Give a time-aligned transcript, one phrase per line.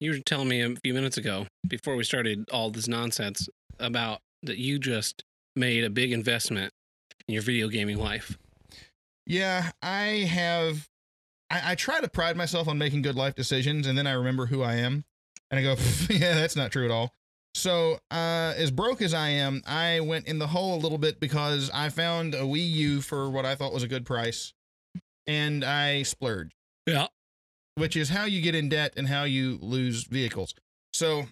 [0.00, 3.48] you were telling me a few minutes ago before we started all this nonsense
[3.78, 6.72] about that you just made a big investment
[7.26, 8.38] in your video gaming life.
[9.26, 10.88] Yeah, I have.
[11.50, 14.46] I, I try to pride myself on making good life decisions, and then I remember
[14.46, 15.04] who I am,
[15.50, 15.76] and I go,
[16.10, 17.12] "Yeah, that's not true at all."
[17.54, 21.18] So, uh, as broke as I am, I went in the hole a little bit
[21.20, 24.52] because I found a Wii U for what I thought was a good price,
[25.26, 26.54] and I splurged.
[26.86, 27.06] Yeah.
[27.76, 30.54] Which is how you get in debt and how you lose vehicles.
[30.92, 31.26] So,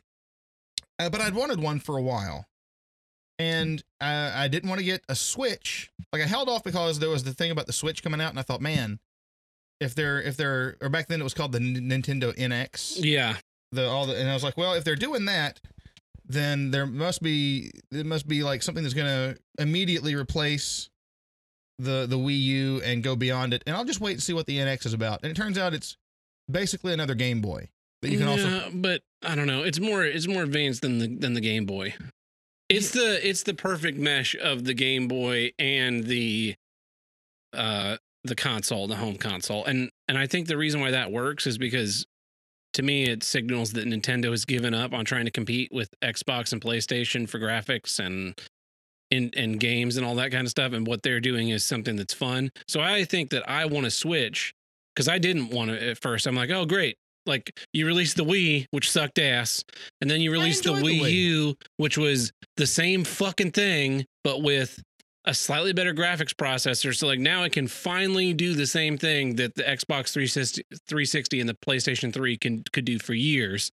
[0.98, 2.46] uh, but I'd wanted one for a while,
[3.38, 5.90] and uh, I didn't want to get a Switch.
[6.12, 8.38] Like I held off because there was the thing about the Switch coming out, and
[8.38, 8.98] I thought, man,
[9.80, 12.98] if they're if they're or back then it was called the N- Nintendo NX.
[13.02, 13.36] Yeah.
[13.72, 15.60] The all the and I was like, well, if they're doing that,
[16.26, 20.90] then there must be it must be like something that's gonna immediately replace
[21.78, 23.62] the the Wii U and go beyond it.
[23.66, 25.20] And I'll just wait and see what the NX is about.
[25.22, 25.96] And it turns out it's
[26.50, 27.68] basically another Game Boy.
[28.02, 29.62] But you can also but I don't know.
[29.62, 31.94] It's more it's more advanced than the than the Game Boy.
[32.68, 36.54] It's the it's the perfect mesh of the Game Boy and the
[37.54, 39.64] uh the console, the home console.
[39.64, 42.06] And and I think the reason why that works is because
[42.74, 46.52] to me it signals that Nintendo has given up on trying to compete with Xbox
[46.52, 48.38] and PlayStation for graphics and
[49.10, 51.96] in and games and all that kind of stuff and what they're doing is something
[51.96, 52.50] that's fun.
[52.68, 54.54] So I think that I want to switch
[54.96, 56.26] cuz I didn't want to at first.
[56.26, 56.96] I'm like, "Oh, great.
[57.26, 59.64] Like you released the Wii, which sucked ass,
[60.00, 61.12] and then you released the enjoyed the Wii Wii.
[61.12, 64.82] U, which was the same fucking thing but with
[65.26, 66.94] a slightly better graphics processor.
[66.94, 71.40] So like now it can finally do the same thing that the Xbox 360, 360
[71.40, 73.70] and the PlayStation 3 can could do for years.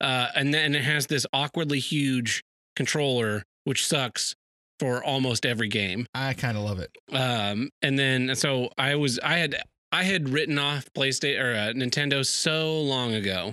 [0.00, 2.42] Uh, and then it has this awkwardly huge
[2.76, 4.34] controller, which sucks
[4.78, 6.06] for almost every game.
[6.14, 6.90] I kind of love it.
[7.12, 9.56] Um, and then so I was I had
[9.92, 13.52] I had written off PlayStation or uh, Nintendo so long ago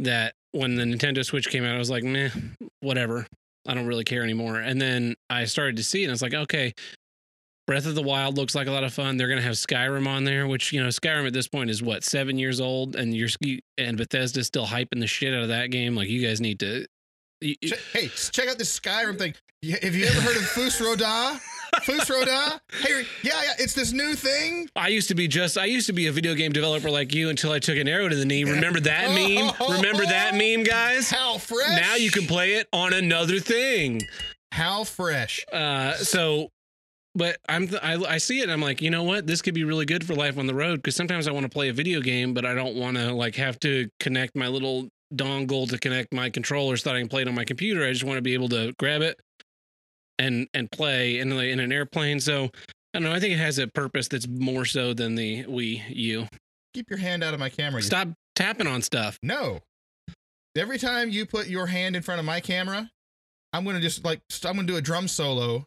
[0.00, 2.30] that when the Nintendo Switch came out, I was like, meh,
[2.80, 3.26] whatever.
[3.66, 4.56] I don't really care anymore.
[4.60, 6.72] And then I started to see it, and it's like, okay,
[7.66, 9.18] Breath of the Wild looks like a lot of fun.
[9.18, 12.02] They're gonna have Skyrim on there, which you know, Skyrim at this point is what
[12.02, 15.70] seven years old, and you're you- and Bethesda's still hyping the shit out of that
[15.70, 15.94] game.
[15.94, 16.86] Like, you guys need to.
[17.42, 17.56] you-
[17.92, 19.34] hey, check out this Skyrim thing.
[19.82, 21.38] Have you ever heard of Fus Ro Dah?
[21.88, 22.58] Fus Ro Dah?
[22.82, 24.68] Hey, yeah, yeah, it's this new thing.
[24.76, 27.30] I used to be just I used to be a video game developer like you
[27.30, 28.44] until I took an arrow to the knee.
[28.44, 29.54] Remember that meme?
[29.74, 31.10] Remember that meme, guys?
[31.10, 31.80] How fresh!
[31.80, 34.02] Now you can play it on another thing.
[34.52, 35.46] How fresh!
[35.50, 36.50] Uh so
[37.14, 39.26] but I'm th- I, I see it and I'm like, you know what?
[39.26, 41.50] This could be really good for life on the road because sometimes I want to
[41.50, 44.90] play a video game, but I don't want to like have to connect my little
[45.14, 47.82] dongle to connect my controller so that I can play it on my computer.
[47.82, 49.18] I just want to be able to grab it
[50.18, 52.20] and and play in in an airplane.
[52.20, 52.44] So
[52.94, 53.12] I don't know.
[53.12, 56.26] I think it has a purpose that's more so than the Wii U.
[56.74, 57.82] Keep your hand out of my camera.
[57.82, 59.18] Stop tapping on stuff.
[59.22, 59.60] No.
[60.56, 62.90] Every time you put your hand in front of my camera,
[63.52, 65.64] I'm gonna just like st- I'm gonna do a drum solo.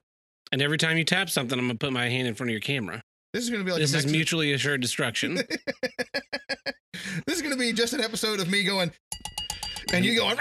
[0.51, 2.61] And every time you tap something, I'm gonna put my hand in front of your
[2.61, 3.01] camera.
[3.33, 5.35] This is gonna be like this is Mexican- mutually assured destruction.
[7.25, 8.91] this is gonna be just an episode of me going
[9.93, 10.37] and you going.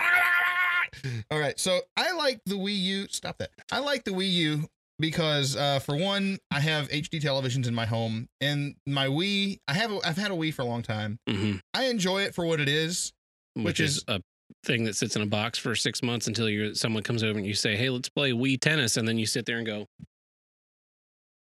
[1.30, 3.06] All right, so I like the Wii U.
[3.08, 3.50] Stop that.
[3.72, 4.68] I like the Wii U
[4.98, 9.58] because, uh, for one, I have HD televisions in my home, and my Wii.
[9.68, 9.90] I have.
[9.92, 11.18] A, I've had a Wii for a long time.
[11.28, 11.60] Mhm.
[11.74, 13.12] I enjoy it for what it is.
[13.54, 14.20] Which, Which is, is- a
[14.64, 17.46] thing that sits in a box for six months until you someone comes over and
[17.46, 19.86] you say, "Hey, let's play Wii tennis," and then you sit there and go,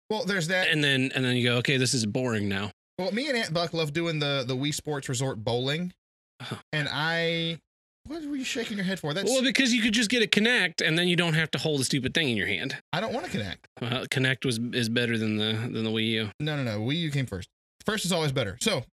[0.09, 0.67] Well, there's that.
[0.69, 3.53] and then and then you go, "Okay, this is boring now." Well, me and Aunt
[3.53, 5.93] Buck love doing the the Wii Sports Resort bowling,
[6.41, 6.59] Oh.
[6.73, 7.59] and I.
[8.07, 9.13] What were you shaking your head for?
[9.13, 11.57] That's well, because you could just get a Kinect, and then you don't have to
[11.59, 12.75] hold a stupid thing in your hand.
[12.91, 13.67] I don't want to connect.
[13.79, 16.29] Well, Kinect was is better than the than the Wii U.
[16.39, 16.79] No, no, no.
[16.79, 17.47] Wii U came first.
[17.85, 18.57] First is always better.
[18.61, 18.83] So,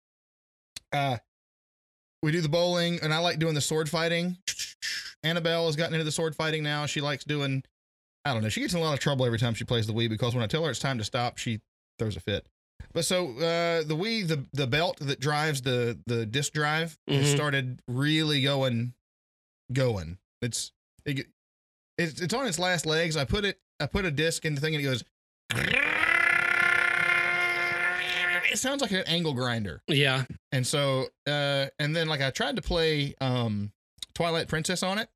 [0.92, 1.16] uh,
[2.22, 4.36] we do the bowling, and I like doing the sword fighting.
[5.22, 6.86] Annabelle has gotten into the sword fighting now.
[6.86, 7.64] She likes doing.
[8.24, 8.50] I don't know.
[8.50, 10.44] She gets in a lot of trouble every time she plays the Wii because when
[10.44, 11.60] I tell her it's time to stop, she
[11.98, 12.46] throws a fit.
[12.92, 17.26] But so uh, the Wii, the the belt that drives the the disc drive, has
[17.26, 17.34] Mhm.
[17.34, 18.92] started really going,
[19.72, 20.18] going.
[20.42, 20.72] It's
[21.04, 21.26] it,
[21.96, 23.16] it's it's on its last legs.
[23.16, 23.58] I put it.
[23.80, 25.04] I put a disc in the thing, and it goes.
[28.50, 29.82] It sounds like an angle grinder.
[29.86, 33.72] Yeah, And so, uh, and then like I tried to play um
[34.14, 35.08] Twilight Princess on it,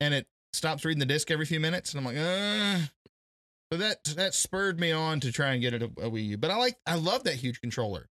[0.00, 2.86] and it stops reading the disc every few minutes, and I'm like, uh.
[3.72, 6.38] So that that spurred me on to try and get it a, a Wii U.
[6.38, 8.08] But I like, I love that huge controller.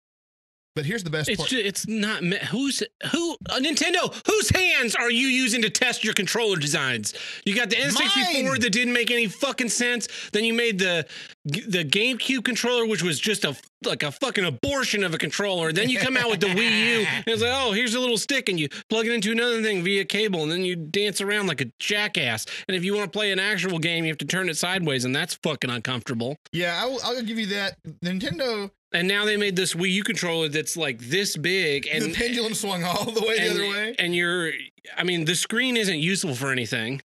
[0.76, 1.48] But here's the best It's part.
[1.50, 4.14] ju- it's not who's who uh, Nintendo.
[4.26, 7.14] Whose hands are you using to test your controller designs?
[7.44, 8.60] You got the N64 Mine.
[8.60, 10.06] that didn't make any fucking sense.
[10.32, 11.06] Then you made the
[11.44, 15.72] the GameCube controller, which was just a like a fucking abortion of a controller.
[15.72, 16.56] Then you come out with the Wii
[17.00, 19.62] U, and it's like, oh, here's a little stick, and you plug it into another
[19.62, 22.46] thing via cable, and then you dance around like a jackass.
[22.68, 25.04] And if you want to play an actual game, you have to turn it sideways,
[25.04, 26.36] and that's fucking uncomfortable.
[26.52, 27.76] yeah, I will, I'll give you that.
[28.04, 32.12] Nintendo, And now they made this Wii U controller that's like this big, and the
[32.14, 33.94] pendulum swung all the way the and, other way.
[33.98, 34.52] and you're
[34.96, 37.02] i mean the screen isn't useful for anything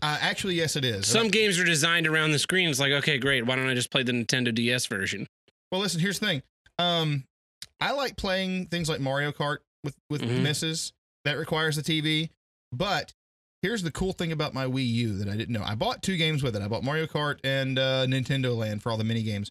[0.00, 1.06] Uh, actually, yes, it is.
[1.06, 3.90] some games are designed around the screen it's like okay great why don't i just
[3.90, 5.26] play the nintendo ds version
[5.72, 6.00] Well, listen.
[6.00, 6.42] Here's the thing.
[6.78, 7.24] Um,
[7.80, 10.42] I like playing things like Mario Kart with with Mhm.
[10.42, 10.92] misses.
[11.24, 12.30] That requires the TV.
[12.72, 13.12] But
[13.62, 15.64] here's the cool thing about my Wii U that I didn't know.
[15.64, 16.62] I bought two games with it.
[16.62, 19.50] I bought Mario Kart and uh, Nintendo Land for all the mini games.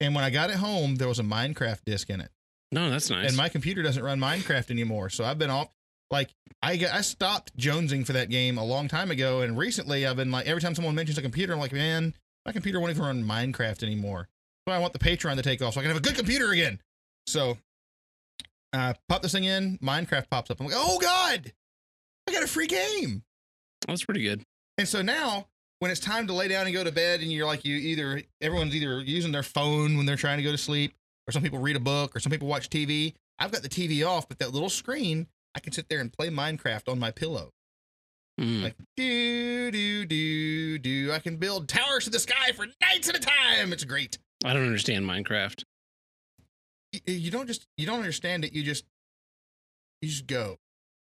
[0.00, 2.30] And when I got it home, there was a Minecraft disc in it.
[2.70, 5.10] no that's nice And my computer doesn't run Minecraft anymore.
[5.10, 5.68] So I've been off.
[6.10, 6.30] Like
[6.62, 10.16] I got, I stopped jonesing for that game a long time ago, and recently I've
[10.16, 12.14] been like every time someone mentions a computer, I'm like, man,
[12.46, 14.28] my computer won't even run Minecraft anymore.
[14.66, 16.50] So I want the Patreon to take off so I can have a good computer
[16.50, 16.80] again.
[17.26, 17.58] So
[18.72, 20.60] uh pop this thing in, Minecraft pops up.
[20.60, 21.52] I'm like, oh god,
[22.26, 23.22] I got a free game.
[23.86, 24.44] that's pretty good
[24.78, 25.48] And so now
[25.80, 28.22] when it's time to lay down and go to bed, and you're like, you either
[28.40, 30.94] everyone's either using their phone when they're trying to go to sleep,
[31.26, 33.14] or some people read a book, or some people watch TV.
[33.38, 36.28] I've got the TV off, but that little screen, I can sit there and play
[36.30, 37.50] Minecraft on my pillow.
[38.40, 38.62] Mm.
[38.62, 41.12] Like do do do do.
[41.12, 43.72] I can build towers to the sky for nights at a time.
[43.72, 44.16] It's great.
[44.44, 45.64] i don't understand minecraft
[46.94, 48.52] Y- You don't just you don't understand it.
[48.52, 48.84] You just
[50.02, 50.58] you just go.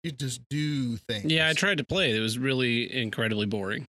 [0.04, 1.32] You just do things.
[1.32, 3.84] yeah i tried to play it it was really incredibly boring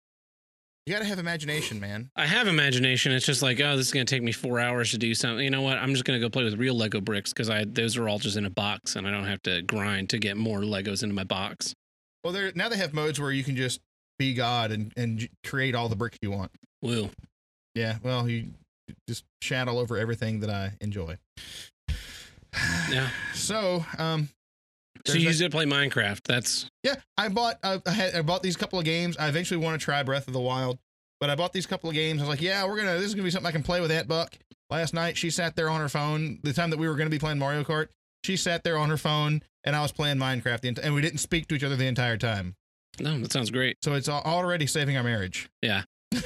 [0.90, 2.10] You gotta have imagination, man.
[2.16, 4.98] i have imagination it's just like oh this is to take me four hours to
[4.98, 7.48] do something you know what i'm just to go play with real lego bricks because
[7.48, 10.18] i those are all just in a box and i don't have to grind to
[10.18, 11.76] get more legos into my box
[12.24, 13.78] Well, there now they have modes where you can just
[14.18, 16.50] be God and and create all the bricks you want.
[16.82, 17.10] woo
[17.76, 18.48] Yeah, well, you
[19.08, 21.18] just shadow over everything that I enjoy.
[22.90, 24.28] yeah So, um,
[25.06, 28.22] so you use it to play minecraft that's yeah, I bought I, I had I
[28.22, 29.16] bought these couple of games.
[29.16, 30.78] I eventually want to try Breath of the Wild,
[31.20, 32.20] but I bought these couple of games.
[32.20, 33.90] I was like, yeah, we're gonna this is gonna be something I can play with
[33.90, 34.36] Aunt Buck.
[34.70, 36.38] Last night she sat there on her phone.
[36.42, 37.88] The time that we were gonna be playing Mario Kart,
[38.24, 41.18] she sat there on her phone, and I was playing Minecraft, the and we didn't
[41.18, 42.56] speak to each other the entire time.
[42.98, 45.48] no that sounds great So it's already saving our marriage.
[45.62, 45.82] Yeah.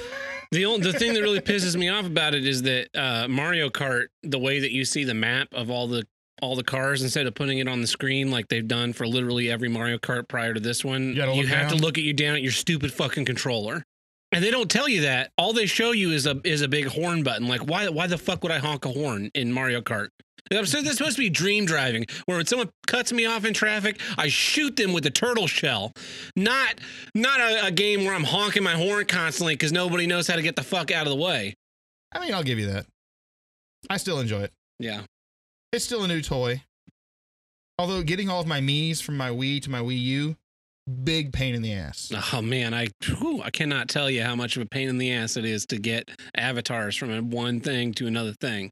[0.50, 3.70] The only, the thing that really pisses me off about it is that uh, Mario
[3.70, 6.06] Kart, the way that you see the map of all the
[6.42, 9.50] all the cars instead of putting it on the screen like they've done for literally
[9.50, 11.78] every Mario Kart prior to this one, You you have down?
[11.78, 13.84] to look at you down at your stupid fucking controller.
[14.32, 15.30] And they don't tell you that.
[15.38, 17.46] All they show you is a is a big horn button.
[17.46, 20.08] Like why why the fuck would I honk a horn in Mario Kart?
[20.52, 23.44] I'm so this is supposed to be dream driving, where when someone cuts me off
[23.46, 25.92] in traffic, I shoot them with a turtle shell.
[26.36, 26.80] Not
[27.14, 30.42] not a, a game where I'm honking my horn constantly because nobody knows how to
[30.42, 31.54] get the fuck out of the way.
[32.12, 32.86] I mean, I'll give you that.
[33.88, 34.52] I still enjoy it.
[34.80, 35.02] Yeah.
[35.74, 36.62] It's still a new toy.
[37.80, 40.36] Although getting all of my Mii's from my Wii to my Wii U,
[41.02, 42.12] big pain in the ass.
[42.32, 45.10] Oh man, I whew, I cannot tell you how much of a pain in the
[45.10, 48.70] ass it is to get avatars from one thing to another thing.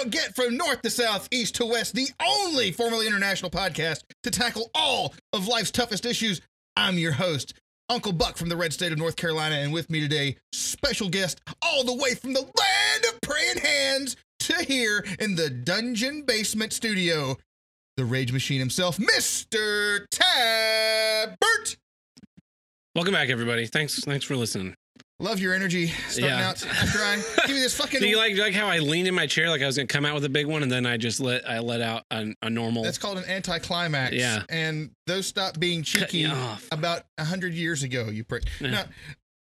[0.00, 4.30] Don't Get from North to South, East to West, the only formerly international podcast to
[4.30, 6.40] tackle all of life's toughest issues.
[6.74, 7.52] I'm your host,
[7.90, 11.42] Uncle Buck from the red state of North Carolina, and with me today, special guest
[11.60, 16.72] all the way from the land of praying hands to here in the dungeon basement
[16.72, 17.36] studio,
[17.98, 20.06] the Rage Machine himself, Mr.
[20.08, 21.76] Tabert.
[22.94, 23.66] Welcome back, everybody.
[23.66, 24.74] Thanks thanks for listening.
[25.20, 26.48] Love your energy starting Yeah.
[26.48, 28.00] out after I give me this fucking.
[28.00, 30.04] Do you like like how I leaned in my chair like I was gonna come
[30.06, 32.48] out with a big one and then I just let I let out a, a
[32.50, 32.82] normal.
[32.82, 34.14] That's called an anticlimax.
[34.14, 34.42] Yeah.
[34.48, 36.26] And those stopped being cheeky
[36.72, 38.44] about a hundred years ago, you prick.
[38.60, 38.70] Yeah.
[38.70, 38.84] Now,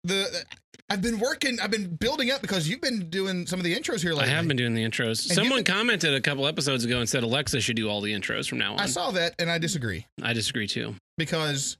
[0.05, 0.45] the
[0.89, 4.01] I've been working, I've been building up because you've been doing some of the intros
[4.01, 4.31] here lately.
[4.31, 5.25] I have been doing the intros.
[5.27, 8.13] And Someone you've commented a couple episodes ago and said Alexa should do all the
[8.13, 8.79] intros from now on.
[8.79, 10.95] I saw that and I disagree I disagree too.
[11.17, 11.77] because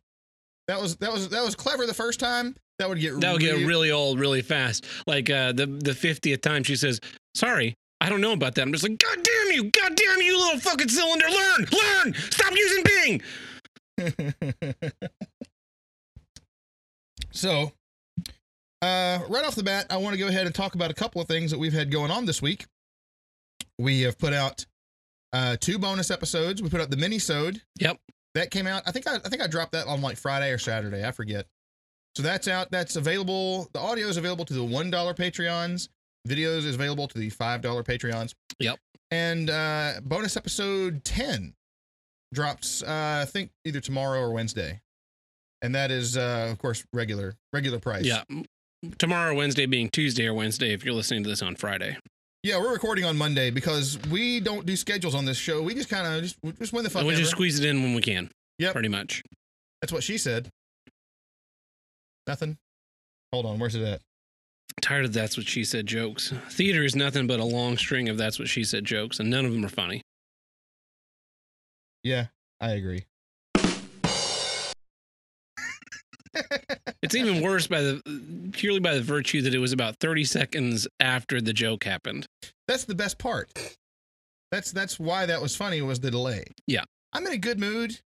[0.67, 2.53] that was that was that was clever the first time.
[2.79, 4.85] That would get That would get really old really fast.
[5.07, 6.99] Like uh, the the fiftieth time she says,
[7.35, 9.63] "Sorry, I don't know about that." I'm just like, "God damn you!
[9.71, 11.25] God damn you, little fucking cylinder!
[11.27, 12.13] Learn, learn!
[12.13, 13.21] Stop using Bing."
[17.31, 17.71] so,
[18.81, 21.21] uh, right off the bat, I want to go ahead and talk about a couple
[21.21, 22.65] of things that we've had going on this week.
[23.79, 24.65] We have put out
[25.33, 26.61] Uh, two bonus episodes.
[26.61, 27.61] We put up the mini-sode.
[27.79, 27.97] Yep.
[28.33, 28.83] That came out.
[28.85, 31.03] I think I, I think I dropped that on like Friday or Saturday.
[31.05, 31.47] I forget.
[32.17, 32.71] So that's out.
[32.71, 33.69] That's available.
[33.73, 35.87] The audio is available to the one dollar Patreons.
[36.27, 38.33] Videos is available to the five dollar Patreons.
[38.59, 38.79] Yep.
[39.11, 41.53] And uh, bonus episode ten
[42.33, 42.81] drops.
[42.81, 44.81] Uh, I think either tomorrow or Wednesday,
[45.61, 48.03] and that is uh, of course regular regular price.
[48.03, 48.23] Yeah.
[48.97, 51.97] Tomorrow, Wednesday being Tuesday or Wednesday, if you're listening to this on Friday.
[52.41, 55.61] Yeah, we're recording on Monday because we don't do schedules on this show.
[55.61, 57.19] We just kind of just just win the fuck we ever.
[57.19, 58.31] just squeeze it in when we can.
[58.57, 59.21] Yeah, Pretty much.
[59.81, 60.49] That's what she said.
[62.27, 62.57] Nothing.
[63.31, 64.01] Hold on, where's it at?
[64.81, 66.33] Tired of that's what she said jokes.
[66.51, 69.45] Theater is nothing but a long string of that's what she said jokes, and none
[69.45, 70.01] of them are funny.
[72.03, 72.27] Yeah,
[72.61, 73.05] I agree.
[77.01, 80.87] It's even worse by the purely by the virtue that it was about 30 seconds
[80.99, 82.27] after the joke happened.
[82.67, 83.49] That's the best part.
[84.51, 86.43] That's that's why that was funny was the delay.
[86.67, 86.83] Yeah.
[87.13, 87.99] I'm in a good mood.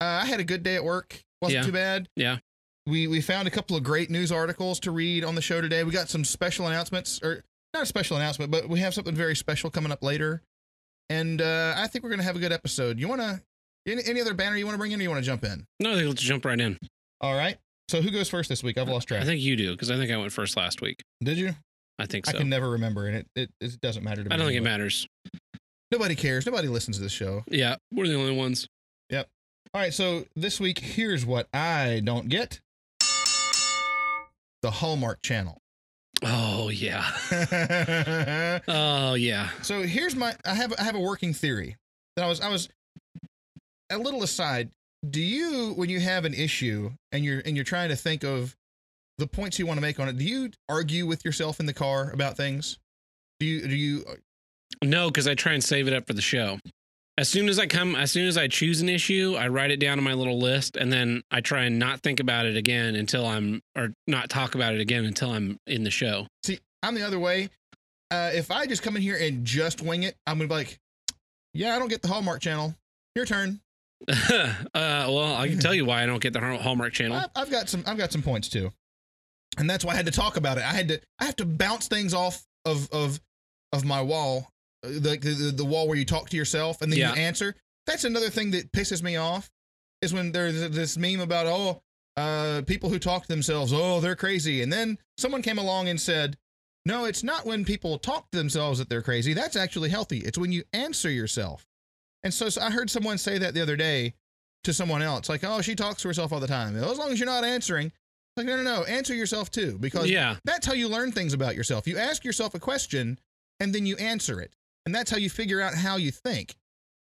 [0.00, 1.22] Uh, I had a good day at work.
[1.40, 1.62] Wasn't Yeah.
[1.66, 2.08] too bad.
[2.16, 2.38] Yeah.
[2.86, 5.84] We we found a couple of great news articles to read on the show today.
[5.84, 9.34] We got some special announcements, or not a special announcement, but we have something very
[9.34, 10.42] special coming up later.
[11.08, 12.98] And uh, I think we're gonna have a good episode.
[12.98, 13.40] You wanna
[13.86, 15.66] any, any other banner you want to bring in, or you want to jump in?
[15.80, 16.78] No, let's jump right in.
[17.20, 17.56] All right.
[17.88, 18.78] So who goes first this week?
[18.78, 19.22] I've lost track.
[19.22, 21.02] I think you do because I think I went first last week.
[21.22, 21.54] Did you?
[21.98, 24.34] I think I can never remember, and it, it, it doesn't matter to me.
[24.34, 25.06] I don't think it matters.
[25.92, 26.44] Nobody cares.
[26.44, 27.44] Nobody listens to this show.
[27.46, 28.68] Yeah, we're the only ones.
[29.10, 29.28] Yep.
[29.72, 32.60] All right, so this week, here's what I don't get
[34.74, 35.58] Hallmark Channel.
[36.22, 37.04] Oh yeah.
[38.68, 39.50] Oh yeah.
[39.62, 41.76] so here's my I have I have a working theory
[42.16, 42.68] that I was I was
[43.90, 44.70] a little aside.
[45.08, 48.56] Do you when you have an issue and you're and you're trying to think of
[49.18, 51.74] the points you want to make on it, do you argue with yourself in the
[51.74, 52.78] car about things?
[53.40, 54.04] Do you do you
[54.82, 56.58] No, because I try and save it up for the show.
[57.16, 59.78] As soon as I come, as soon as I choose an issue, I write it
[59.78, 62.96] down on my little list, and then I try and not think about it again
[62.96, 66.26] until I'm, or not talk about it again until I'm in the show.
[66.42, 67.50] See, I'm the other way.
[68.10, 70.78] Uh, if I just come in here and just wing it, I'm gonna be like,
[71.52, 72.74] "Yeah, I don't get the Hallmark Channel.
[73.14, 73.60] Your turn."
[74.08, 77.16] uh, well, I can tell you why I don't get the Hallmark Channel.
[77.16, 77.84] I, I've got some.
[77.86, 78.72] I've got some points too,
[79.56, 80.64] and that's why I had to talk about it.
[80.64, 81.00] I had to.
[81.20, 83.20] I have to bounce things off of of
[83.72, 84.52] of my wall,
[84.84, 87.14] the the, the wall where you talk to yourself and then Yeah.
[87.14, 87.54] you answer.
[87.86, 89.50] That's another thing that pisses me off.
[90.02, 91.82] Is when there's this meme about oh,
[92.16, 96.00] uh, people who talk to themselves, oh, they're crazy, and then someone came along and
[96.00, 96.36] said.
[96.86, 99.32] No, it's not when people talk to themselves that they're crazy.
[99.32, 100.18] That's actually healthy.
[100.18, 101.66] It's when you answer yourself.
[102.22, 104.12] And so, so I heard someone say that the other day
[104.64, 107.18] to someone else, like, "Oh, she talks to herself all the time." As long as
[107.18, 107.90] you're not answering,
[108.36, 111.56] like, no, no, no, answer yourself too, because yeah, that's how you learn things about
[111.56, 111.86] yourself.
[111.86, 113.18] You ask yourself a question
[113.60, 114.52] and then you answer it,
[114.86, 116.56] and that's how you figure out how you think.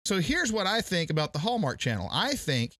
[0.04, 2.08] So here's what I think about the Hallmark Channel.
[2.10, 2.76] I think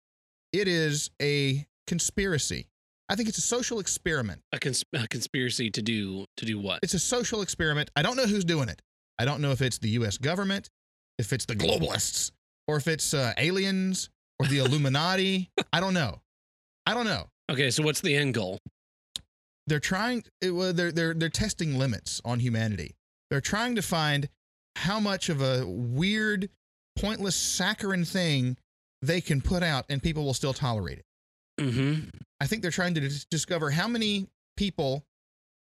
[0.52, 2.68] it is a conspiracy.
[3.08, 4.42] I think it's a social experiment.
[4.52, 6.80] a, cons- a conspiracy to do to do what?
[6.82, 7.90] It's a social experiment.
[7.96, 8.80] I don't know who's doing it.
[9.18, 10.16] I don't know if it's the U.S.
[10.16, 10.70] government,
[11.18, 12.30] if it's the globalists,
[12.68, 15.50] or if it's uh, aliens or the Illuminati.
[15.72, 16.20] I don't know.
[16.86, 17.28] I don't know.
[17.50, 18.58] Okay, so what's the end goal?
[19.66, 20.22] They're trying.
[20.40, 22.94] It, well, they're they're they're testing limits on humanity.
[23.28, 24.28] They're trying to find
[24.76, 26.48] how much of a weird,
[26.98, 28.56] pointless, saccharine thing
[29.02, 31.04] they can put out, and people will still tolerate it.
[31.60, 32.08] Mm-hmm.
[32.40, 35.04] I think they're trying to dis- discover how many people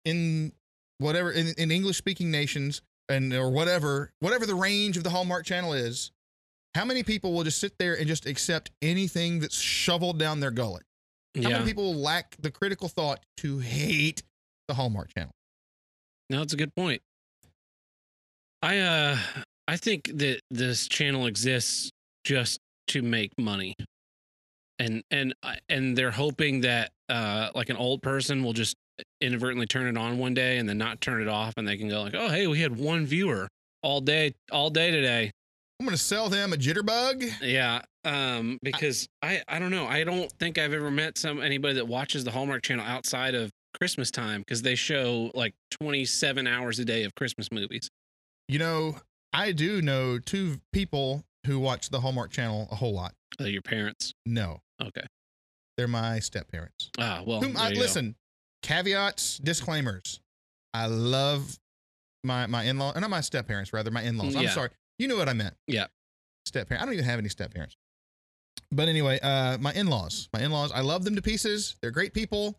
[0.05, 0.53] in
[0.99, 5.47] whatever in, in English speaking nations and or whatever whatever the range of the Hallmark
[5.47, 6.11] channel is,
[6.75, 10.51] how many people will just sit there and just accept anything that's shoveled down their
[10.51, 10.83] gullet?
[11.37, 14.23] How Yeah, many people lack the critical thought to hate
[14.67, 15.33] the Hallmark channel?
[16.31, 17.01] no, that's a good point.
[18.63, 19.19] I uh,
[19.67, 21.91] I think that this channel exists
[22.25, 23.75] just to make money,
[24.79, 25.35] and and
[25.69, 28.75] and they're hoping that uh, like an old person will just
[29.21, 31.89] inadvertently turn it on one day and then not turn it off, and they can
[31.89, 33.49] go like, oh hey, we had one viewer
[33.83, 35.31] all day all day today.
[35.81, 37.31] I'm going to sell them a jitterbug.
[37.41, 39.87] Yeah, um, because I I don't know.
[39.87, 43.53] I don't think I've ever met some anybody that watches the Hallmark Channel outside of
[43.79, 47.89] Christmas time because they show like 27 hours a day of Christmas movies.
[48.49, 48.97] You know,
[49.33, 53.15] I do know two people who watch the Hallmark channel a whole lot.
[53.41, 54.15] Uh, your parents.
[54.27, 55.03] No, Okay.
[55.77, 56.91] they're my step parents.
[56.99, 57.41] Ah, well.
[57.43, 57.81] Whom I you go.
[57.83, 58.17] listen,
[58.63, 60.21] caveats, disclaimers.
[60.75, 61.59] I love
[62.25, 64.35] my my in law, and not my step parents, rather my in laws.
[64.35, 65.55] I'm sorry, you knew what I meant.
[65.67, 65.87] Yeah.
[66.47, 66.83] step parent.
[66.83, 67.77] I don't even have any step parents.
[68.73, 71.77] But anyway, uh, my in laws, my in laws, I love them to pieces.
[71.81, 72.57] They're great people,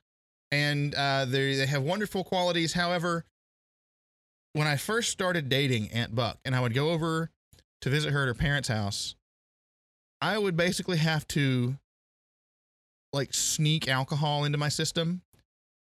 [0.51, 2.73] and uh, they they have wonderful qualities.
[2.73, 3.25] However,
[4.53, 7.29] when I first started dating Aunt Buck, and I would go over
[7.81, 9.15] to visit her at her parents' house,
[10.21, 11.77] I would basically have to
[13.13, 15.21] like sneak alcohol into my system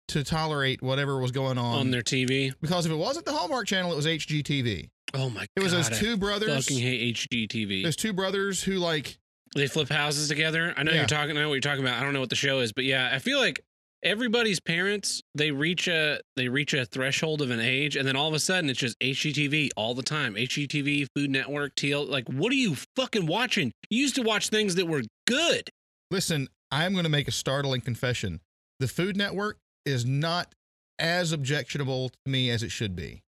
[0.10, 1.80] to tolerate whatever was going on.
[1.80, 2.54] on their TV.
[2.62, 4.90] because if it wasn't the Hallmark Channel, it was HGTV.
[5.14, 5.48] Oh my god.
[5.56, 6.66] It was those two I brothers.
[6.66, 7.84] fucking hate HGTV.
[7.84, 9.18] Those two brothers who like
[9.56, 10.74] They flip houses together.
[10.76, 10.98] I know Yeah.
[11.00, 11.38] you're talking.
[11.38, 12.00] I know what you're talking about.
[12.00, 13.64] I don't know what the show is, but yeah, I feel like
[14.04, 18.28] everybody's parents they reach a they reach a threshold of an age, and then all
[18.28, 20.36] of a sudden it's just HGTV all the time.
[20.36, 22.10] HGTV, Food Network, TL.
[22.10, 23.72] Like, what are you fucking watching?
[23.90, 25.70] You used to watch things that were good.
[26.12, 28.40] Listen, I'm going to make a startling confession.
[28.80, 30.54] The Food Network is not
[31.00, 33.22] as objectionable to me as it should be.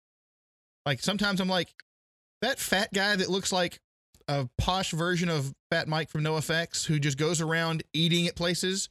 [0.87, 1.69] Like sometimes I'm like,
[2.43, 3.79] that fat guy that looks like
[4.29, 8.89] a posh version of Fat Mike from NoFX who just goes around eating at places.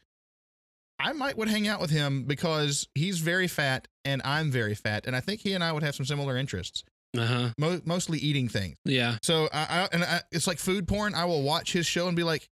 [1.03, 5.05] I might would hang out with him because he's very fat and I'm very fat,
[5.05, 6.83] and I think he and I would have some similar interests,
[7.17, 7.49] Uh huh.
[7.57, 8.77] mo- mostly eating things.
[8.85, 9.17] Yeah.
[9.21, 11.13] So I, I and I, it's like food porn.
[11.15, 12.47] I will watch his show and be like,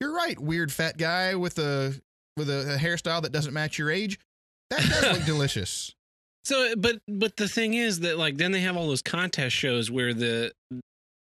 [0.00, 1.94] "You're right, weird fat guy with a
[2.36, 4.18] with a, a hairstyle that doesn't match your age.
[4.70, 5.94] That does look delicious."
[6.44, 9.90] So, but but the thing is that like then they have all those contest shows
[9.90, 10.52] where the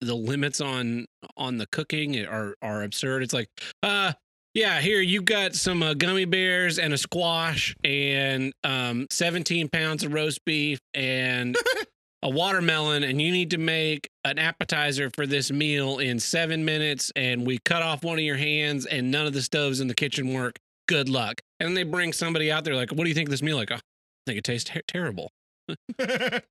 [0.02, 1.06] the limits on
[1.38, 3.24] on the cooking are are absurd.
[3.24, 3.48] It's like,
[3.84, 4.13] uh,
[4.53, 10.03] yeah, here you've got some uh, gummy bears and a squash and um 17 pounds
[10.03, 11.55] of roast beef and
[12.24, 17.12] a watermelon, and you need to make an appetizer for this meal in seven minutes.
[17.15, 19.93] And we cut off one of your hands, and none of the stoves in the
[19.93, 20.57] kitchen work.
[20.88, 21.41] Good luck.
[21.60, 23.57] And then they bring somebody out there like, what do you think of this meal?
[23.57, 23.79] Like, oh, I
[24.25, 25.31] think it tastes ter- terrible.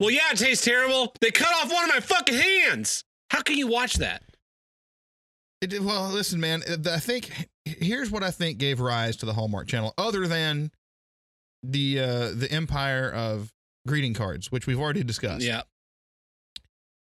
[0.00, 1.12] Well, yeah, it tastes terrible.
[1.20, 3.02] They cut off one of my fucking hands.
[3.30, 4.22] How can you watch that?
[5.60, 6.62] It, well, listen, man.
[6.68, 7.30] uh, I think
[7.64, 10.70] here's what I think gave rise to the Hallmark Channel, other than
[11.62, 13.52] the uh, the empire of
[13.86, 15.44] greeting cards, which we've already discussed.
[15.44, 15.62] Yeah.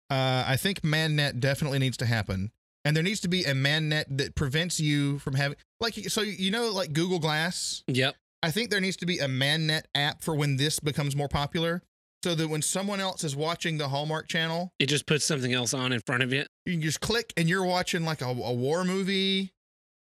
[0.09, 2.51] Uh, I think ManNet definitely needs to happen,
[2.83, 6.51] and there needs to be a ManNet that prevents you from having like so you
[6.51, 7.83] know like Google Glass.
[7.87, 8.15] Yep.
[8.43, 11.83] I think there needs to be a ManNet app for when this becomes more popular,
[12.23, 15.73] so that when someone else is watching the Hallmark Channel, It just puts something else
[15.73, 16.47] on in front of it.
[16.65, 19.51] you can just click and you're watching like a, a war movie,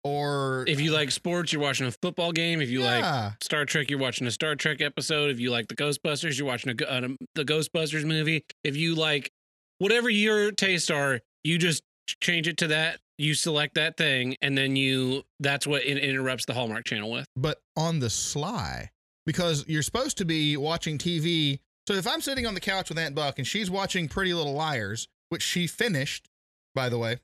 [0.04, 2.62] or If you like sports, you're watching a football game.
[2.62, 3.34] If you like.
[3.42, 5.30] Star Trek, you're watching a Star Trek episode.
[5.32, 8.44] If you like the Ghostbusters, you're watching a, uh, the Ghostbusters movie.
[8.64, 9.32] If you like
[9.80, 11.84] whatever your tastes are, you just
[12.22, 13.00] change it to that.
[13.18, 17.26] You select that thing, and then you that's what it interrupts the Hallmark channel with.
[17.36, 18.90] but on the sly
[19.26, 21.60] because you're supposed to be watching TV.
[21.88, 24.54] So if I'm sitting on the couch with Aunt Buck and she's watching Pretty Little
[24.54, 26.30] Liars, which she finished,
[26.74, 27.20] by the way,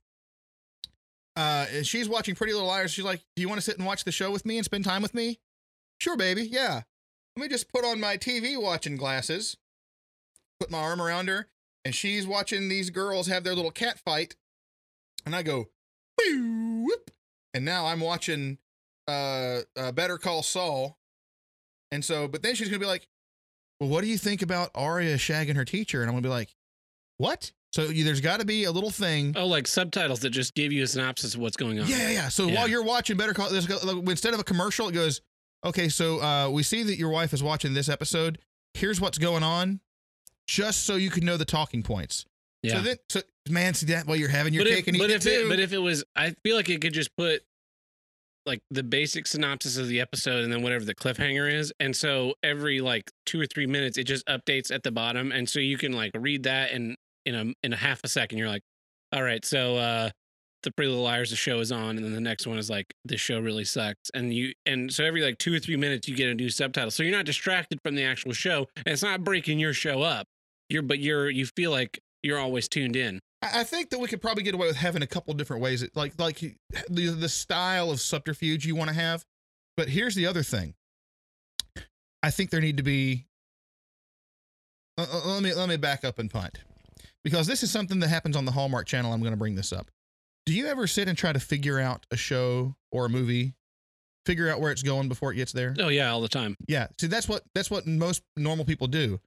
[1.38, 3.86] uh, and she's watching Pretty Little Liars, she's like, "Do you want to sit and
[3.86, 5.40] watch the show with me and spend time with me?"
[6.00, 6.44] Sure, baby.
[6.44, 6.82] Yeah.
[7.36, 9.56] Let me just put on my TV watching glasses,
[10.60, 11.48] put my arm around her,
[11.86, 14.36] and she's watching these girls have their little cat fight,
[15.26, 15.70] and I go,
[16.18, 17.12] whoop,"
[17.54, 18.58] and now I'm watching
[19.08, 20.98] uh, uh Better Call Saul.
[21.92, 23.08] And so, but then she's gonna be like,
[23.80, 26.54] "Well, what do you think about Arya shagging her teacher?" And I'm gonna be like,
[27.18, 29.34] "What?" So you, there's got to be a little thing.
[29.38, 31.88] Oh, like subtitles that just give you a synopsis of what's going on.
[31.88, 32.30] Yeah, yeah, yeah.
[32.30, 32.56] So Yeah.
[32.56, 35.22] while you're watching Better Call, there's instead of a commercial, it goes,
[35.64, 38.40] "Okay, so uh, we see that your wife is watching this episode.
[38.74, 39.82] Here's what's going on,
[40.48, 42.26] just so you can know the talking points."
[42.64, 42.78] Yeah.
[42.78, 45.04] So then, so man, see that while you're having your but cake if, and but
[45.06, 45.50] eating if it it, too.
[45.50, 47.44] but if it was, I feel like it could just put
[48.50, 52.34] like the basic synopsis of the episode and then whatever the cliffhanger is, and so
[52.44, 55.78] every like two or three minutes it just updates at the bottom, and so you
[55.78, 58.64] can like read that and in a in a half a second you're like,
[59.14, 60.10] all right, so uh
[60.64, 62.88] the Pretty Little Liars the show is on, and then the next one is like
[63.06, 66.16] this show really sucks, and you and so every like two or three minutes you
[66.16, 69.24] get a new subtitle, so you're not distracted from the actual show, and it's not
[69.24, 70.28] breaking your show up.
[70.68, 73.20] You're but you're you feel like you're always tuned in.
[73.42, 76.20] I think that we could probably get away with having a couple different ways, like
[76.20, 76.40] like
[76.90, 79.26] the the style of subterfuge you want to have.
[79.78, 80.74] But here's the other thing.
[82.22, 83.28] I think there need to be.
[84.98, 86.58] uh, let me let me back up and punt,
[87.24, 89.14] because this is something that happens on the Hallmark Channel.
[89.14, 89.90] I'm going to bring this up.
[90.46, 93.54] Do you ever sit and try to figure out a show or a movie,
[94.26, 95.76] figure out where it's going before it gets there?
[95.80, 96.58] Oh yeah, all the time.
[96.68, 96.88] Yeah.
[97.00, 99.22] See, that's what that's what most normal people do,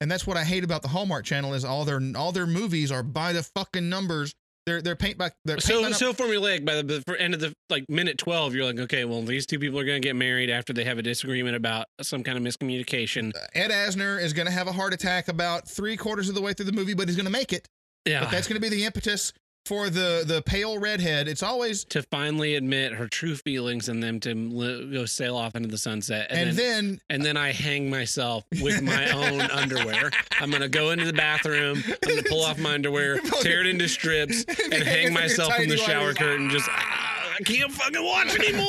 [0.00, 2.90] and that's what I hate about the Hallmark Channel is all their all their movies
[2.90, 4.34] are by the fucking numbers.
[4.66, 7.40] They're they're paint by they're paint so by so formulaic by the, the end of
[7.40, 10.16] the like minute 12 you're like okay well these two people are going to get
[10.16, 14.32] married after they have a disagreement about some kind of miscommunication uh, Ed Asner is
[14.32, 16.94] going to have a heart attack about three quarters of the way through the movie,
[16.94, 17.68] but he's going to make it.
[18.06, 19.34] yeah But that's going to be the impetus.
[19.66, 24.20] For the the pale redhead, it's always to finally admit her true feelings and then
[24.20, 26.26] to li- go sail off into the sunset.
[26.30, 30.10] and, And, then, then and then I hang myself with my own underwear.
[30.40, 31.82] I'm gonna go into the bathroom.
[31.86, 35.78] I'm gonna pull off my underwear, tear it into strips, and hang myself in the
[35.78, 36.50] shower curtain.
[36.50, 38.66] Just "Ah, I can't fucking watch anymore.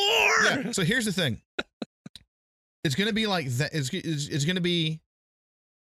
[0.65, 0.71] Yeah.
[0.71, 1.41] So here's the thing.
[2.83, 3.73] It's gonna be like that.
[3.73, 5.01] It's, it's, it's gonna be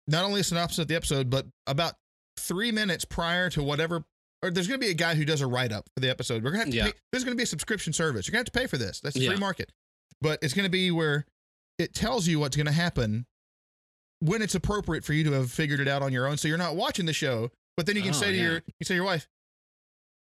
[0.07, 1.95] not only a synopsis of the episode, but about
[2.37, 4.05] three minutes prior to whatever.
[4.43, 6.43] Or there's gonna be a guy who does a write up for the episode.
[6.43, 6.87] We're gonna have to Yeah.
[6.87, 6.93] pay.
[7.13, 8.27] There's gonna be a subscription service.
[8.27, 9.01] You're gonna have to pay for this.
[9.01, 9.71] That's a free market.
[10.21, 11.27] But it's gonna be where
[11.79, 13.27] it tells you what's gonna happen
[14.21, 16.37] when it's appropriate for you to have figured it out on your own.
[16.39, 18.43] So you're not watching the show, but then you can Oh, say to yeah.
[18.45, 19.29] your you say to your wife,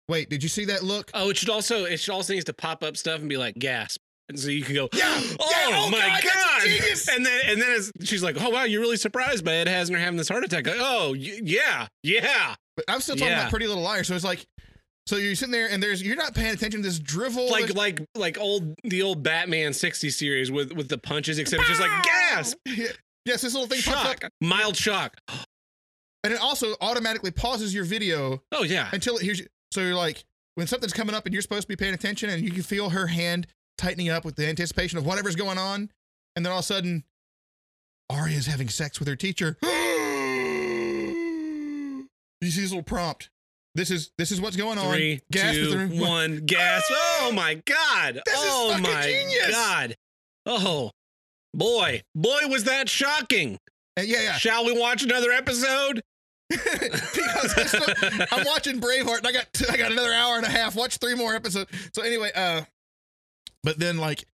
[0.08, 2.54] "Wait, did you see that look?" Oh, it should also it should also needs to
[2.54, 4.02] pop up stuff and be like gasp.
[4.30, 5.06] And so you can go, Yeah,
[5.40, 6.68] oh, yeah, oh, my God, god!
[7.16, 9.98] And then and then it's, she's like, oh wow, you're really surprised by Ed Asner
[10.00, 10.68] having this heart attack.
[10.68, 12.56] Like, oh y- yeah, yeah.
[12.76, 13.40] But I'm still talking Yeah.
[13.40, 14.08] about Pretty Little Liars.
[14.08, 14.46] So it's like,
[15.08, 17.50] so you're sitting there and there's you're not paying attention to this drivel.
[17.50, 21.70] Like like like old the old Batman 60 series with with the punches, except it's
[21.70, 22.58] just like gasp,
[23.26, 25.16] yes, this little thing shock, mild shock.
[26.24, 29.48] and it also automatically pauses your video Oh yeah, until it hears you.
[29.72, 30.24] So you're like,
[30.56, 32.90] when something's coming up and you're supposed to be paying attention, and you can feel
[32.92, 33.48] her hand
[33.80, 35.90] tightening up with the anticipation of whatever's going on,
[36.36, 37.04] and then all of a sudden,
[38.10, 39.58] Arya's having sex with her teacher.
[39.64, 39.70] you
[42.42, 43.30] see this little prompt.
[43.76, 44.94] This is this is what's going on.
[44.94, 46.84] three, Gas with two, one, gas.
[47.22, 48.22] Oh my god!
[48.26, 49.52] This oh my genius.
[49.52, 49.96] god!
[50.46, 50.90] Oh
[51.54, 53.60] boy, boy, was that shocking!
[53.96, 54.34] And yeah, yeah.
[54.34, 56.02] Shall we watch another episode?
[56.50, 60.76] because I'm, I'm watching Braveheart and I got I got another hour and a half.
[60.76, 61.70] Watch three more episodes.
[61.94, 62.62] So anyway, uh,
[63.64, 64.26] but then like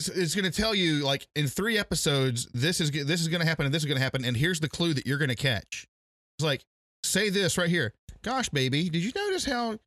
[0.00, 3.46] it's going to tell you like in three episodes this is this is going to
[3.46, 5.36] happen and this is going to happen and here's the clue that you're going to
[5.36, 5.86] catch.
[6.38, 6.64] It's like
[7.04, 7.92] say this right here.
[8.22, 9.78] Gosh, baby, did you notice how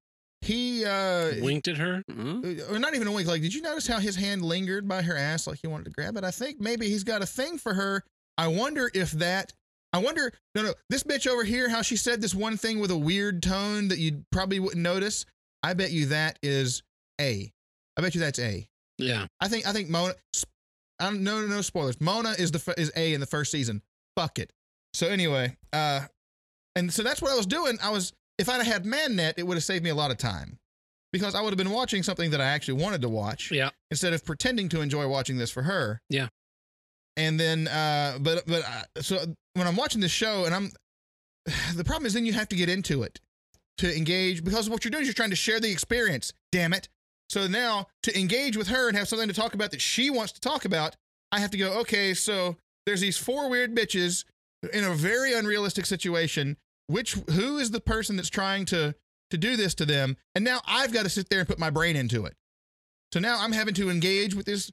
[0.45, 2.04] he uh Winked at her.
[2.10, 2.41] Huh?
[2.69, 3.28] or not even a wink.
[3.28, 5.91] Like, did you notice how his hand lingered by her ass like he wanted to
[5.91, 6.24] grab it?
[6.24, 8.04] I think maybe he's got a thing for her.
[8.38, 9.54] I wonder if that.
[9.91, 10.32] I wonder.
[10.54, 10.74] No, no.
[10.89, 13.98] This bitch over here, how she said this one thing with a weird tone that
[13.98, 15.26] you probably wouldn't notice.
[15.63, 16.84] I bet you that is
[17.19, 17.52] A.
[17.98, 18.67] I bet you that's A.
[18.98, 19.28] Yeah.
[19.42, 19.68] I think.
[19.68, 20.14] I think Mona.
[21.00, 21.24] I don't.
[21.24, 22.00] No, no, no spoilers.
[22.00, 23.82] Mona is the is A in the first season.
[24.16, 24.52] Fuck it.
[24.94, 26.02] So anyway, uh,
[26.76, 27.78] and so that's what I was doing.
[27.84, 28.14] I was.
[28.38, 30.58] If I'd had ManNet, it would have saved me a lot of time
[31.14, 33.70] because I would have been watching something that I actually wanted to watch Yeah.
[33.92, 36.02] instead of pretending to enjoy watching this for her.
[36.10, 36.28] Yeah.
[37.16, 40.72] And then, uh, but but uh, so when I'm watching this show, and I'm
[41.76, 43.20] the problem is then you have to get into it
[43.78, 46.34] to engage because what you're doing is you're trying to share the experience.
[46.52, 46.90] Damn it!
[47.30, 50.32] So now to engage with her and have something to talk about that she wants
[50.34, 50.96] to talk about,
[51.32, 51.80] I have to go.
[51.80, 54.26] Okay, so there's these four weird bitches
[54.74, 56.58] in a very unrealistic situation.
[56.88, 58.94] Which who is the person that's trying to
[59.32, 60.18] to do this to them?
[60.36, 62.36] And now I've got to sit there and put my brain into it.
[63.12, 64.72] So now I'm having to engage with this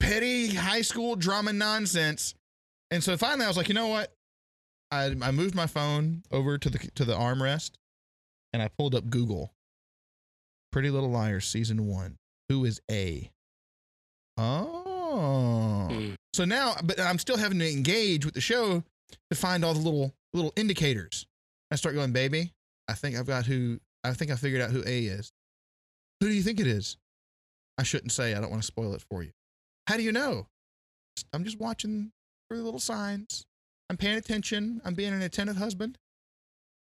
[0.00, 2.34] petty high school drama nonsense.
[2.90, 4.14] And so finally I was like, you know what?
[4.90, 7.72] I, I moved my phone over to the to the armrest
[8.52, 9.52] and I pulled up Google.
[10.74, 12.16] Pretty Little Liars season one.
[12.48, 13.30] Who is A?
[14.36, 15.86] Oh.
[15.88, 16.16] Mm.
[16.32, 18.82] So now, but I'm still having to engage with the show
[19.30, 21.26] to find all the little little indicators.
[21.70, 22.50] I start going, baby.
[22.88, 23.78] I think I've got who.
[24.02, 25.30] I think I figured out who A is.
[26.20, 26.96] Who do you think it is?
[27.78, 28.34] I shouldn't say.
[28.34, 29.30] I don't want to spoil it for you.
[29.86, 30.48] How do you know?
[31.32, 32.10] I'm just watching
[32.48, 33.44] for the little signs.
[33.90, 34.82] I'm paying attention.
[34.84, 35.98] I'm being an attentive husband.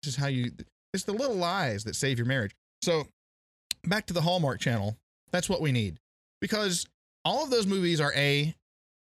[0.01, 0.53] This is how you.
[0.93, 2.55] It's the little lies that save your marriage.
[2.81, 3.07] So,
[3.87, 4.97] back to the Hallmark Channel.
[5.31, 5.99] That's what we need
[6.41, 6.85] because
[7.23, 8.55] all of those movies are a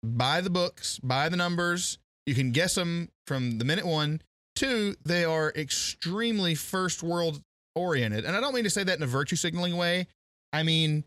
[0.05, 1.99] by the books, by the numbers.
[2.27, 4.23] You can guess them from the minute one.
[4.55, 7.43] Two, they are extremely first world
[7.75, 8.25] oriented.
[8.25, 10.07] And I don't mean to say that in a virtue signaling way.
[10.53, 11.05] I mean,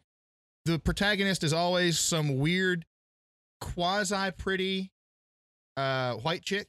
[0.66, 2.86] the protagonist is always some weird,
[3.62, 4.92] quasi pretty
[5.78, 6.68] uh, white chick.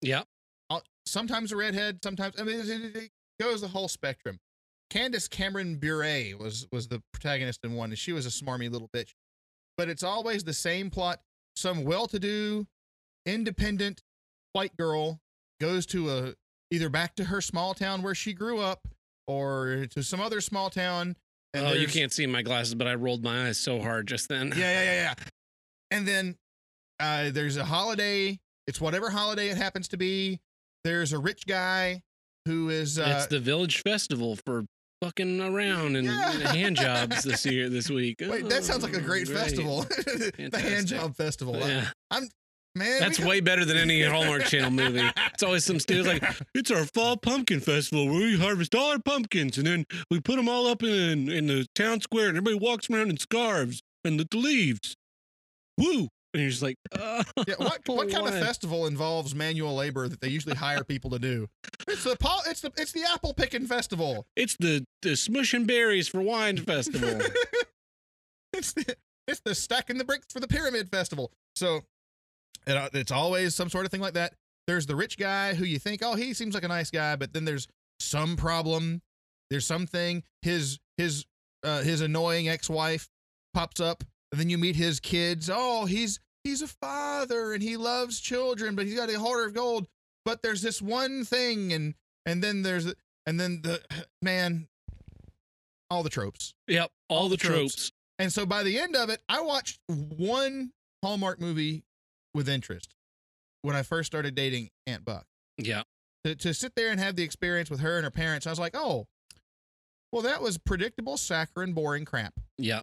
[0.00, 0.22] Yeah.
[0.70, 4.38] Uh, Sometimes a redhead, sometimes, I mean, it, goes the whole spectrum.
[4.94, 8.88] Candace Cameron Bure was was the protagonist in one, and she was a smarmy little
[8.94, 9.10] bitch.
[9.76, 11.18] But it's always the same plot.
[11.56, 12.64] Some well-to-do,
[13.26, 14.02] independent
[14.52, 15.18] white girl
[15.60, 16.34] goes to a
[16.70, 18.86] either back to her small town where she grew up,
[19.26, 21.16] or to some other small town.
[21.54, 24.28] and oh, you can't see my glasses, but I rolled my eyes so hard just
[24.28, 24.52] then.
[24.56, 25.14] yeah, yeah, yeah, yeah.
[25.90, 26.36] And then
[27.00, 28.38] uh, there's a holiday.
[28.68, 30.38] It's whatever holiday it happens to be.
[30.84, 32.02] There's a rich guy
[32.46, 32.96] who is.
[32.96, 34.66] Uh, it's the village festival for
[35.04, 36.52] fucking around and Yeah.
[36.52, 38.16] hand jobs this year, this week.
[38.20, 39.82] wait, that sounds like a Oh, great, festival.
[39.88, 41.56] the hand job festival.
[41.56, 41.88] Yeah.
[42.10, 42.28] I, am
[42.74, 43.00] man.
[43.00, 45.06] That's way better than any Hallmark Channel movie.
[45.32, 48.98] It's always some stupid like it's our fall pumpkin festival where we harvest all our
[48.98, 52.58] pumpkins and then we put them all up in in the town square and everybody
[52.64, 54.96] walks around in scarves and the leaves.
[55.78, 56.08] Woo!
[56.34, 60.20] And you're just like, oh, Yeah, what what kind of festival involves manual labor that
[60.20, 61.48] they usually hire people to do?
[61.86, 62.16] It's the
[62.46, 64.26] it's the it's the apple picking festival.
[64.34, 67.20] It's the the smushing berries for wine festival.
[68.52, 68.96] it's the
[69.28, 71.30] it's the stacking the bricks for the pyramid festival.
[71.54, 71.82] So
[72.66, 74.34] it, uh, it's always some sort of thing like that.
[74.66, 77.32] There's the rich guy who you think, oh, he seems like a nice guy, but
[77.32, 77.68] then there's
[78.00, 79.02] some problem.
[79.50, 81.26] There's something his his
[81.62, 83.08] uh, his annoying ex-wife
[83.52, 84.02] pops up,
[84.34, 85.48] and then you meet his kids.
[85.52, 89.54] Oh, he's he's a father and he loves children, but he's got a heart of
[89.54, 89.86] gold.
[90.24, 91.94] But there's this one thing, and
[92.26, 92.92] and then there's
[93.26, 93.80] and then the
[94.22, 94.66] man,
[95.88, 96.52] all the tropes.
[96.66, 97.54] yep, all, the tropes.
[97.76, 97.92] tropes.
[98.18, 100.72] And so by the end of it, I watched one
[101.04, 101.84] Hallmark movie
[102.34, 102.92] with interest
[103.62, 105.26] when I first started dating Aunt Buck.
[105.58, 105.82] Yeah,
[106.24, 108.58] To, to sit there and have the experience with her and her parents, I was
[108.58, 109.06] like, oh,
[110.10, 112.34] well, that was predictable, saccharine, boring crap.
[112.58, 112.80] yeah.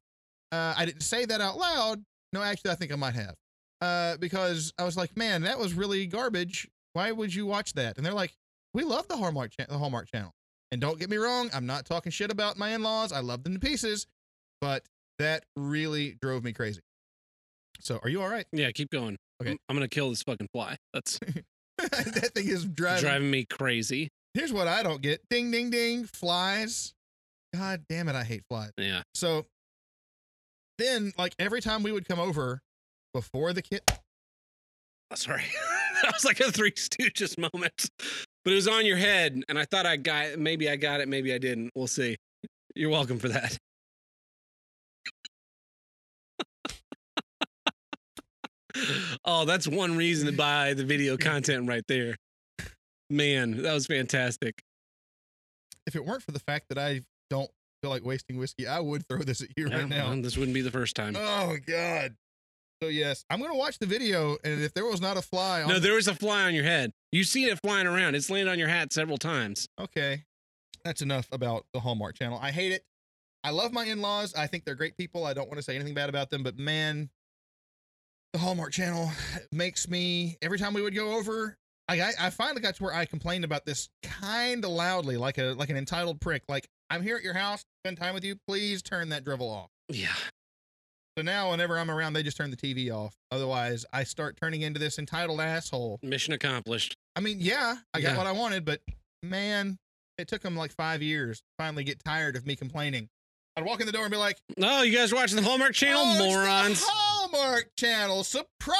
[0.51, 2.03] Uh, I didn't say that out loud.
[2.33, 3.35] No, actually, I think I might have.
[3.81, 6.67] Uh, because I was like, man, that was really garbage.
[6.93, 7.97] Why would you watch that?
[7.97, 8.33] And they're like,
[8.73, 10.31] we love the Hallmark, cha- the Hallmark channel.
[10.71, 13.11] And don't get me wrong, I'm not talking shit about my in-laws.
[13.11, 14.07] I love them to pieces,
[14.61, 14.83] but
[15.19, 16.81] that really drove me crazy.
[17.79, 18.45] So, are you all right?
[18.53, 19.17] Yeah, keep going.
[19.41, 19.51] Okay.
[19.51, 20.77] I'm, I'm gonna kill this fucking fly.
[20.93, 21.19] That's
[21.77, 23.01] that thing is driving.
[23.01, 24.09] driving me crazy.
[24.33, 26.93] Here's what I don't get: ding, ding, ding, flies.
[27.53, 28.71] God damn it, I hate flies.
[28.77, 29.01] Yeah.
[29.15, 29.45] So
[30.81, 32.61] then, like every time we would come over
[33.13, 33.81] before the kid,
[35.11, 35.43] Oh, sorry.
[36.03, 37.89] that was like a Three Stooges moment,
[38.45, 41.09] but it was on your head, and I thought I got maybe I got it,
[41.09, 41.71] maybe I didn't.
[41.75, 42.15] We'll see.
[42.75, 43.57] You're welcome for that.
[49.25, 52.15] oh, that's one reason to buy the video content right there.
[53.09, 54.61] Man, that was fantastic.
[55.85, 59.07] if it weren't for the fact that I don't feel like wasting whiskey, I would
[59.07, 60.13] throw this at you Yeah, right now.
[60.21, 61.15] this wouldn't be the first time.
[61.17, 62.15] Oh God.
[62.81, 65.69] So yes, I'm gonna watch the video, and if there was not a fly on,
[65.69, 66.91] No, there was a fly on your head.
[67.11, 68.15] You see it flying around.
[68.15, 69.67] It's landed on your hat several times.
[69.79, 70.23] okay,
[70.83, 72.39] that's enough about the Hallmark Channel.
[72.41, 72.83] I hate it.
[73.43, 74.33] I love my in-laws.
[74.35, 75.25] I think they're great people.
[75.25, 77.09] I don't want to say anything bad about them, but man,
[78.33, 79.11] the Hallmark Channel
[79.51, 81.57] makes me every time we would go over.
[81.87, 85.37] I I, I finally got to where I complained about this kind of loudly, like
[85.37, 86.43] a like an entitled prick.
[86.47, 88.35] Like I'm here at your house, spend time with you.
[88.47, 89.69] Please turn that drivel off.
[89.87, 90.13] Yeah.
[91.17, 93.15] So now, whenever I'm around, they just turn the TV off.
[93.31, 95.99] Otherwise, I start turning into this entitled asshole.
[96.03, 96.97] Mission accomplished.
[97.15, 98.17] I mean, yeah, I got Yeah.
[98.17, 98.81] what I wanted, but
[99.23, 99.77] man,
[100.17, 103.07] it took them like five years to finally get tired of me complaining.
[103.55, 105.73] I'd walk in the door and be like, Oh, you guys are watching the Hallmark
[105.73, 106.83] Channel, "Oh, morons?
[106.85, 108.23] Hallmark Channel.
[108.25, 108.77] Surprise!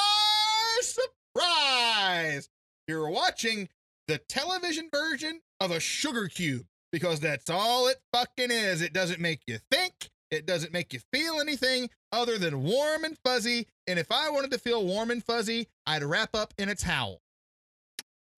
[1.34, 2.48] Surprise!
[2.88, 3.68] You're watching
[4.08, 8.82] the television version of a sugar cube because that's all it fucking is.
[8.82, 10.10] It doesn't make you think.
[10.30, 13.66] It doesn't make you feel anything other than warm and fuzzy.
[13.86, 17.20] And if I wanted to feel warm and fuzzy, I'd wrap up in a towel.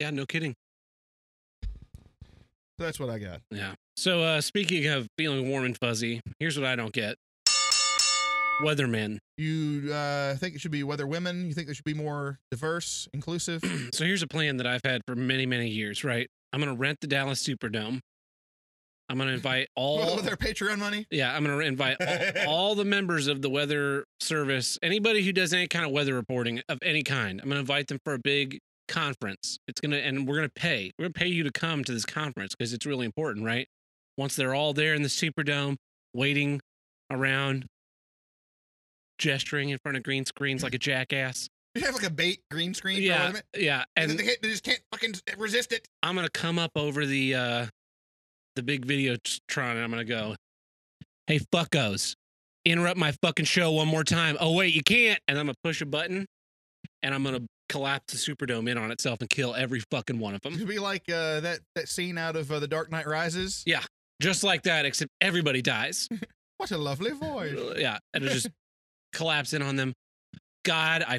[0.00, 0.54] Yeah, no kidding.
[1.64, 3.40] So that's what I got.
[3.50, 3.74] Yeah.
[3.96, 7.16] So, uh, speaking of feeling warm and fuzzy, here's what I don't get
[8.60, 9.18] Weathermen.
[9.38, 11.46] You uh, think it should be weather women?
[11.46, 13.62] You think they should be more diverse, inclusive?
[13.92, 16.28] so, here's a plan that I've had for many, many years, right?
[16.52, 18.00] I'm going to rent the Dallas Superdome.
[19.08, 20.16] I'm going to invite all.
[20.16, 21.06] with their Patreon money?
[21.10, 25.32] Yeah, I'm going to invite all, all the members of the weather service, anybody who
[25.32, 27.40] does any kind of weather reporting of any kind.
[27.40, 29.58] I'm going to invite them for a big conference.
[29.68, 30.90] It's going to, and we're going to pay.
[30.98, 33.66] We're going to pay you to come to this conference because it's really important, right?
[34.16, 35.76] Once they're all there in the Superdome,
[36.14, 36.60] waiting
[37.10, 37.66] around,
[39.18, 41.48] gesturing in front of green screens like a jackass.
[41.74, 43.02] You have like a bait green screen.
[43.02, 43.84] Yeah, yeah.
[43.96, 45.88] And And they, can't- they just can't fucking resist it.
[46.02, 47.66] I'm gonna come up over the uh
[48.56, 49.16] the big video
[49.48, 50.34] tron and I'm gonna go,
[51.26, 52.14] Hey fuckos,
[52.64, 54.36] interrupt my fucking show one more time.
[54.40, 55.18] Oh wait, you can't.
[55.28, 56.26] And I'm gonna push a button
[57.02, 60.40] and I'm gonna collapse the Superdome in on itself and kill every fucking one of
[60.42, 60.54] them.
[60.54, 63.62] It'd be like uh, that that scene out of uh, The Dark Knight Rises.
[63.66, 63.82] Yeah.
[64.22, 66.08] Just like that, except everybody dies.
[66.56, 67.58] What a lovely voice.
[67.76, 67.98] yeah.
[68.14, 68.48] And it just
[69.12, 69.92] collapse in on them.
[70.64, 71.18] God, I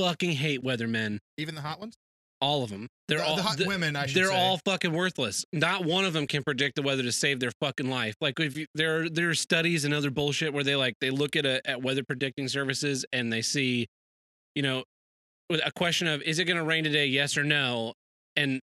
[0.00, 1.18] fucking hate weathermen.
[1.36, 1.94] Even the hot ones.
[2.42, 2.88] All of them.
[3.06, 3.94] They're the, all the hot the- women.
[3.94, 4.36] I should they're say.
[4.36, 5.44] all fucking worthless.
[5.52, 8.14] Not one of them can predict the weather to save their fucking life.
[8.20, 11.10] Like if you, there are there are studies and other bullshit where they like they
[11.10, 13.86] look at a at weather predicting services and they see,
[14.56, 14.82] you know,
[15.48, 17.94] with a question of is it going to rain today, yes or no,
[18.34, 18.60] and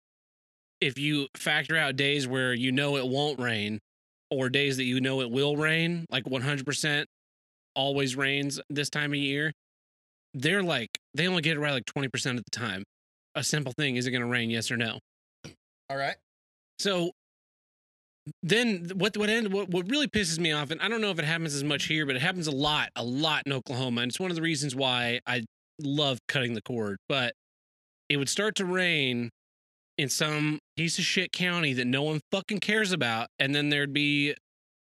[0.80, 3.78] if you factor out days where you know it won't rain
[4.30, 7.04] or days that you know it will rain, like 100%
[7.74, 9.52] always rains this time of year,
[10.34, 12.82] they're like they only get it right like 20% of the time.
[13.38, 14.98] A simple thing, is it going to rain yes or no?
[15.88, 16.16] All right.
[16.80, 17.12] So
[18.42, 21.18] then what what end what, what really pisses me off and I don't know if
[21.18, 24.10] it happens as much here but it happens a lot a lot in Oklahoma and
[24.10, 25.44] it's one of the reasons why I
[25.80, 27.32] love cutting the cord but
[28.10, 29.30] it would start to rain
[29.96, 33.94] in some piece of shit county that no one fucking cares about and then there'd
[33.94, 34.34] be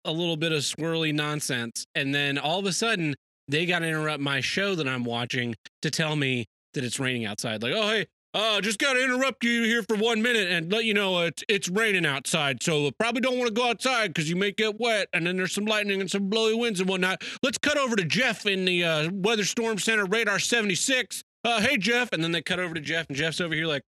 [0.04, 3.14] a little bit of swirly nonsense and then all of a sudden
[3.46, 7.26] they got to interrupt my show that I'm watching to tell me that it's raining
[7.26, 10.70] outside like oh hey uh, just got to interrupt you here for one minute and
[10.70, 14.30] let you know it's it's raining outside, so probably don't want to go outside because
[14.30, 17.22] you may get wet, and then there's some lightning and some blowy winds and whatnot.
[17.42, 21.24] Let's cut over to Jeff in the uh, Weather Storm Center, radar 76.
[21.42, 23.82] Uh, hey Jeff, and then they cut over to Jeff, and Jeff's over here like,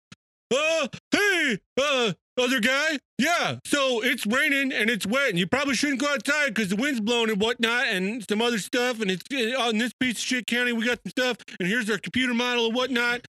[0.52, 3.60] uh, hey, uh, other guy, yeah.
[3.66, 7.00] So it's raining and it's wet, and you probably shouldn't go outside because the wind's
[7.00, 9.02] blowing and whatnot, and some other stuff.
[9.02, 11.90] And it's uh, on this piece of shit county, we got some stuff, and here's
[11.92, 13.22] our computer model and whatnot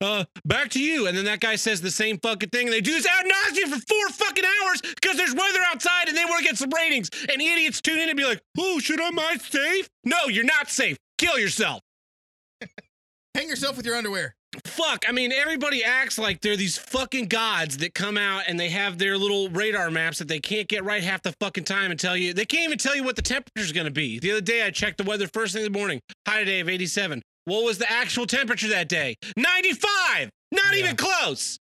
[0.00, 1.06] uh, back to you.
[1.06, 2.66] And then that guy says the same fucking thing.
[2.66, 6.16] And they do this ad nauseum for four fucking hours because there's weather outside and
[6.16, 7.10] they want to get some ratings.
[7.32, 9.88] And idiots tune in and be like, oh, should I my safe?
[10.04, 10.96] No, you're not safe.
[11.18, 11.80] Kill yourself.
[13.34, 14.34] Hang yourself with your underwear.
[14.64, 15.04] Fuck.
[15.06, 18.96] I mean, everybody acts like they're these fucking gods that come out and they have
[18.98, 22.16] their little radar maps that they can't get right half the fucking time and tell
[22.16, 22.32] you.
[22.32, 24.18] They can't even tell you what the temperature's going to be.
[24.18, 26.00] The other day, I checked the weather first thing in the morning.
[26.26, 27.22] High today of 87.
[27.46, 29.16] What was the actual temperature that day?
[29.36, 30.30] 95.
[30.52, 30.80] Not Yeah.
[30.84, 31.58] even close.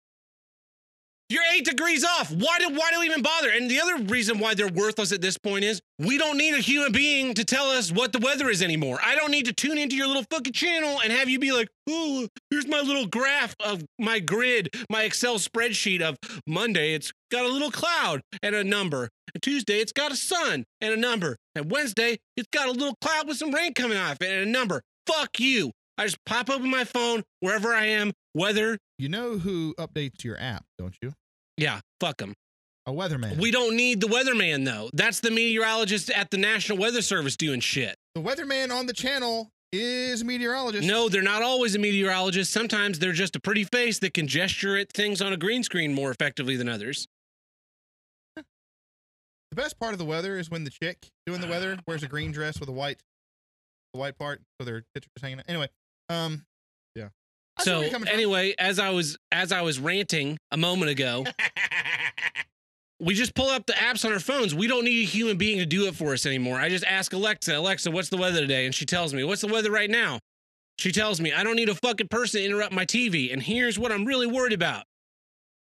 [1.28, 2.30] You're eight degrees off.
[2.30, 3.48] Why do why do we even bother?
[3.48, 6.58] And the other reason why they're worthless at this point is we don't need a
[6.58, 9.00] human being to tell us what the weather is anymore.
[9.02, 11.68] I don't need to tune into your little fucking channel and have you be like,
[11.88, 16.92] "Ooh, here's my little graph of my grid, my Excel spreadsheet of Monday.
[16.92, 19.08] It's got a little cloud and a number.
[19.32, 21.38] And Tuesday, it's got a sun and a number.
[21.54, 24.50] And Wednesday, it's got a little cloud with some rain coming off it and a
[24.52, 24.82] number.
[25.06, 25.72] Fuck you.
[25.98, 28.78] I just pop open my phone wherever I am, weather.
[28.98, 31.12] You know who updates your app, don't you?
[31.56, 32.34] Yeah, fuck them.
[32.86, 33.38] A weatherman.
[33.38, 34.90] We don't need the weatherman though.
[34.92, 37.96] That's the meteorologist at the National Weather Service doing shit.
[38.14, 40.86] the weatherman on the channel is a meteorologist.
[40.86, 42.52] No, they're not always a meteorologist.
[42.52, 45.94] Sometimes they're just a pretty face that can gesture at things on a green screen
[45.94, 47.06] more effectively than others.
[48.36, 48.44] The
[49.56, 52.32] best part of the weather is when the chick doing the weather wears a green
[52.32, 53.00] dress with a white,
[53.92, 55.44] the white part, so their tits are hanging out.
[55.48, 55.68] Anyway,
[56.08, 56.44] um,
[56.94, 57.08] yeah.
[57.58, 58.06] I So you're from.
[58.08, 61.24] anyway, as I was as I was ranting a moment ago,
[63.00, 64.54] we just pull up the apps on our phones.
[64.54, 66.58] We don't need a human being to do it for us anymore.
[66.58, 68.64] I just ask Alexa, Alexa, what's the weather today?
[68.64, 70.20] And she tells me, what's the weather right now?
[70.78, 73.32] She tells me, I don't need a fucking person to interrupt my TV.
[73.32, 74.84] And here's what I'm really worried about.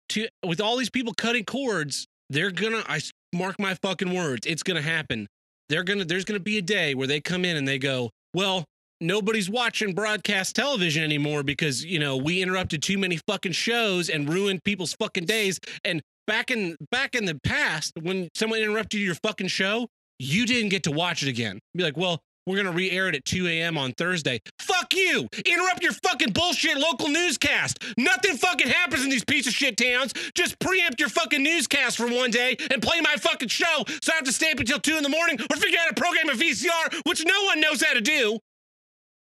[0.09, 3.01] To, with all these people cutting cords, they're gonna, I
[3.33, 5.27] mark my fucking words, it's gonna happen.
[5.69, 8.65] They're gonna, there's gonna be a day where they come in and they go, well,
[8.99, 14.29] nobody's watching broadcast television anymore because, you know, we interrupted too many fucking shows and
[14.29, 15.59] ruined people's fucking days.
[15.83, 19.87] And back in back in the past, when someone interrupted your fucking show,
[20.19, 21.59] you didn't get to watch it again.
[21.75, 23.77] Be like, well, we're gonna re-air it at 2 a.m.
[23.77, 24.41] on Thursday.
[24.59, 25.27] Fuck you!
[25.45, 27.83] Interrupt your fucking bullshit local newscast.
[27.97, 30.13] Nothing fucking happens in these piece of shit towns.
[30.35, 34.15] Just preempt your fucking newscast for one day and play my fucking show, so I
[34.15, 36.33] have to stay up until two in the morning or figure out a program a
[36.33, 38.39] VCR, which no one knows how to do.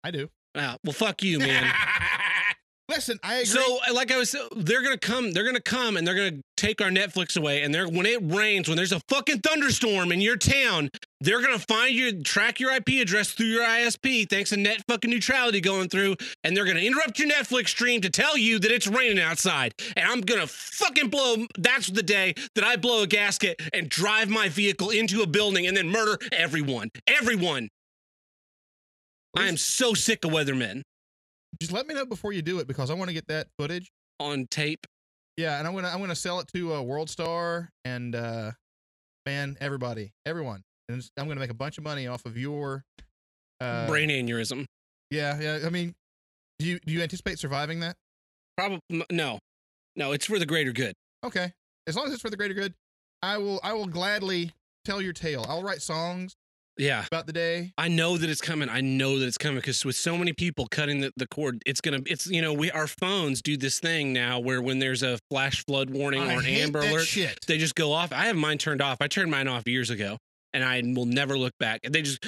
[0.05, 0.29] I do.
[0.55, 1.73] Ah, well, fuck you, man.
[2.89, 3.47] Listen, I agree.
[3.47, 5.33] So, uh, like I was, they're gonna come.
[5.33, 7.63] They're gonna come, and they're gonna take our Netflix away.
[7.63, 11.59] And they're when it rains, when there's a fucking thunderstorm in your town, they're gonna
[11.59, 15.89] find you, track your IP address through your ISP, thanks to net fucking neutrality going
[15.89, 19.75] through, and they're gonna interrupt your Netflix stream to tell you that it's raining outside.
[19.97, 21.45] And I'm gonna fucking blow.
[21.59, 25.67] That's the day that I blow a gasket and drive my vehicle into a building
[25.67, 26.91] and then murder everyone.
[27.09, 27.69] Everyone.
[29.37, 30.83] I am so sick of weathermen
[31.61, 33.91] just let me know before you do it because I want to get that footage.
[34.19, 34.87] on tape.
[35.37, 38.53] Yeah, and I'm gonna I'm gonna sell it to uh, World Star and uh,
[39.27, 42.85] man, everybody, everyone, and I'm gonna make a bunch of money off of your
[43.61, 44.65] uh, Brain aneurysm.
[45.11, 45.67] Yeah, yeah.
[45.67, 45.95] I mean,
[46.59, 47.97] do you do you anticipate surviving that?
[48.57, 49.39] Probably no,
[49.95, 50.13] no.
[50.13, 50.95] It's for the greater good.
[51.23, 51.53] Okay,
[51.87, 52.73] as long as it's for the greater good,
[53.23, 54.53] I will I will gladly
[54.87, 55.45] tell your tale.
[55.47, 56.35] I'll write songs
[56.79, 57.73] Yeah, about the day.
[57.79, 58.69] I know that it's coming.
[58.69, 61.81] I know that it's coming because with so many people cutting the, the cord, it's
[61.81, 62.01] gonna.
[62.07, 65.65] It's you know we our phones do this thing now where when there's a flash
[65.65, 67.45] flood warning I or an Amber Alert, shit.
[67.47, 68.13] they just go off.
[68.13, 68.99] I have mine turned off.
[69.01, 70.19] I turned mine off years ago,
[70.53, 71.81] and I will never look back.
[71.83, 72.25] They just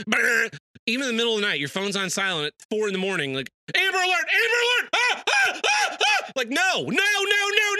[0.86, 2.98] even in the middle of the night, your phone's on silent at four in the
[2.98, 6.30] morning, like Amber Alert, Amber Alert, ah, ah, ah, ah!
[6.36, 7.74] like no, no, no, no,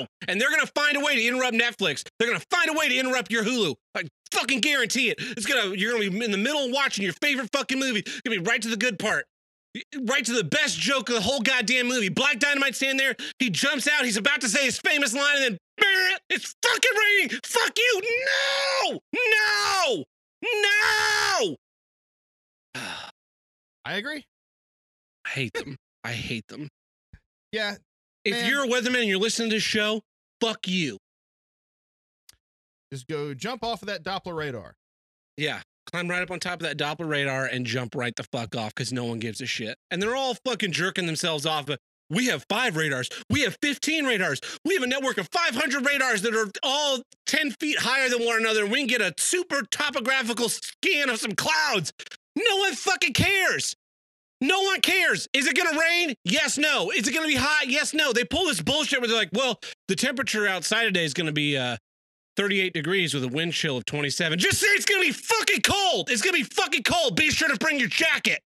[0.00, 2.04] no, and they're gonna find a way to interrupt Netflix.
[2.18, 3.74] They're gonna find a way to interrupt your Hulu.
[3.94, 4.02] I
[4.32, 5.16] fucking guarantee it.
[5.20, 8.00] It's gonna you're gonna be in the middle watching your favorite fucking movie.
[8.00, 9.26] It's gonna be right to the good part.
[10.02, 12.08] right to the best joke of the whole goddamn movie.
[12.08, 15.58] Black Dynamite standing there, he jumps out, he's about to say his famous line, and
[15.78, 17.40] then it's fucking raining.
[17.44, 18.02] Fuck you.
[18.90, 20.04] No, no,
[20.44, 21.56] no.
[23.84, 24.24] I agree.
[25.26, 25.76] I hate them.
[26.04, 26.68] I hate them.
[27.52, 27.76] Yeah,
[28.28, 28.50] If Man.
[28.50, 30.02] you're a weatherman and you're listening to this show,
[30.40, 30.98] fuck you.
[32.92, 34.74] just go jump off of that Doppler radar.
[35.36, 35.60] Yeah.
[35.90, 38.74] Climb right up on top of that Doppler radar and jump right the fuck off
[38.74, 39.76] because no one gives a shit.
[39.90, 41.64] And they're all fucking jerking themselves off.
[41.64, 43.08] But we have five radars.
[43.30, 44.40] We have 15 radars.
[44.66, 48.38] We have a network of 500 radars that are all 10 feet higher than one
[48.38, 48.64] another.
[48.64, 51.92] And we can get a super topographical scan of some clouds.
[52.36, 53.74] No one fucking cares.
[54.40, 55.28] No one cares.
[55.32, 56.14] Is it going to rain?
[56.24, 56.90] Yes, no.
[56.90, 57.68] Is it going to be hot?
[57.68, 58.12] Yes, no.
[58.12, 59.58] They pull this bullshit where they're like, well,
[59.88, 61.76] the temperature outside today is going to be uh,
[62.38, 64.38] 38 degrees with a wind chill of 27.
[64.38, 66.08] Just say it's gonna be fucking cold.
[66.08, 67.16] It's gonna be fucking cold.
[67.16, 68.40] Be sure to bring your jacket.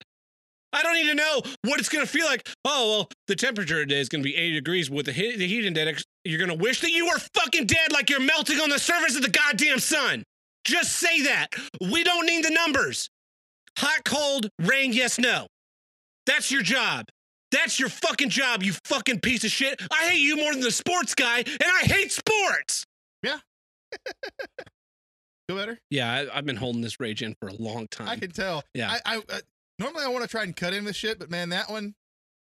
[0.71, 2.47] I don't need to know what it's gonna feel like.
[2.63, 6.03] Oh well, the temperature today is gonna be 80 degrees with the the heat index.
[6.23, 9.23] You're gonna wish that you were fucking dead, like you're melting on the surface of
[9.23, 10.23] the goddamn sun.
[10.65, 11.47] Just say that.
[11.81, 13.09] We don't need the numbers.
[13.79, 15.47] Hot, cold, rain, yes, no.
[16.29, 17.07] That's your job.
[17.51, 19.81] That's your fucking job, you fucking piece of shit.
[19.91, 22.85] I hate you more than the sports guy, and I hate sports.
[23.23, 23.37] Yeah.
[25.47, 25.79] Feel better?
[25.89, 28.07] Yeah, I, I've been holding this rage in for a long time.
[28.07, 28.63] I can tell.
[28.75, 28.91] Yeah.
[29.03, 29.39] I, I uh,
[29.79, 31.95] normally I want to try and cut in this shit, but man, that one,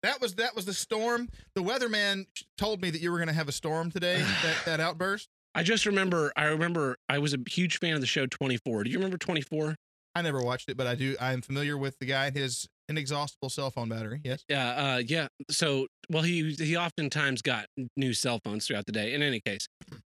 [0.04, 1.28] that was that was the storm.
[1.56, 2.26] The weatherman
[2.56, 4.18] told me that you were going to have a storm today.
[4.44, 5.28] that that outburst.
[5.56, 6.32] I just remember.
[6.36, 6.98] I remember.
[7.08, 8.84] I was a huge fan of the show 24.
[8.84, 9.74] Do you remember 24?
[10.14, 11.16] I never watched it, but I do.
[11.20, 14.20] I am familiar with the guy and his inexhaustible cell phone battery.
[14.24, 14.44] Yes.
[14.48, 14.70] Yeah.
[14.70, 15.26] Uh, yeah.
[15.50, 17.66] So, well, he he oftentimes got
[17.96, 19.14] new cell phones throughout the day.
[19.14, 19.66] In any case,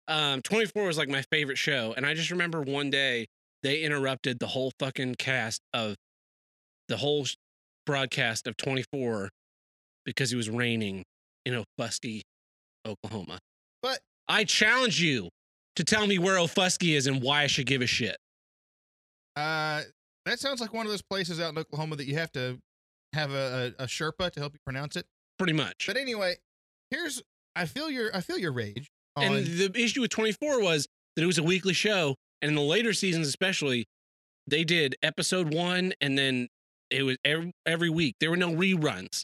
[0.08, 3.26] um, 24 was like my favorite show, and I just remember one day
[3.62, 5.94] they interrupted the whole fucking cast of
[6.88, 7.26] the whole
[7.86, 9.30] broadcast of 24
[10.04, 11.04] because it was raining
[11.46, 12.22] in Ofusky,
[12.86, 13.38] Oklahoma.
[13.82, 15.28] But I challenge you
[15.76, 18.16] to tell me where Ofusky is and why I should give a shit.
[19.36, 19.82] uh,
[20.24, 22.58] that sounds like one of those places out in Oklahoma that you have to
[23.12, 25.06] have a, a, a Sherpa to help you pronounce it.
[25.38, 25.84] Pretty much.
[25.86, 26.36] But anyway,
[26.90, 27.22] here's
[27.56, 28.88] I feel your I feel your rage.
[29.16, 30.86] On, And the issue with 24 was
[31.16, 32.16] that it was a weekly show.
[32.40, 33.84] And in the later seasons, especially,
[34.46, 36.48] they did episode one and then
[36.90, 38.14] it was every, every week.
[38.20, 39.22] There were no reruns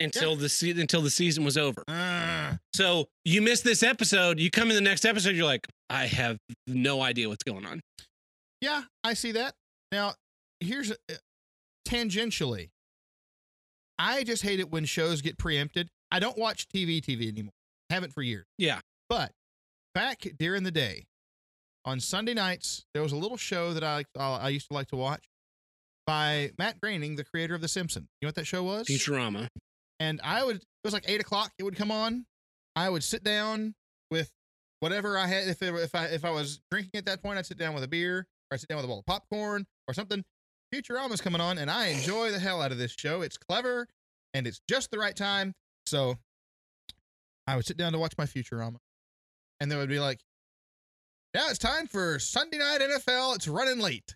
[0.00, 1.82] until the se- until the season was over.
[1.88, 6.06] Ah, So you miss this episode, you come in the next episode, you're like, I
[6.06, 7.80] have no idea what's going on.
[8.60, 9.54] yeah, I see that.
[9.92, 10.14] Now,
[10.60, 10.94] here's uh,
[11.88, 12.70] tangentially.
[13.98, 15.88] I just hate it when shows get preempted.
[16.10, 17.52] I don't watch TV TV anymore.
[17.90, 18.46] Haven't for years.
[18.56, 18.80] Yeah.
[19.08, 19.32] But
[19.94, 21.06] back during the day,
[21.84, 24.88] on Sunday nights, there was a little show that I uh, I used to like
[24.88, 25.24] to watch
[26.06, 28.08] by Matt Groening, the creator of The Simpsons.
[28.20, 28.86] You know what that show was?
[28.86, 29.48] Futurama.
[29.98, 31.52] and I would it was like eight o'clock.
[31.58, 32.26] It would come on.
[32.76, 33.74] I would sit down
[34.10, 34.30] with
[34.80, 35.48] whatever I had.
[35.48, 37.82] If it, if I if I was drinking at that point, I'd sit down with
[37.82, 40.22] a beer or I'd sit down with a bowl of popcorn or something.
[40.74, 43.22] Futurama's coming on, and I enjoy the hell out of this show.
[43.22, 43.86] It's clever
[44.34, 45.54] and it's just the right time.
[45.86, 46.16] So
[47.46, 48.76] I would sit down to watch my Futurama,
[49.60, 50.20] and they would be like,
[51.34, 53.34] "Now it's time for Sunday night NFL.
[53.36, 54.14] It's running late."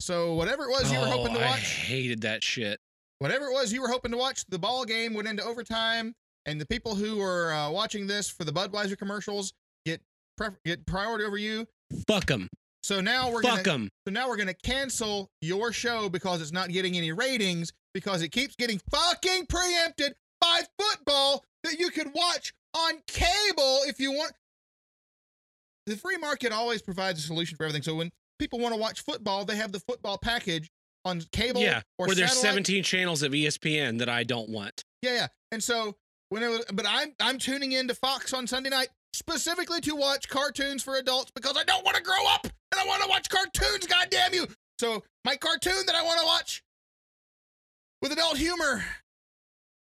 [0.00, 2.78] So whatever it was you were hoping to Oh, I watch, hated that shit.
[3.20, 6.14] whatever it was you were hoping to watch, the ball game went into overtime,
[6.46, 9.54] and the people who were uh, watching this for the Budweiser commercials
[9.86, 10.02] get
[10.36, 11.66] pref- get priority over you.
[12.06, 12.48] Fuck them.
[12.82, 13.88] So now we're Fuck gonna them.
[14.06, 18.28] so now we're gonna cancel your show because it's not getting any ratings because it
[18.30, 24.32] keeps getting fucking preempted by football that you could watch on cable if you want.
[25.86, 27.82] The free market always provides a solution for everything.
[27.82, 30.70] So when people want to watch football, they have the football package
[31.04, 31.82] on cable Yeah.
[31.98, 32.50] or Where there's satellite.
[32.66, 34.84] 17 channels of ESPN that I don't want.
[35.02, 35.26] Yeah, yeah.
[35.50, 35.96] And so
[36.28, 38.88] when it was, but I'm I'm tuning in to Fox on Sunday night
[39.18, 42.84] specifically to watch cartoons for adults because I don't want to grow up and I
[42.86, 43.86] want to watch cartoons.
[43.86, 44.46] goddamn you!
[44.78, 46.62] So my cartoon that I want to watch
[48.00, 48.84] with adult humor.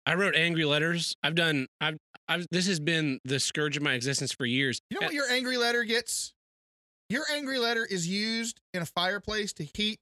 [0.07, 1.15] I wrote angry letters.
[1.23, 1.67] I've done.
[1.81, 1.97] I've.
[2.29, 2.47] I've.
[2.51, 4.79] This has been the scourge of my existence for years.
[4.91, 6.33] You know what eh, your angry letter gets?
[7.11, 9.99] Your angry letter is used in a fireplace to heat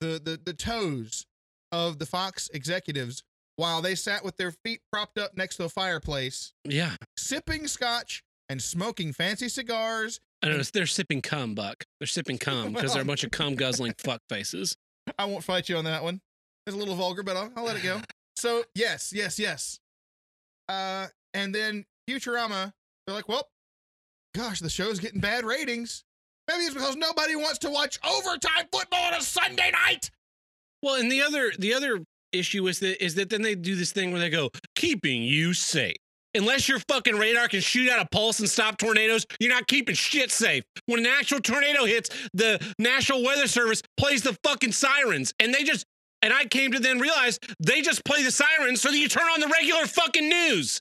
[0.00, 1.24] the the the toes
[1.72, 3.22] of the Fox executives
[3.56, 6.94] while they sat with their feet propped up next to a fireplace, Yeah.
[7.16, 10.62] sipping scotch and smoking fancy cigars I know.
[10.62, 11.84] They're sipping cum, Buck.
[11.98, 14.76] They're sipping cum because they're a bunch of cum guzzling fuck faces.
[15.18, 16.20] I won't fight you on that one.
[16.66, 18.00] It's a little vulgar, but I'll, I'll let it go.
[18.38, 19.80] So yes, yes, yes.
[20.68, 22.70] Uh, and then Futurama,
[23.06, 23.48] they're like, well,
[24.34, 26.04] gosh, the show's getting bad ratings.
[26.46, 30.10] Maybe it's because nobody wants to watch overtime football on a Sunday night.
[30.82, 33.90] Well, and the other the other issue is that is that then they do this
[33.92, 35.96] thing where they go keeping you safe.
[36.36, 39.94] Unless your fucking radar can shoot out a pulse and stop tornadoes, you're not keeping
[39.94, 40.64] shit safe.
[40.86, 45.64] When an actual tornado hits, the National Weather Service plays the fucking sirens, and they
[45.64, 45.84] just
[46.22, 49.24] and I came to then realize they just play the sirens so that you turn
[49.24, 50.80] on the regular fucking news.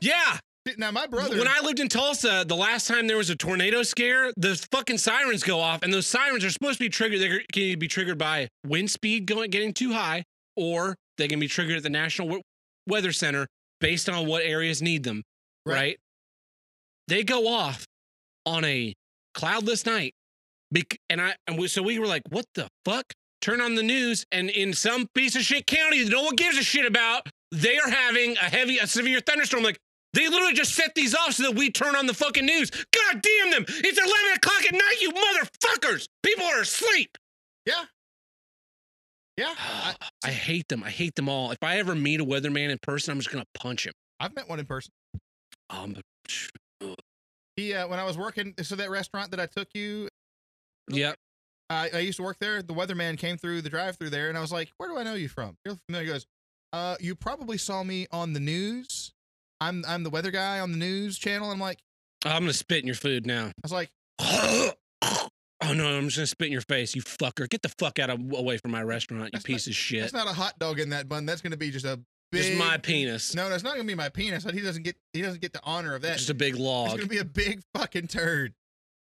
[0.00, 0.38] Yeah.
[0.76, 1.38] Now my brother.
[1.38, 4.98] When I lived in Tulsa, the last time there was a tornado scare, the fucking
[4.98, 7.20] sirens go off, and those sirens are supposed to be triggered.
[7.20, 10.24] They can be triggered by wind speed going getting too high,
[10.56, 12.42] or they can be triggered at the National
[12.86, 13.46] Weather Center
[13.80, 15.22] based on what areas need them.
[15.66, 15.74] Right.
[15.74, 15.98] Right?
[17.08, 17.84] They go off
[18.46, 18.94] on a
[19.34, 20.14] cloudless night,
[21.08, 23.04] and I and we, so we were like, "What the fuck?"
[23.40, 26.58] Turn on the news, and in some piece of shit county that no one gives
[26.58, 29.62] a shit about, they are having a heavy, a severe thunderstorm.
[29.62, 29.78] Like
[30.12, 32.70] they literally just set these off so that we turn on the fucking news.
[32.70, 33.64] God damn them!
[33.68, 36.06] It's 11 o'clock at night, you motherfuckers!
[36.22, 37.16] People are asleep.
[37.66, 37.84] yeah.
[39.40, 39.54] Yeah.
[39.58, 40.84] I, I hate them.
[40.84, 41.50] I hate them all.
[41.50, 43.94] If I ever meet a weatherman in person, I'm just gonna punch him.
[44.20, 44.92] I've met one in person.
[45.70, 45.96] Um,
[47.56, 50.08] He uh, when I was working, so that restaurant that I took you,
[50.88, 51.14] yeah.
[51.70, 52.62] I, I used to work there.
[52.62, 55.14] The weatherman came through the drive-through there, and I was like, "Where do I know
[55.14, 56.06] you from?" You're familiar.
[56.06, 56.26] He goes,
[56.72, 59.12] "Uh, you probably saw me on the news.
[59.60, 61.78] I'm I'm the weather guy on the news channel." I'm like,
[62.24, 63.46] I'm gonna spit in your food now.
[63.46, 63.90] I was like,
[65.62, 67.48] oh no, I'm just gonna spit in your face, you fucker.
[67.48, 70.00] Get the fuck out of away from my restaurant, you That's piece of shit.
[70.00, 71.26] "That's not a hot dog in that bun.
[71.26, 72.00] That's to be just a
[72.32, 73.34] big." Just my penis.
[73.34, 74.44] No, that's not to be my penis.
[74.44, 76.18] He doesn't get he doesn't get the honor of that.
[76.18, 76.88] Just a big log.
[76.88, 78.54] It's gonna be a big fucking turd.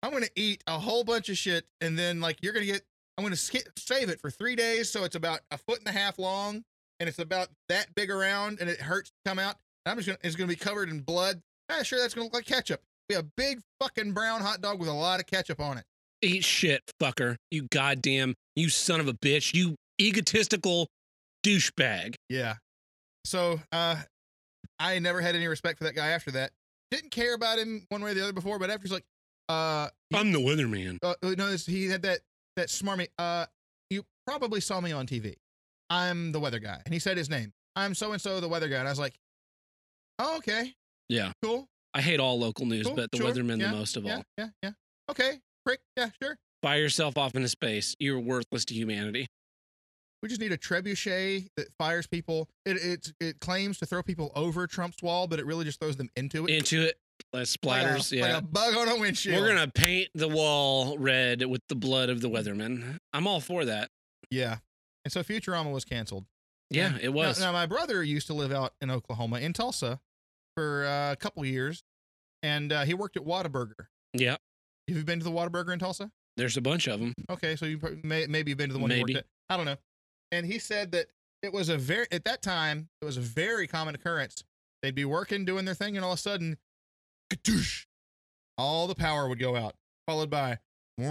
[0.04, 2.82] I'm gonna eat a whole bunch of shit, and then like you're gonna get.
[3.18, 5.92] I'm gonna sk- save it for three days, so it's about a foot and a
[5.92, 6.64] half long,
[7.00, 9.58] and it's about that big around, and it hurts to come out.
[9.86, 10.18] I'm just gonna.
[10.24, 11.42] It's gonna be covered in blood.
[11.70, 12.82] Ah, sure, that's gonna look like ketchup.
[13.08, 15.86] Be a big fucking brown hot dog with a lot of ketchup on it.
[16.22, 17.36] Eat shit, fucker.
[17.50, 19.54] You goddamn, you son of a bitch.
[19.54, 20.88] You egotistical
[21.46, 22.16] douchebag.
[22.30, 22.56] Yeah.
[23.26, 23.96] So, uh,
[24.80, 26.52] I never had any respect for that guy after that.
[26.90, 29.06] Didn't care about him one way or the other before, but after he's like,
[29.50, 30.98] uh, I'm the weatherman.
[31.04, 32.20] uh, uh, no, he had that
[32.58, 33.08] that smarmy.
[33.18, 33.46] Uh,
[33.90, 35.36] you probably saw me on TV.
[35.90, 37.52] I'm the weather guy, and he said his name.
[37.76, 39.14] I'm so and so, the weather guy, and I was like,
[40.20, 40.74] oh, okay,
[41.10, 41.32] Yeah.
[41.44, 44.04] cool, I hate all local news, cool, but the sure, weatherman yeah, the most of
[44.04, 44.24] yeah, all.
[44.38, 44.72] Yeah, yeah,
[45.10, 46.38] okay, prick, yeah, sure.
[46.62, 47.96] Fire yourself off into space.
[48.00, 49.28] You're worthless to humanity.
[50.22, 52.48] We just need a trebuchet that fires people.
[52.66, 55.96] It it it claims to throw people over Trump's wall, but it really just throws
[55.98, 56.52] them into it.
[56.52, 57.00] Into it,
[57.34, 58.22] less Like a- splatters.
[58.22, 58.38] like yeah.
[58.38, 59.42] a bug on a windshield.
[59.42, 62.98] We're gonna paint the wall red with the blood of the weatherman.
[63.14, 63.90] I'm all for that.
[64.30, 64.58] yeah.
[65.04, 66.26] And so Futurama was canceled.
[66.70, 67.40] Yeah, And it now- was.
[67.40, 70.00] Now, my brother used to live out in Oklahoma, in Tulsa,
[70.56, 71.84] for uh, a couple years,
[72.44, 73.88] and uh, he worked at Whataburger.
[74.14, 74.38] yeah,
[74.92, 76.12] Have you been to the Whataburger in Tulsa?
[76.38, 77.14] there's a bunch of them.
[77.30, 79.22] Okay, so you may, maybe you've been to the one Maybe.
[79.50, 79.78] I don't know.
[80.32, 81.08] And he said that
[81.44, 84.44] it was a very at that time it was a very common occurrence.
[84.82, 86.58] They'd be working doing their thing, and all of a sudden,
[87.32, 87.86] kadoosh,
[88.58, 89.76] all the power would go out,
[90.08, 90.58] followed by.
[90.98, 91.08] And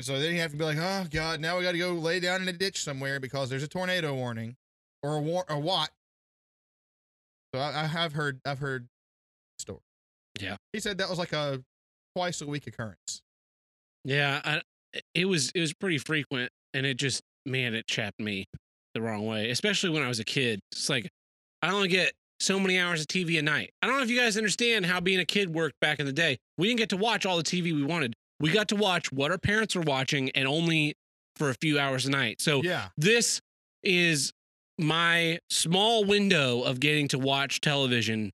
[0.00, 2.18] so then you have to be like, oh god, now we got to go lay
[2.18, 4.56] down in a ditch somewhere because there's a tornado warning,
[5.02, 5.90] or a war a what.
[7.54, 8.88] So I, I have heard I've heard
[9.62, 9.80] story.
[10.40, 10.56] Yeah.
[10.72, 11.62] He said that was like a
[12.16, 13.22] twice a week occurrence.
[14.04, 14.62] Yeah, I,
[15.14, 18.46] it was it was pretty frequent, and it just man, it chapped me
[18.94, 20.60] the wrong way, especially when I was a kid.
[20.72, 21.08] It's like
[21.62, 23.70] I only get so many hours of TV a night.
[23.80, 26.12] I don't know if you guys understand how being a kid worked back in the
[26.12, 26.38] day.
[26.58, 28.14] We didn't get to watch all the TV we wanted.
[28.40, 30.94] We got to watch what our parents were watching, and only
[31.36, 32.40] for a few hours a night.
[32.42, 32.88] So Yeah.
[32.96, 33.40] this
[33.84, 34.32] is
[34.78, 38.32] my small window of getting to watch television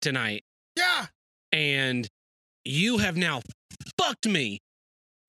[0.00, 0.43] tonight
[0.76, 1.06] Yeah.
[1.52, 2.08] and
[2.64, 3.42] you have now
[3.98, 4.60] fucked me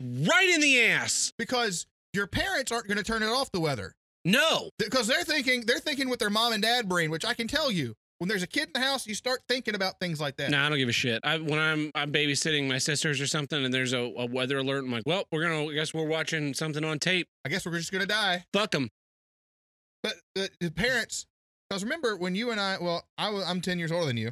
[0.02, 1.34] right in the ass.
[1.38, 3.94] Because your parents aren't going to turn it off the weather.
[4.24, 4.70] No.
[4.80, 7.72] Because they're thinking they're thinking with their mom and dad brain, which I can tell
[7.72, 10.50] you, when there's a kid in the house, you start thinking about things like that.
[10.50, 11.20] No, I don't give a shit.
[11.26, 14.86] I, when I'm I'm babysitting my sisters or something, and there's a, a weather alert,
[14.86, 15.66] I'm like, well, we're gonna.
[15.66, 17.28] I guess we're watching something on tape.
[17.46, 18.46] I guess we're just going to die.
[18.54, 18.90] Fuck them.
[20.02, 21.26] But the, the parents,
[21.70, 24.32] because remember when you and I, well, I was, I'm 10 years older than you.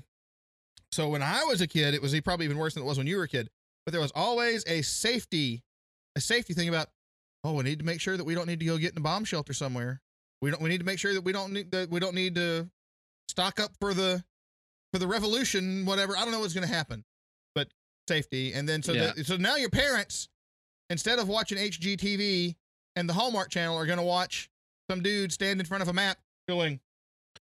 [0.93, 3.07] So when I was a kid, it was probably even worse than it was when
[3.07, 3.49] you were a kid.
[3.85, 5.63] But there was always a safety,
[6.15, 6.87] a safety thing about,
[7.43, 9.01] oh, we need to make sure that we don't need to go get in a
[9.01, 10.01] bomb shelter somewhere.
[10.41, 10.61] We don't.
[10.61, 12.69] We need to make sure that we don't need that we don't need to
[13.29, 14.23] stock up for the
[14.91, 15.85] for the revolution.
[15.85, 16.15] Whatever.
[16.17, 17.03] I don't know what's going to happen,
[17.55, 17.69] but
[18.07, 18.53] safety.
[18.53, 19.13] And then so Yeah.
[19.13, 20.27] that, so now your parents,
[20.89, 22.55] instead of watching HGTV
[22.95, 24.49] and the Hallmark Channel, are going to watch
[24.89, 26.17] some dude stand in front of a map
[26.47, 26.79] going,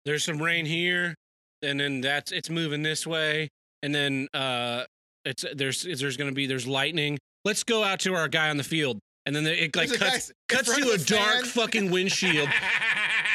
[0.06, 1.16] There's some rain here,
[1.64, 3.49] and then that's it's moving this way,
[3.82, 4.84] and then uh
[5.26, 7.18] it's there's there's going to be there's lightning.
[7.45, 10.32] Let's go out to our guy on the field, and then it like There's cuts
[10.49, 11.43] cuts to a dark fan.
[11.45, 12.49] fucking windshield.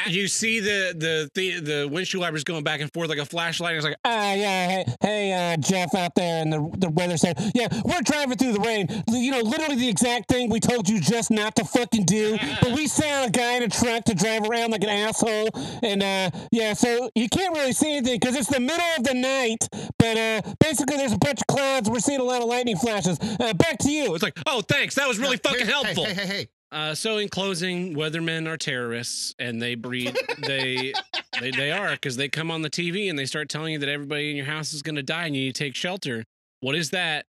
[0.08, 3.76] you see the the the the windshield wipers going back and forth like a flashlight.
[3.76, 7.42] It's like Uh, yeah, hey, hey, uh, Jeff out there in the, the weather center.
[7.54, 8.86] Yeah, we're driving through the rain.
[9.08, 12.38] You know, literally the exact thing we told you just not to fucking do.
[12.60, 15.48] But we sent a guy in a truck to drive around like an asshole.
[15.82, 19.14] And, uh, yeah, so you can't really see anything because it's the middle of the
[19.14, 19.68] night.
[19.98, 21.88] But, uh, basically there's a bunch of clouds.
[21.90, 23.18] We're seeing a lot of lightning flashes.
[23.20, 24.14] Uh, back to you.
[24.14, 26.04] it's like oh thanks that was really fucking Hey, helpful.
[26.04, 26.48] Hey, hey, hey.
[26.70, 30.16] Uh, so in closing, weathermen are terrorists, and they breed
[30.46, 30.92] they
[31.40, 33.88] they they are because they come on the TV and they start telling you that
[33.88, 36.24] everybody in your house is going to die and you need to take shelter.
[36.60, 37.24] What is that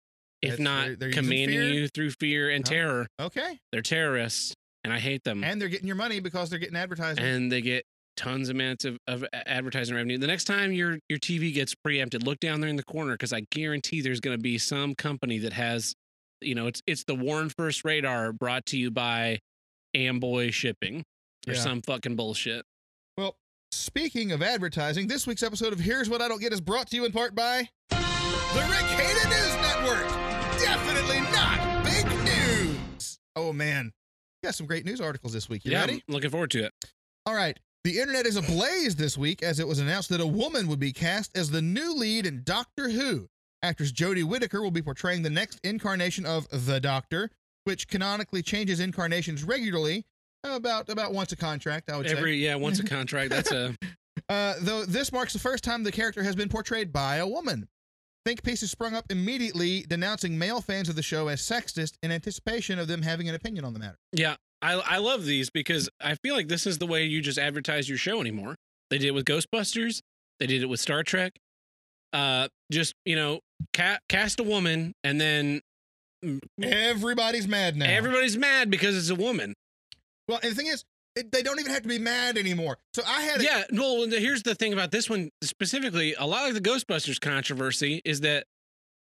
[0.42, 2.72] if That's- not they're- they're commanding you through fear and Huh?
[2.74, 3.06] terror?
[3.18, 3.58] Okay.
[3.72, 4.54] They're terrorists,
[4.84, 5.42] and I hate them.
[5.42, 7.24] And they're getting your money because they're getting advertising.
[7.24, 7.84] and they get
[8.16, 10.16] tons of amounts of, of advertising revenue.
[10.18, 13.32] The next time your your TV gets preempted, look down there in the corner because
[13.32, 15.94] I guarantee there's going to be some company that has,
[16.44, 19.40] you know, it's it's the Warren First Radar brought to you by
[19.94, 21.04] Amboy Shipping
[21.46, 21.60] or Yeah.
[21.60, 22.64] some fucking bullshit.
[23.16, 23.36] Well,
[23.72, 26.96] speaking of advertising, this week's episode of Here's What I Don't Get is brought to
[26.96, 30.08] you in part by the Rick Hayden News Network.
[30.60, 33.18] Definitely not big news.
[33.36, 33.92] Oh man,
[34.42, 35.64] got some great news articles this week.
[35.64, 36.02] You yeah, ready?
[36.08, 36.72] I'm looking forward to it.
[37.26, 37.58] All right.
[37.84, 40.90] The internet is ablaze this week as it was announced that a woman would be
[40.90, 43.28] cast as the new lead in Doctor Who.
[43.64, 47.30] Actress Jodie Whittaker will be portraying the next incarnation of the Doctor,
[47.64, 50.04] which canonically changes incarnations regularly,
[50.44, 52.16] about about once a contract, I would say.
[52.16, 53.74] Every yeah, once a contract, that's a
[54.28, 57.66] Uh, though this marks the first time the character has been portrayed by a woman.
[58.24, 62.78] Think pieces sprung up immediately, denouncing male fans of the show as sexist in anticipation
[62.78, 63.98] of them having an opinion on the matter.
[64.12, 64.36] yeah.
[64.62, 67.86] I I love these because I feel like this is the way you just advertise
[67.88, 68.54] your show anymore.
[68.90, 70.00] They did it with Ghostbusters.
[70.40, 71.38] They did it with Star Trek.
[72.14, 73.40] Uh, just you know,
[73.74, 75.60] ca- cast a woman and then
[76.62, 77.86] Everybody's mad now.
[77.86, 79.54] everybody's mad because it's a woman.
[80.28, 80.84] well, and the thing is,
[81.16, 82.78] it, they don't even have to be mad anymore.
[82.94, 86.14] So I had a, Yeah, well, here's the thing about this one specifically.
[86.18, 88.44] A lot of the Ghostbusters controversy is that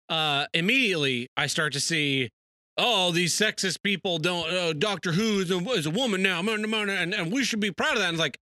[0.08, 2.30] uh, immediately I start to see,
[2.76, 4.48] oh, these sexist people don't.
[4.52, 7.94] Uh, Doctor Who is a, is a woman now, and, and we should be proud
[7.94, 8.08] of that.
[8.08, 8.38] And it's like,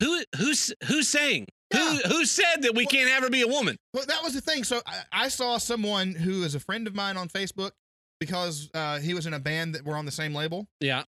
[0.00, 1.46] who who's who's saying?
[1.74, 2.08] Who Yeah.
[2.08, 3.76] who said that we Well- can't have her be a woman?
[3.92, 4.64] Well, that was the thing.
[4.64, 7.72] So I, I saw someone who is a friend of mine on Facebook
[8.20, 10.66] because uh, he was in a band that were on the same label.
[10.80, 11.04] Yeah,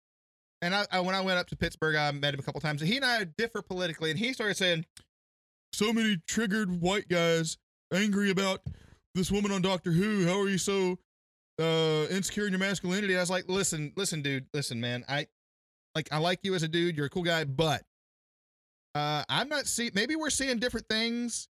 [0.61, 2.82] And I, I when I went up to Pittsburgh, I met him a couple times.
[2.82, 4.86] And he and I differ politically, and he started saying,
[5.74, 7.57] "So many triggered white guys
[7.93, 8.61] angry about
[9.16, 10.26] this woman on Doctor Who.
[10.26, 10.97] How are you so
[11.59, 15.03] uh, insecure in your masculinity?" I was like, "Listen, listen, dude, listen, man.
[15.09, 15.28] I
[15.95, 16.95] like I like you as a dude.
[16.97, 17.84] You're a cool guy, but
[18.96, 19.91] uh, I'm not seeing.
[19.94, 21.48] Maybe we're seeing different things,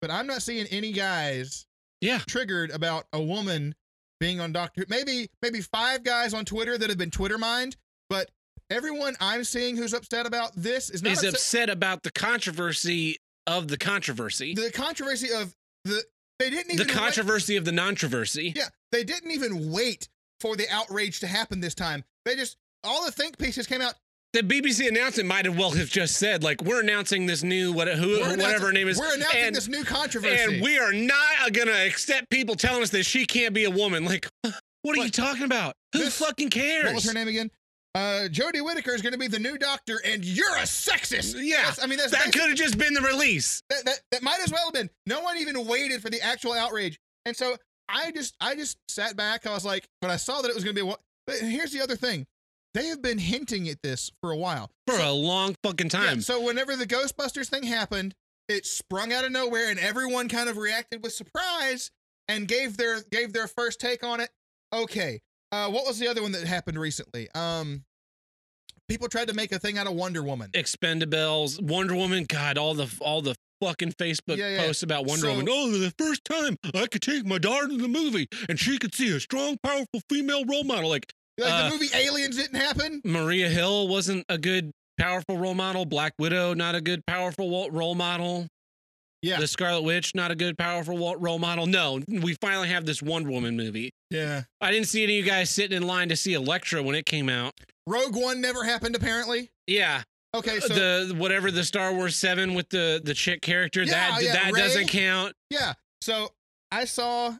[0.00, 1.66] but I'm not seeing any guys
[2.00, 2.20] yeah.
[2.26, 3.74] triggered about a woman
[4.20, 7.76] being on Doctor Maybe maybe five guys on Twitter that have been Twitter mined,
[8.10, 8.30] but
[8.70, 13.18] everyone I'm seeing who's upset about this is not Is upset- upset about the controversy
[13.46, 16.02] of the controversy, the controversy of the
[16.38, 18.52] they didn't the even wait- controversy of the non-controversy.
[18.56, 20.08] yeah, they didn't even wait
[20.40, 22.04] for the outrage to happen this time.
[22.24, 23.94] They just all the think pieces came out.
[24.34, 27.88] The BBC announcement might have well have just said like we're announcing this new what
[27.88, 30.54] who whatever her name is We're announcing and, this new controversy.
[30.54, 34.04] and we are not gonna accept people telling us that she can't be a woman.
[34.04, 34.28] Like,
[34.82, 35.74] what are you talking about?
[35.92, 36.84] Who This- fucking cares?
[36.86, 37.50] what was her name again?
[37.94, 41.34] Uh, Jodie Whittaker is going to be the new doctor, and you're a sexist.
[41.42, 43.62] Yeah, That's- I mean that's That could have just been the release.
[43.70, 44.90] that, that that might as well have been.
[45.06, 47.56] No one even waited for the actual outrage, and so
[47.88, 49.46] I just I just sat back.
[49.46, 50.94] I was like, but I saw that it was going to be
[51.26, 52.26] But here's the other thing,
[52.74, 54.70] they have been hinting at this for a while.
[54.86, 56.20] For a long fucking Yeah, time.
[56.20, 58.14] so whenever the Ghostbusters thing happened,
[58.48, 61.90] it sprung out of nowhere, and everyone kind of reacted with surprise
[62.28, 64.30] and gave their gave their first take on it.
[64.72, 65.20] Okay,
[65.52, 67.28] uh, what was the other one that happened recently?
[67.34, 67.84] Um,
[68.88, 70.50] people tried to make a thing out of Wonder Woman.
[70.52, 74.58] Expendables, Wonder Woman, God, all the all the fucking Facebook Yeah, yeah.
[74.66, 75.48] posts about Wonder So- Woman.
[75.50, 78.94] Oh, the first time I could take my daughter to the movie and she could
[78.94, 80.88] see a strong, powerful female role model.
[80.90, 83.00] Like Like uh, the movie Aliens didn't happen.
[83.04, 85.84] Maria Hill wasn't a good, powerful role model.
[85.86, 88.46] Black Widow, not a good, powerful role model.
[89.22, 89.40] Yeah.
[89.40, 91.66] The Scarlet Witch, not a good, powerful role model.
[91.66, 93.90] No, we finally have this Wonder Woman movie.
[94.10, 94.42] Yeah.
[94.60, 97.04] I didn't see any of you guys sitting in line to see Elektra when it
[97.06, 97.52] came out.
[97.86, 99.50] Rogue One never happened apparently.
[99.66, 100.02] Yeah,
[100.36, 104.22] Okay, so the whatever the Star Wars Seven with the the chick character Yeah, that
[104.22, 105.34] yeah, that doesn't count.
[105.50, 105.72] yeah,
[106.02, 106.28] so
[106.70, 107.34] I saw,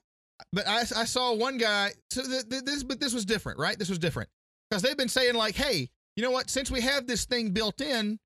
[0.53, 1.93] but I I saw one guy.
[2.11, 3.79] So th- th- this but this was different, right?
[3.79, 4.29] This was different
[4.71, 6.51] because they've been saying like, hey, you know what?
[6.51, 8.19] Since we have this thing built in,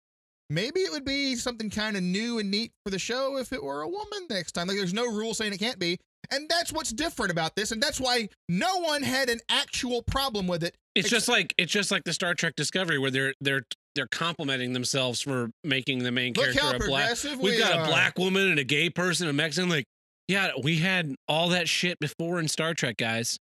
[0.48, 3.62] maybe it would be something kind of new and neat for the show if it
[3.62, 4.68] were a woman next time.
[4.68, 5.98] Like, there's no rule saying it can't be.
[6.30, 7.72] And that's what's different about this.
[7.72, 10.74] And that's why no one had an actual problem with it.
[10.94, 13.62] It's just like it's just like the Star Trek Discovery where they're they're
[13.94, 17.16] they're complimenting themselves for making the main Look character a black.
[17.24, 17.84] We've we got are.
[17.84, 19.68] a black woman and a gay person, a Mexican.
[19.68, 19.84] Like,
[20.28, 23.38] yeah, we had all that shit before in Star Trek, guys.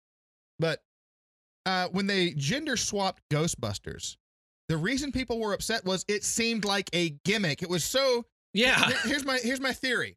[0.59, 0.81] But
[1.66, 4.16] uh, when they gender swapped Ghostbusters,
[4.68, 7.62] the reason people were upset was it seemed like a gimmick.
[7.62, 10.16] It was so Yeah, here's my here's my theory.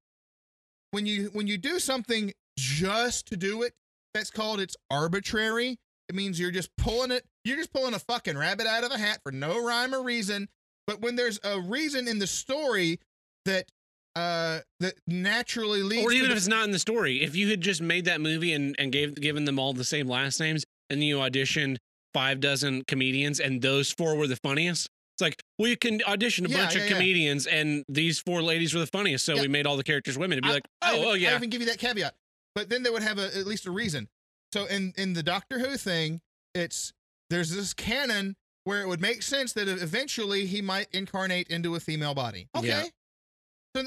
[0.92, 3.74] When you when you do something just to do it,
[4.14, 5.78] that's called it's arbitrary.
[6.10, 7.26] It means you're just pulling it.
[7.44, 10.48] You're just pulling a fucking rabbit out of a hat for no rhyme or reason.
[10.86, 13.00] But when there's a reason in the story
[13.44, 13.70] that
[14.18, 17.50] uh that naturally leads or even the- if it's not in the story, if you
[17.50, 20.66] had just made that movie and and gave given them all the same last names,
[20.90, 21.78] and you auditioned
[22.14, 24.88] five dozen comedians, and those four were the funniest.
[25.16, 26.96] It's like, well, you can audition a Yeah, bunch yeah, of yeah.
[26.96, 30.38] comedians, and these four ladies were the funniest, so we made all the characters women.
[30.38, 32.14] It'd be I- like, I oh, even, oh I yeah, even give you that caveat.
[32.56, 34.08] But then they would have a, at least a reason.
[34.54, 36.22] So in in the Doctor Who thing,
[36.56, 36.94] it's
[37.30, 41.80] there's this canon where it would make sense that eventually he might incarnate into a
[41.80, 42.48] female body.
[42.56, 42.90] Okay.
[43.76, 43.84] So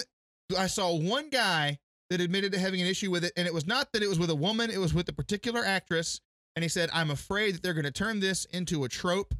[0.56, 1.78] I saw one guy
[2.10, 4.18] that admitted to having an issue with it, and it was not that it was
[4.18, 6.20] with a woman; it was with a particular actress.
[6.56, 9.34] And he said, "I'm afraid that they're going to turn this into a trope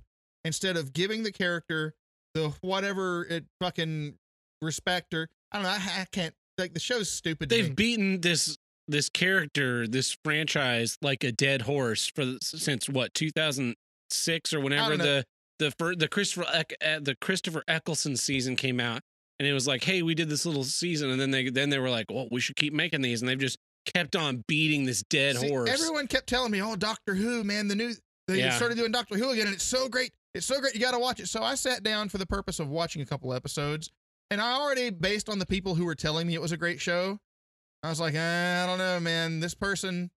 [0.44, 1.94] instead of giving the character
[2.34, 4.14] the whatever it fucking
[4.62, 5.70] respect or I don't know.
[5.70, 7.48] I, I can't like the show's stupid.
[7.48, 8.56] they've beaten this
[8.88, 15.24] this character, this franchise, like a dead horse for since what 2006 or whenever the
[15.58, 19.02] the the Christopher uh, the Christopher Eccleston season came out,
[19.40, 21.78] and it was like, hey, we did this little season, and then they then they
[21.78, 23.58] were like, well, we should keep making these, and they've just
[23.94, 25.70] kept on beating this dead See, horse.
[25.70, 27.94] Everyone kept telling me, "Oh, Doctor Who, man, the new
[28.28, 28.50] they Yeah.
[28.50, 30.12] started doing Doctor Who again, and it's so great.
[30.34, 30.74] It's so great.
[30.74, 33.06] You got to watch it." So I sat down for the purpose of watching a
[33.06, 33.90] couple episodes,
[34.30, 36.78] and I already, based on the people who were telling me it was a great
[36.80, 37.18] show,
[37.82, 39.40] I was like, eh, I don't know, man.
[39.40, 40.10] This person,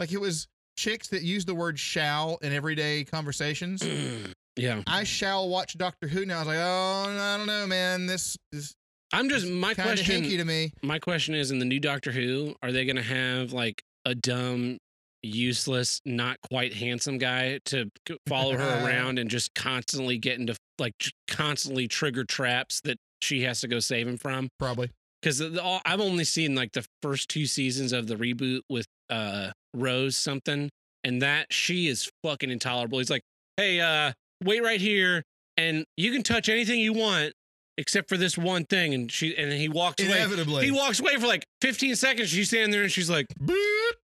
[0.00, 0.48] like, it was
[0.78, 3.82] chicks that use the word "shall" in everyday conversations.
[4.56, 6.36] yeah, I shall watch Doctor Who now.
[6.36, 8.06] I was like, oh, I don't know, man.
[8.06, 8.74] This is
[9.12, 10.22] I'm just my question.
[10.22, 10.72] to me.
[10.82, 14.14] my question is in the new Doctor Who, are they going to have like a
[14.14, 14.78] dumb,
[15.22, 17.90] useless, not quite handsome guy to
[18.26, 20.94] follow her around and just constantly get into like
[21.28, 24.48] constantly trigger traps that she has to go save him from?
[24.58, 24.90] Probably.
[25.20, 30.16] Because I've only seen like the first two seasons of the reboot with uh Rose
[30.16, 30.68] something,
[31.04, 32.98] and that she is fucking intolerable.
[32.98, 33.22] He's like,
[33.56, 34.12] hey, uh,
[34.44, 35.24] wait right here,
[35.56, 37.34] and you can touch anything you want
[37.78, 40.12] except for this one thing, and she and he walks away.
[40.12, 40.64] Inevitably.
[40.64, 42.28] He walks away for like 15 seconds.
[42.28, 43.26] She's standing there and she's like,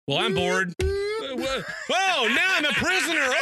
[0.07, 0.73] Well, I'm bored.
[0.81, 3.27] Oh, now I'm a prisoner.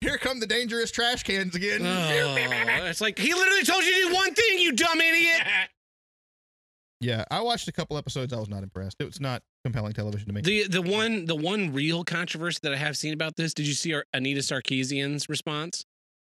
[0.00, 1.80] Here come the dangerous trash cans again.
[1.84, 5.42] Oh, it's like he literally told you to do one thing, you dumb idiot.
[7.02, 8.32] Yeah, I watched a couple episodes.
[8.32, 8.96] I was not impressed.
[9.00, 10.40] It was not compelling television to me.
[10.40, 13.52] The the one the one real controversy that I have seen about this.
[13.52, 15.84] Did you see our Anita Sarkeesian's response?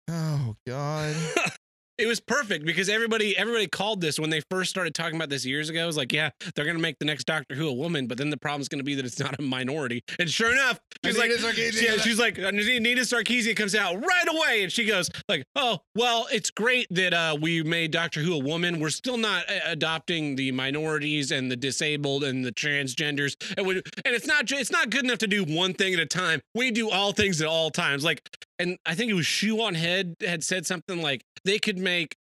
[0.08, 1.14] oh God.
[2.00, 5.44] It was perfect because everybody everybody called this when they first started talking about this
[5.44, 5.82] years ago.
[5.82, 8.30] It was like, yeah, they're gonna make the next Doctor Who a woman, but then
[8.30, 10.02] the problem's gonna be that it's not a minority.
[10.18, 14.62] And sure enough, she's like, Sarkeesian, yeah, she's like, Anita Sarkeesian comes out right away,
[14.62, 18.38] and she goes like, oh, well, it's great that uh, we made Doctor Who a
[18.38, 18.80] woman.
[18.80, 23.74] We're still not uh, adopting the minorities and the disabled and the transgenders, and we,
[23.76, 26.40] and it's not it's not good enough to do one thing at a time.
[26.54, 28.04] We do all things at all times.
[28.04, 28.28] Like,
[28.60, 32.14] and I think it was Shoe on Head had said something like they could make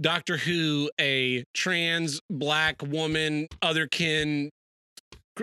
[0.00, 4.50] Doctor Who a trans black woman, otherkin,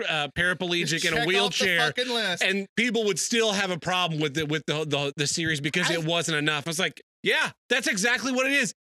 [0.08, 1.92] uh, paraplegic in a wheelchair,
[2.42, 5.90] and people would still have a problem with it with the the, the series because
[5.90, 6.66] I- it wasn't enough.
[6.66, 8.74] I was like, yeah, that's exactly what it is.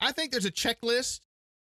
[0.00, 1.20] I think there's a checklist.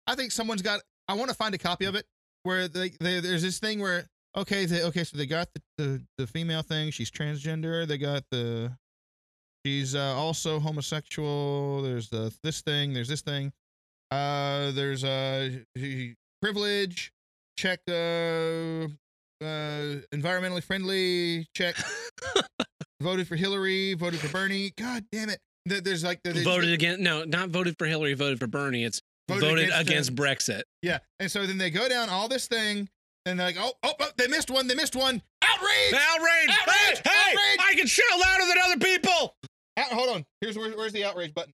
[0.08, 0.82] I think someone's got.
[1.08, 2.06] I want to find a copy of it
[2.44, 4.06] where they, they there's this thing where
[4.36, 8.24] okay they okay so they got the, the the female thing she's transgender they got
[8.32, 8.72] the
[9.66, 13.52] she's uh, also homosexual there's the this thing there's this thing
[14.12, 15.50] uh there's uh
[16.42, 17.12] privilege
[17.58, 18.88] check uh
[19.42, 21.76] uh environmentally friendly check
[23.02, 27.24] voted for Hillary voted for Bernie god damn it there's like the, voted against no,
[27.24, 28.84] not voted for Hillary, voted for Bernie.
[28.84, 30.64] It's Voted voted, against, against, Brexit.
[30.82, 31.00] Yeah.
[31.20, 32.90] And so then they go down all this thing
[33.26, 34.68] and they're like, oh, oh, oh, they missed one.
[34.68, 35.22] They missed one.
[35.42, 35.94] Outrage.
[35.94, 36.50] Outrage!
[36.50, 37.02] Outrage!
[37.06, 37.60] Hey, hey, Outrage!
[37.62, 39.36] I can shout louder than other people.
[39.78, 40.26] Out, hold on.
[40.42, 41.54] Here's where, where's the outrage button.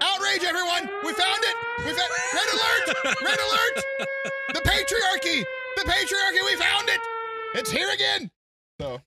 [0.00, 0.88] Outrage, everyone.
[1.04, 1.56] We found it.
[1.78, 2.96] We found red alert.
[3.22, 3.84] Red alert.
[4.54, 5.44] The patriarchy.
[5.76, 6.44] The patriarchy.
[6.46, 7.00] We found it.
[7.54, 8.30] It's here again.
[8.80, 9.00] So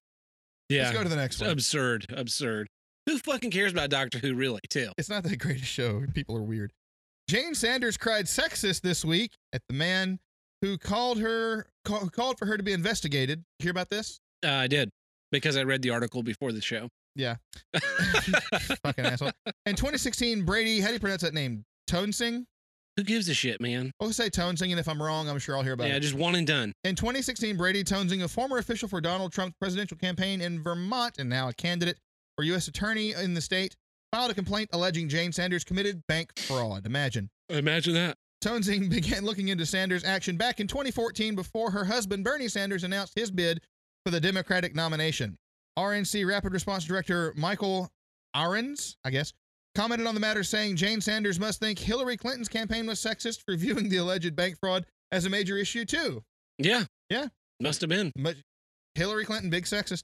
[0.69, 1.49] Yeah, let's go to the next one.
[1.49, 2.67] absurd, absurd.
[3.05, 4.61] Who fucking cares about Doctor Who, really?
[4.69, 4.91] Too.
[4.97, 6.03] It's not the greatest show.
[6.13, 6.71] People are weird.
[7.29, 10.19] Jane Sanders cried sexist this week at the man
[10.61, 13.43] who called her call, called for her to be investigated.
[13.59, 14.19] Hear about this?
[14.45, 14.89] Uh, I did
[15.31, 16.89] because I read the article before the show.
[17.15, 17.35] Yeah.
[18.83, 19.31] Fucking asshole.
[19.65, 21.63] In 2016, Brady, how do you pronounce that name?
[21.87, 22.45] Toensing?
[22.97, 23.91] Who gives a shit, man?
[23.99, 25.95] I'll say Toensing, and if I'm wrong, I'm sure I'll hear about Yeah, it.
[25.95, 26.73] Yeah, just one and done.
[26.83, 31.29] In 2016, Brady Toensing, a former official for Donald Trump's presidential campaign in Vermont and
[31.29, 31.97] now a candidate
[32.37, 32.67] for U.S.
[32.67, 33.75] attorney in the state,
[34.11, 36.85] filed a complaint alleging Jane Sanders committed bank fraud.
[36.85, 37.29] Imagine.
[37.49, 38.15] Imagine that.
[38.43, 43.13] Toensing began looking into Sanders' action back in 2014 before her husband, Bernie Sanders, announced
[43.15, 43.59] his bid
[44.05, 45.35] for the Democratic nomination.
[45.77, 47.89] RNC Rapid Response Director Michael
[48.35, 49.33] Ahrens, I guess,
[49.75, 53.55] commented on the matter saying Jane Sanders must think Hillary Clinton's campaign was sexist for
[53.57, 56.23] viewing the alleged bank fraud as a major issue, too.
[56.57, 56.83] Yeah.
[57.09, 57.27] Yeah.
[57.59, 58.11] Must have been.
[58.15, 58.35] But
[58.95, 60.03] Hillary Clinton, big sexist.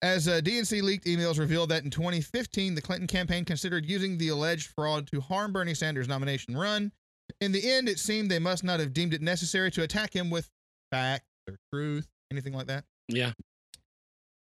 [0.00, 4.28] As uh, DNC leaked emails revealed that in 2015, the Clinton campaign considered using the
[4.28, 6.92] alleged fraud to harm Bernie Sanders' nomination run.
[7.40, 10.30] In the end, it seemed they must not have deemed it necessary to attack him
[10.30, 10.48] with
[10.92, 12.84] facts or truth, anything like that.
[13.08, 13.32] Yeah.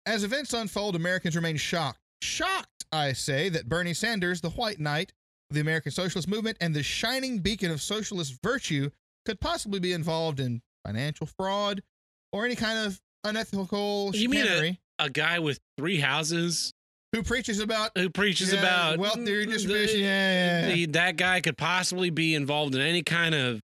[0.09, 1.99] As events unfold, Americans remain shocked.
[2.23, 5.13] Shocked, I say, that Bernie Sanders, the white knight
[5.51, 8.89] of the American socialist movement and the shining beacon of socialist virtue,
[9.27, 11.83] could possibly be involved in financial fraud
[12.33, 16.73] or any kind of unethical You mean a- A guy with three houses
[17.13, 19.99] who preaches about who preaches Yeah, about wealth theory the- distribution.
[19.99, 20.73] Yeah, yeah, yeah.
[20.73, 23.61] the- that guy could possibly be involved in any kind of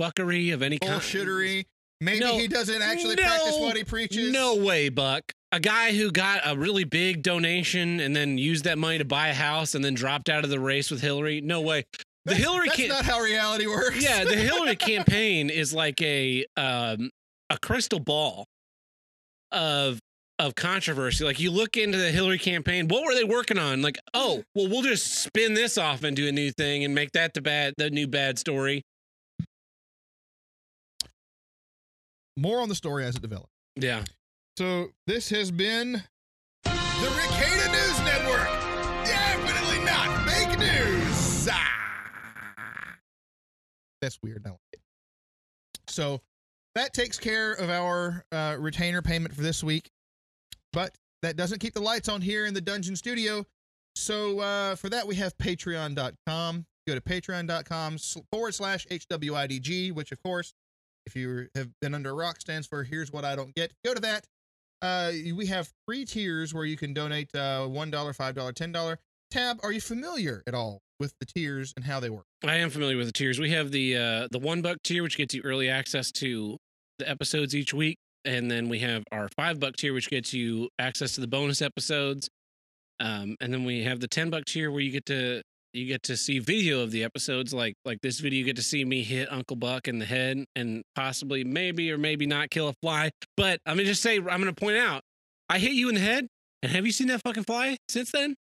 [0.00, 1.00] fuckery of any kind.
[1.00, 1.66] bullshittery.
[2.00, 2.38] Maybe No.
[2.38, 3.22] he doesn't actually No.
[3.24, 4.32] practice what he preaches.
[4.32, 5.32] No way, Buck.
[5.52, 9.28] A guy who got a really big donation and then used that money to buy
[9.28, 11.40] a house and then dropped out of the race with Hillary.
[11.40, 11.84] No way.
[12.24, 13.04] The That's- Hillary That's can't.
[13.06, 14.02] how reality works.
[14.02, 17.10] yeah, the Hillary campaign is like a um,
[17.50, 18.46] a crystal ball
[19.52, 19.98] of
[20.38, 21.24] of controversy.
[21.24, 23.82] Like you look into the Hillary campaign, what were they working on?
[23.82, 27.34] Like, oh, well, we'll just spin this off into a new thing and make that
[27.34, 28.82] the bad the new bad story.
[32.36, 33.52] More on the story as it develops.
[33.76, 34.04] Yeah.
[34.56, 36.02] So this has been
[36.64, 38.48] the Ricada News Network.
[39.04, 41.48] Definitely not fake news.
[41.50, 42.96] Ah.
[44.02, 44.42] That's weird.
[44.46, 44.80] I like it.
[45.88, 46.20] So
[46.74, 49.90] that takes care of our uh, retainer payment for this week,
[50.72, 53.44] but that doesn't keep the lights on here in the dungeon studio.
[53.94, 56.66] So uh, for that, we have Patreon.com.
[56.86, 57.98] Go to patreon.com
[58.32, 60.54] forward slash HWIDG, which of course,
[61.06, 63.72] if you have been under a rock, stands for Here's What I Don't Get.
[63.84, 64.26] Go to that.
[64.82, 68.96] Uh, we have three tiers where you can donate uh, $1, $5, $10.
[69.30, 72.24] Tab, are you familiar at all with the tiers and how they work?
[72.44, 73.38] I am familiar with the tiers.
[73.38, 76.56] We have the uh the one buck tier, which gets you early access to
[76.98, 80.68] the episodes each week, and then we have our five buck tier, which gets you
[80.80, 82.28] access to the bonus episodes.
[82.98, 85.42] Um, and then we have the ten buck tier, where you get to
[85.72, 88.38] you get to see video of the episodes, like like this video.
[88.38, 91.98] You get to see me hit Uncle Buck in the head, and possibly, maybe or
[91.98, 93.10] maybe not kill a fly.
[93.36, 95.02] But I'm gonna just say, I'm gonna point out,
[95.48, 96.26] I hit you in the head,
[96.62, 98.34] and have you seen that fucking fly since then?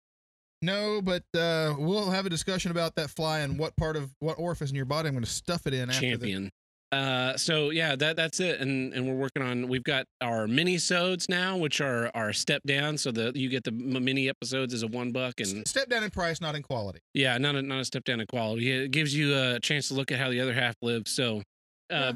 [0.63, 4.39] No, but uh, we'll have a discussion about that fly and what part of what
[4.39, 6.51] orifice in your body I'm going to stuff it in after champion.
[6.93, 9.69] Uh, so yeah, that that's it, and and we're working on.
[9.69, 13.65] We've got our mini sodes now, which are our step down, so that you get
[13.65, 17.01] the mini episodes as a one buck, and step down in price, not in quality.
[17.13, 18.71] yeah, not a not a step down in quality.
[18.71, 21.11] It gives you a chance to look at how the other half lives.
[21.11, 21.43] So,
[21.91, 22.13] uh,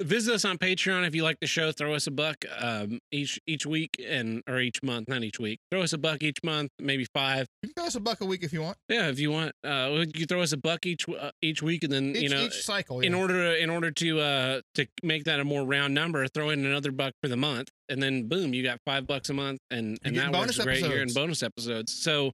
[0.00, 1.72] visit us on Patreon if you like the show.
[1.72, 5.60] Throw us a buck um, each each week and or each month, not each week.
[5.70, 7.46] Throw us a buck each month, maybe five.
[7.62, 8.78] You can throw us a buck a week if you want.
[8.88, 9.52] Yeah, if you want.
[9.64, 12.42] Uh, you throw us a buck each uh, each week, and then Each, you know
[12.42, 13.00] each cycle.
[13.00, 16.50] in order to in order to uh to make that a more round number, throw
[16.50, 19.60] in another buck for the month, and then boom, you got five bucks a month,
[19.70, 21.92] and and that works great here in bonus episodes.
[21.92, 22.32] So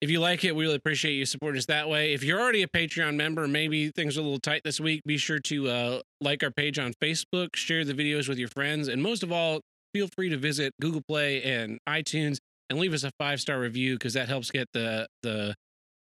[0.00, 2.12] if you like it, we really appreciate you supporting us that way.
[2.12, 5.02] If you're already a Patreon member, maybe things are a little tight this week.
[5.04, 8.88] Be sure to uh like our page on Facebook, share the videos with your friends,
[8.88, 9.60] and most of all,
[9.92, 12.38] feel free to visit Google Play and iTunes
[12.70, 15.54] and leave us a five star review because that helps get the the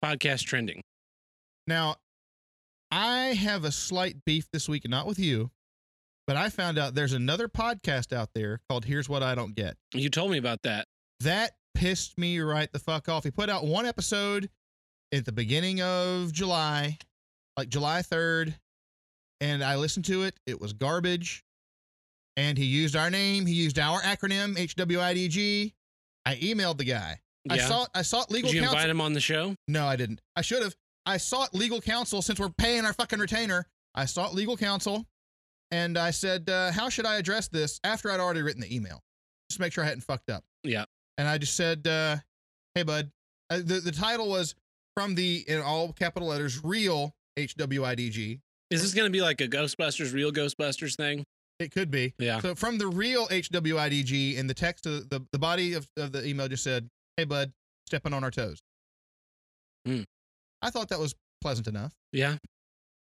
[0.05, 0.83] podcast trending.
[1.67, 1.97] Now,
[2.91, 5.51] I have a slight beef this week, not with you,
[6.27, 9.77] but I found out there's another podcast out there called Here's What I Don't Get.
[9.95, 10.87] You told me about that.
[11.21, 13.25] That pissed me right the fuck off.
[13.25, 14.49] He put out one episode
[15.13, 16.99] at the beginning of July,
[17.57, 18.55] like July 3rd,
[19.41, 20.35] and I listened to it.
[20.47, 21.45] It was garbage.
[22.37, 25.73] And he used our name, he used our acronym, HWIDG.
[26.27, 27.21] I emailed the guy.
[27.45, 27.55] Yeah.
[27.55, 28.77] I sought I sought legal Did you counsel.
[28.79, 29.55] invite him on the show?
[29.67, 30.21] No, I didn't.
[30.37, 30.75] I should have.
[31.07, 33.67] I sought legal counsel since we're paying our fucking retainer.
[33.95, 35.07] I sought legal counsel
[35.71, 39.03] and I said, uh, How should I address this after I'd already written the email?
[39.49, 40.45] Just to make sure I hadn't fucked up.
[40.63, 40.85] Yeah.
[41.21, 42.17] And I just said, uh,
[42.75, 43.11] Hey, bud.
[43.51, 44.55] Uh, the, the title was
[44.97, 48.41] from the, in all capital letters, real HWIDG.
[48.71, 51.25] Is this going to be like a Ghostbusters, real Ghostbusters thing?
[51.59, 52.15] It could be.
[52.19, 52.41] Yeah.
[52.41, 56.27] So from the real HWIDG in the text of the, the body of, of the
[56.27, 57.53] email just said, Hey bud,
[57.85, 58.63] stepping on our toes.
[59.85, 60.05] Hmm.
[60.63, 61.93] I thought that was pleasant enough.
[62.13, 62.37] Yeah.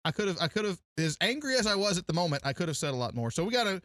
[0.05, 2.53] I could have I could have as angry as I was at the moment, I
[2.53, 3.31] could have said a lot more.
[3.31, 3.81] So we gotta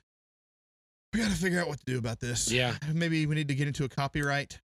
[1.13, 2.51] we gotta figure out what to do about this.
[2.51, 2.77] Yeah.
[2.93, 4.59] Maybe we need to get into a copyright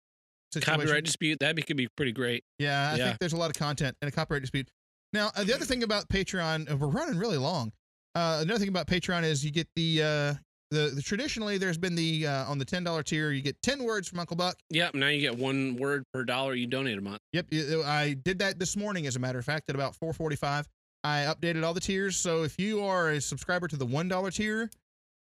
[0.54, 0.80] situation.
[0.82, 1.40] Copyright dispute.
[1.40, 2.44] That could be pretty great.
[2.60, 3.06] Yeah, I Yeah.
[3.08, 4.70] think there's a lot of content in a copyright dispute.
[5.14, 7.72] Now, uh, the other thing about Patreon, uh, we're running really long.
[8.16, 10.34] Uh, another thing about Patreon is you get the uh,
[10.72, 13.84] the, the traditionally there's been the uh, on the ten dollar tier you get ten
[13.84, 14.58] words from Uncle Buck.
[14.70, 14.96] Yep.
[14.96, 17.20] Now you get one word per dollar you donate a month.
[17.34, 17.48] Yep,
[17.86, 19.06] I did that this morning.
[19.08, 20.68] As a matter of fact, at about four forty five,
[21.04, 22.16] I updated all the tiers.
[22.18, 24.70] So if you are a subscriber to the one dollar tier,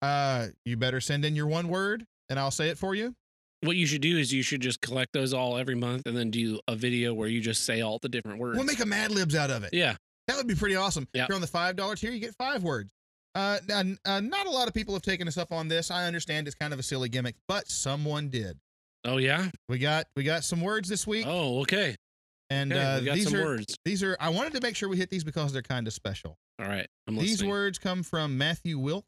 [0.01, 3.13] uh, you better send in your one word, and I'll say it for you.
[3.63, 6.31] What you should do is you should just collect those all every month and then
[6.31, 8.57] do a video where you just say all the different words.
[8.57, 9.73] We'll make a Mad Libs out of it.
[9.73, 9.95] yeah.
[10.27, 11.07] That would be pretty awesome.
[11.13, 11.23] Yeah.
[11.23, 12.89] If you're on the five dollar tier, you get five words.
[13.35, 15.91] Uh, uh, not a lot of people have taken us up on this.
[15.91, 18.57] I understand it's kind of a silly gimmick, but someone did.
[19.03, 19.49] Oh yeah.
[19.67, 21.95] We got we got some words this week, Oh okay.
[22.49, 23.75] and Okay, uh, we got these some are words.
[23.83, 24.15] these are.
[24.19, 26.35] I wanted to make sure we hit these because they're kind of special.
[26.59, 26.87] All right.
[27.07, 27.49] These listening.
[27.49, 29.05] words come from Matthew Wilk.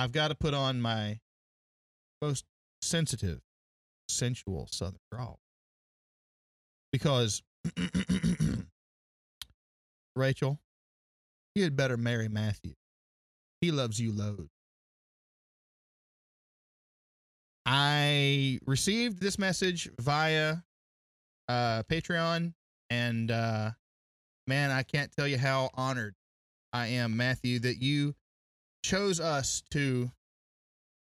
[0.00, 1.18] I've got to put on my
[2.22, 2.46] most
[2.80, 3.40] sensitive,
[4.08, 5.38] sensual Southern drawl
[6.90, 7.42] because
[10.16, 10.58] Rachel,
[11.54, 12.72] you had better marry Matthew.
[13.60, 14.48] He loves you loads.
[17.66, 20.56] I received this message via
[21.46, 22.54] uh, Patreon,
[22.88, 23.72] and uh,
[24.46, 26.14] man, I can't tell you how honored
[26.72, 28.14] I am, Matthew, that you
[28.82, 30.10] chose us to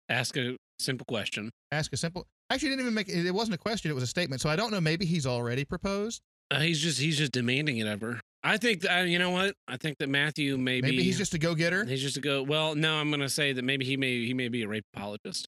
[0.10, 1.52] Ask a simple question.
[1.72, 2.26] ask a simple.
[2.50, 3.26] Actually, didn't even make it.
[3.28, 4.42] It wasn't a question; it was a statement.
[4.42, 4.82] So I don't know.
[4.82, 6.22] Maybe he's already proposed.
[6.50, 8.20] Uh, he's just he's just demanding it of her.
[8.42, 9.54] I think that, you know what?
[9.68, 11.84] I think that Matthew maybe Maybe he's just a go-getter.
[11.86, 12.42] he's just a go.
[12.42, 15.48] Well, no, I'm gonna say that maybe he may he may be a rape apologist.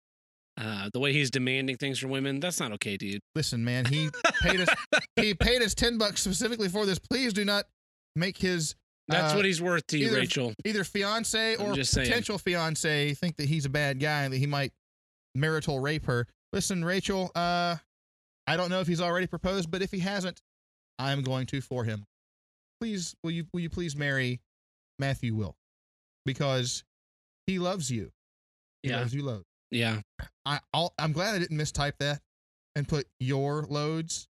[0.60, 3.22] Uh, the way he's demanding things from women, that's not okay, dude.
[3.34, 4.10] Listen, man, he
[4.44, 4.70] paid us.
[5.16, 7.00] he paid us ten bucks specifically for this.
[7.00, 7.66] Please do not
[8.16, 8.76] make his
[9.12, 10.54] That's Uh, what he's worth to you, either- Rachel.
[10.66, 14.74] either fiance or potential fiance think that he's a bad guy and that he might
[15.36, 16.28] marital rape her.
[16.54, 17.78] Listen, Rachel, uh,
[18.48, 20.42] I don't know if he's already proposed, but if he hasn't,
[21.00, 22.06] I'm going to for him.
[22.80, 24.42] Please, will you will you please marry
[25.00, 25.56] Matthew Will?
[26.26, 26.84] Because
[27.48, 28.12] he loves you.
[28.84, 29.46] He Yeah, loves you loads.
[29.70, 30.02] yeah.
[30.46, 32.22] I I'll, I'm glad I didn't mistype that
[32.76, 34.28] and put your loads.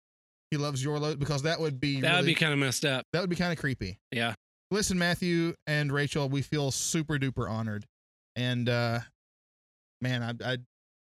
[0.52, 3.06] He loves your load because that would be That would be kind of messed up.
[3.14, 4.00] that would be kind of creepy.
[4.12, 4.34] Yeah.
[4.72, 7.86] Listen, Matthew and Rachel, we feel super duper honored,
[8.36, 9.00] and uh,
[10.02, 10.58] man, I, I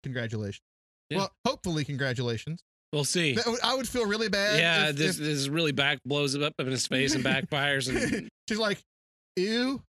[0.03, 0.61] congratulations.
[1.09, 1.17] Yeah.
[1.19, 2.61] Well, hopefully, congratulations.
[2.93, 3.37] We'll see.
[3.63, 4.59] I would feel really bad.
[4.59, 7.87] Yeah, if- this if- this really back blows it up in his face and backfires
[7.89, 8.79] and she's like,
[9.35, 9.81] "Ew,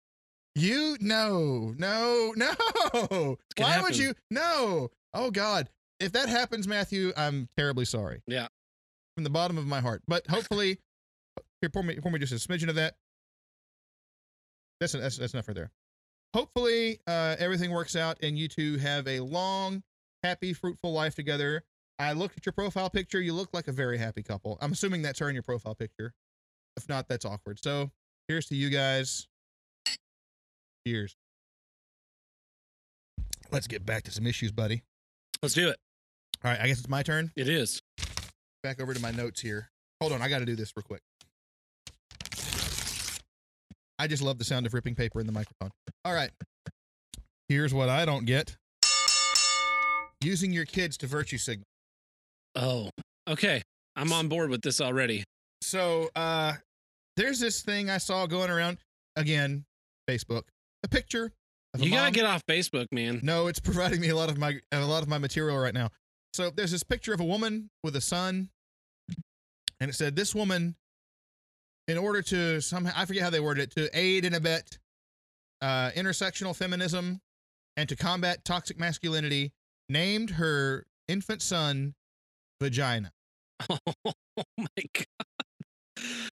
[0.54, 3.36] you no, no, no.
[3.58, 4.14] Why would you?
[4.30, 4.88] No.
[5.14, 5.68] Oh God,
[6.00, 8.20] if that happens, Matthew, I'm terribly sorry.
[8.26, 8.48] Yeah.
[9.14, 10.02] from the bottom of my heart.
[10.08, 10.78] But hopefully,
[11.60, 12.94] here, pour me, pour me just a smidgen of that.
[14.81, 15.70] That's that's that's enough right there.
[16.35, 19.83] Hopefully, uh, everything works out and you two have a long,
[20.22, 21.64] happy, fruitful life together.
[21.99, 23.20] I looked at your profile picture.
[23.20, 24.59] You look like a very happy couple.
[24.61, 26.12] I'm assuming that's her in your profile picture.
[26.76, 27.59] If not, that's awkward.
[27.62, 27.91] So
[28.29, 29.26] here's to you guys.
[30.87, 31.16] Cheers.
[33.51, 34.83] Let's get back to some issues, buddy.
[35.43, 35.79] let's do it.
[36.45, 37.33] All right, I guess it's my turn.
[37.35, 37.83] It is.
[38.62, 39.70] Back over to my notes here.
[40.01, 41.01] Hold on, I got to do this real quick.
[43.99, 45.70] I just love the sound of ripping paper in the microphone.
[46.05, 46.30] All right.
[47.49, 48.57] Here's what I don't get.
[50.22, 51.64] Using your kids to virtue signal.
[52.55, 52.90] Oh,
[53.28, 53.62] okay.
[53.96, 55.24] I'm on board with this already.
[55.62, 56.55] So, uh
[57.16, 58.78] there's this thing I saw going around
[59.16, 59.64] again,
[60.09, 60.42] Facebook.
[60.84, 61.32] A picture
[61.74, 63.20] of a You gotta get off Facebook, man.
[63.24, 65.90] No, it's providing me a lot of my a lot of my material right now.
[66.32, 68.51] So there's this picture of a woman with a son,
[69.80, 70.76] and it said this woman,
[71.89, 74.78] in order to somehow I forget how they worded it, to aid and abet
[75.61, 77.20] uh, intersectional feminism
[77.76, 79.53] and to combat toxic masculinity,
[79.89, 81.95] named her infant son
[82.62, 83.12] vagina.
[84.41, 85.26] Oh my god.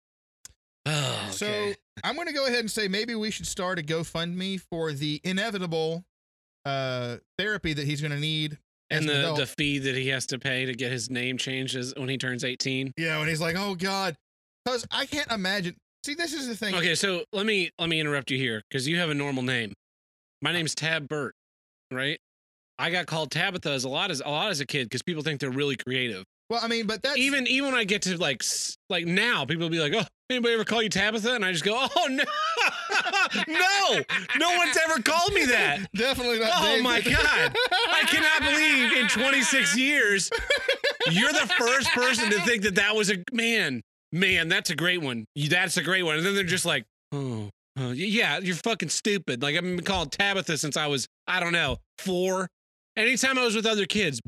[0.87, 1.73] Oh, So.
[2.03, 5.19] I'm going to go ahead and say maybe we should start a GoFundMe for the
[5.23, 6.03] inevitable
[6.65, 8.59] uh, therapy that he's going to need.
[8.91, 11.75] and an the the fee that he has to pay to get his name changed
[11.97, 12.93] when he turns 18.
[12.97, 14.15] Yeah, when he's like, "Oh God,"
[14.65, 15.75] because I can't imagine.
[16.05, 16.75] See, this is the thing.
[16.75, 19.73] Okay, so let me let me interrupt you here because you have a normal name.
[20.41, 21.33] My name's Tab Burt,
[21.91, 22.19] right?
[22.77, 25.23] I got called Tabitha as a lot as a lot as a kid because people
[25.23, 26.23] think they're really creative.
[26.49, 28.43] Well, I mean, but that's even even when I get to like
[28.89, 31.63] like now, people will be like, "Oh, anybody ever call you Tabitha?" And I just
[31.63, 32.23] go, "Oh no,
[33.47, 34.01] no,
[34.37, 36.51] no one's ever called me that." definitely not.
[36.53, 36.83] Oh Dave.
[36.83, 40.29] my god, I cannot believe in 26 years
[41.09, 43.81] you're the first person to think that that was a man.
[44.15, 45.25] Man, that's a great one.
[45.35, 46.15] That's a great one.
[46.17, 50.11] And then they're just like, "Oh, oh, yeah, you're fucking stupid." Like I've been called
[50.13, 52.47] Tabitha since I was, I don't know, four.
[52.95, 54.21] Anytime I was with other kids,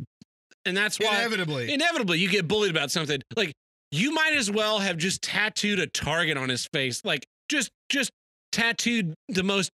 [0.66, 1.74] and that's why Inevitably.
[1.74, 3.54] inevitably you get bullied about something like
[3.92, 8.12] you might as well have just tattooed a target on his face like just just
[8.52, 9.70] tattooed the most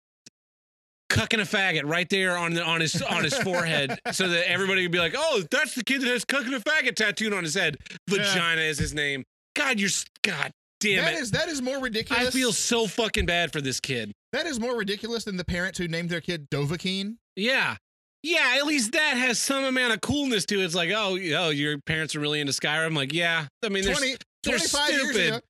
[1.11, 4.83] cucking a faggot right there on the on his on his forehead so that everybody
[4.83, 7.55] would be like oh that's the kid that has cucking a faggot tattooed on his
[7.55, 9.25] head vagina is his name
[9.55, 9.91] god you're
[10.23, 10.51] god
[10.81, 12.29] damn That it is that is more ridiculous.
[12.29, 15.79] i feel so fucking bad for this kid that is more ridiculous than the parents
[15.79, 17.17] who named their kid Dovahkiin.
[17.37, 17.77] yeah
[18.25, 20.65] yeah, at least that has some amount of coolness to it.
[20.65, 22.95] It's like, oh, oh, your parents are really into Skyrim.
[22.95, 23.47] Like, yeah.
[23.65, 25.29] I mean, there's 20, they're 25 years stupid.
[25.29, 25.41] ago.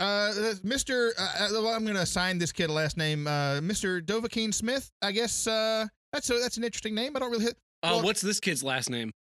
[0.00, 0.32] Uh,
[0.64, 1.10] Mr.
[1.16, 4.02] Uh, uh, well, I'm gonna assign this kid a last name, uh, Mr.
[4.02, 4.90] Dovahkiin Smith.
[5.00, 7.14] I guess uh, that's a, that's an interesting name.
[7.16, 7.46] I don't really.
[7.84, 9.12] Oh, Well- what's this kid's last name?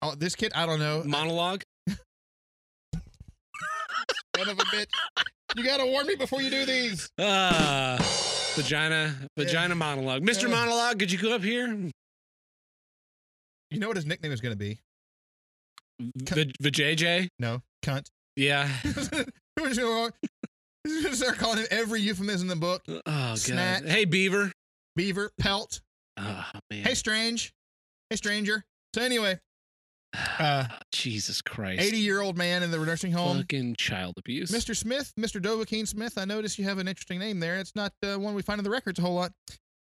[0.00, 1.02] Oh, this kid, I don't know.
[1.04, 1.62] Monologue?
[4.38, 4.86] Son of a bitch.
[5.56, 7.10] You gotta warn me before you do these.
[7.18, 7.96] Uh,
[8.54, 10.22] vagina, vagina monologue.
[10.22, 10.42] Mr.
[10.42, 10.48] Yeah.
[10.48, 11.66] Monologue, could you go up here?
[13.70, 14.78] You know what his nickname is gonna be?
[16.00, 17.28] V- VJJ?
[17.38, 18.06] No, cunt.
[18.36, 18.68] Yeah.
[18.84, 20.12] We're just gonna
[20.86, 22.82] we're gonna start calling him every euphemism in the book.
[22.88, 23.38] Oh, God.
[23.38, 23.84] Snatch.
[23.84, 24.52] Hey, Beaver.
[24.94, 25.80] Beaver, pelt.
[26.16, 26.84] Oh, man.
[26.84, 27.52] Hey, strange.
[28.10, 28.64] Hey, stranger.
[28.94, 29.38] So anyway,
[30.38, 31.80] uh, Jesus Christ.
[31.82, 33.38] 80 year old man in the nursing home.
[33.38, 34.50] Fucking child abuse.
[34.50, 34.74] Mr.
[34.76, 35.40] Smith, Mr.
[35.40, 37.56] Dovahkiin Smith, I notice you have an interesting name there.
[37.58, 39.32] It's not uh, one we find in the records a whole lot.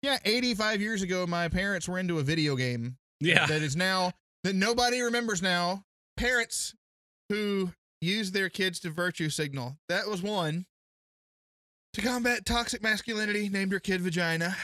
[0.03, 3.47] Yeah, 85 years ago, my parents were into a video game Yeah.
[3.47, 4.12] that is now,
[4.45, 5.85] that nobody remembers now.
[6.16, 6.75] Parents
[7.31, 9.77] who use their kids to virtue signal.
[9.89, 10.66] That was one.
[11.95, 14.57] To combat toxic masculinity, named her kid Vagina.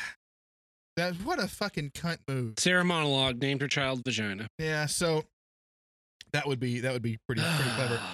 [0.96, 2.54] That what a fucking cunt move.
[2.58, 4.48] Sarah Monologue named her child Vagina.
[4.58, 5.24] Yeah, so
[6.32, 8.00] that would be that would be pretty pretty clever.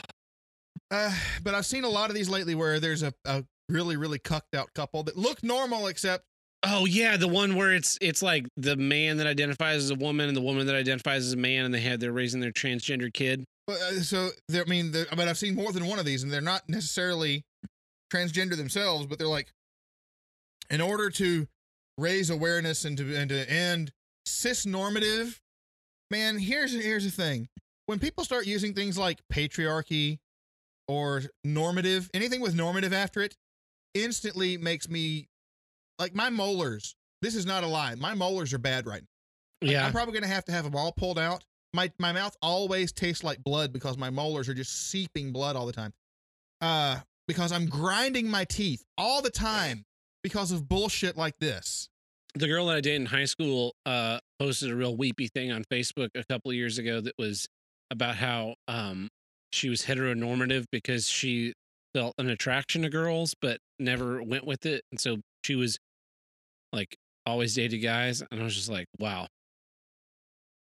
[0.89, 1.13] Uh,
[1.43, 4.55] but I've seen a lot of these lately where there's a, a really really cucked
[4.55, 6.23] out couple that look normal except
[6.63, 10.29] Oh yeah, the one where it's it's like the man that identifies as a woman
[10.29, 13.13] and the woman that identifies as a man, and they have they're raising their transgender
[13.13, 13.45] kid.
[13.69, 16.33] Well, uh, so I mean, there, but I've seen more than one of these, and
[16.33, 17.45] they're not necessarily
[18.13, 19.49] transgender themselves, but they're like,
[20.71, 21.47] in order to
[21.99, 23.93] raise awareness and to and to end
[24.25, 25.41] cis normative,
[26.11, 26.39] man.
[26.39, 27.49] Here's here's the thing:
[27.87, 30.19] when people start using things like patriarchy
[30.89, 33.37] or normative, anything with normative after it,
[33.95, 35.29] instantly makes me
[35.99, 36.95] like my molars.
[37.23, 37.95] This is not a lie.
[37.95, 39.71] My molars are bad right now.
[39.71, 41.45] Yeah, I'm probably gonna have to have them all pulled out.
[41.73, 45.67] My my mouth always tastes like blood because my molars are just seeping blood all
[45.67, 45.93] the time.
[46.61, 49.85] Uh, because I'm grinding my teeth all the time
[50.23, 51.89] because of bullshit like this.
[52.35, 55.65] the girl that I dated in high school uh posted a real weepy thing on
[55.65, 57.49] Facebook a couple of years ago that was
[57.91, 59.09] about how um
[59.53, 61.53] she was heteronormative because she
[61.95, 65.79] felt an attraction to girls but never went with it and so she was
[66.73, 69.27] like always dated guys and I was just like wow.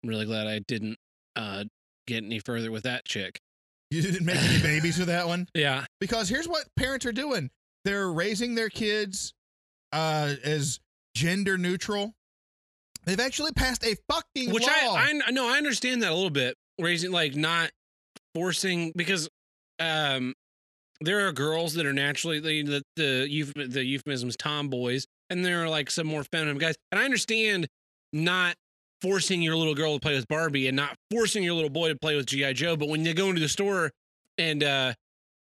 [0.02, 0.96] I'm really glad I didn't
[1.36, 1.64] uh
[2.06, 3.40] get any further with that chick.
[3.90, 5.48] You didn't make any babies with that one?
[5.54, 5.84] Yeah.
[6.00, 7.50] Because here's what parents are doing:
[7.84, 9.34] they're raising their kids
[9.92, 10.80] uh as
[11.14, 12.12] gender neutral.
[13.04, 14.94] They've actually passed a fucking which law.
[14.94, 17.70] I I no I understand that a little bit raising like not
[18.34, 19.28] forcing because
[19.80, 20.34] um
[21.00, 25.68] there are girls that are naturally the the the, the euphemisms tomboys and there are
[25.68, 27.66] like some more feminine guys and I understand
[28.12, 28.54] not
[29.02, 31.96] forcing your little girl to play with Barbie and not forcing your little boy to
[31.96, 33.90] play with GI Joe but when they go into the store
[34.38, 34.94] and uh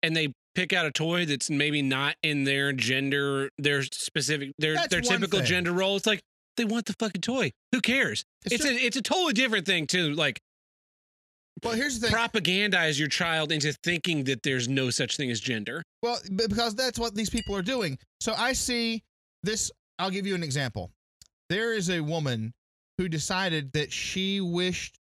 [0.03, 4.75] and they pick out a toy that's maybe not in their gender their specific their
[4.75, 5.47] That's their typical thing.
[5.47, 6.21] gender role it's like
[6.57, 7.51] they want the fucking toy.
[7.71, 8.23] Who cares?
[8.43, 10.39] It's it's, just- a it's a totally different thing to like
[11.63, 12.15] well, here's the thing.
[12.17, 15.81] propagandize your child into thinking that there's no such thing as gender.
[16.01, 17.97] Well, because that's what these people are doing.
[18.19, 19.03] So I see
[19.43, 19.71] this.
[19.99, 20.91] I'll give you an example.
[21.49, 22.53] There is a woman
[22.97, 24.99] who decided that she wished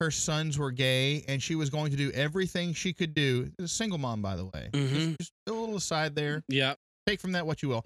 [0.00, 3.50] her sons were gay and she was going to do everything she could do.
[3.58, 4.70] A single mom, by the way.
[4.72, 5.16] Mhm.
[5.18, 6.42] Just, just a little aside there.
[6.48, 6.74] Yeah.
[7.06, 7.84] Take from that what you will.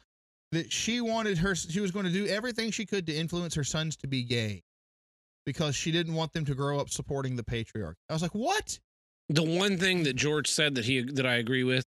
[0.53, 3.65] That she wanted her, she was going to do everything she could to influence her
[3.65, 4.63] sons to be gay
[5.47, 7.95] because she didn't want them to grow up supporting the patriarchy.
[8.09, 8.79] I was like, what?
[9.29, 11.85] The one thing that George said that he that I agree with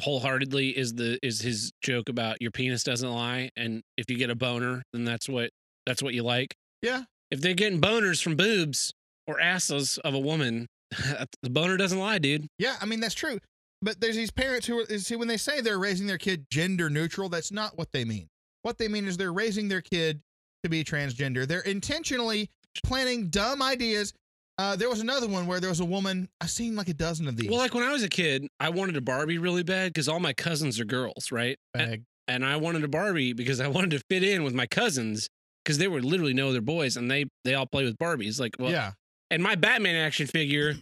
[0.00, 4.28] wholeheartedly is the is his joke about your penis doesn't lie and if you get
[4.28, 5.50] a boner then that's what
[5.86, 6.54] that's what you like.
[6.82, 7.04] Yeah.
[7.30, 8.92] If they're getting boners from boobs
[9.26, 10.66] or asses of a woman
[11.42, 12.46] the boner doesn't lie, dude.
[12.58, 13.38] Yeah, I mean that's true.
[13.82, 16.88] But there's these parents who are see when they say they're raising their kid gender
[16.88, 18.28] neutral, that's not what they mean.
[18.62, 20.20] What they mean is they're raising their kid
[20.62, 21.46] to be transgender.
[21.46, 22.50] They're intentionally
[22.82, 24.12] planting dumb ideas.
[24.56, 26.28] Uh, there was another one where there was a woman.
[26.40, 27.50] I've seen like a dozen of these.
[27.50, 30.20] Well, like when I was a kid, I wanted a Barbie really bad because all
[30.20, 31.58] my cousins are girls, right?
[31.74, 35.28] And, and I wanted a Barbie because I wanted to fit in with my cousins
[35.64, 38.38] because they were literally no other boys and they they all play with Barbies.
[38.38, 38.92] Like, well, yeah,
[39.30, 40.74] and my Batman action figure,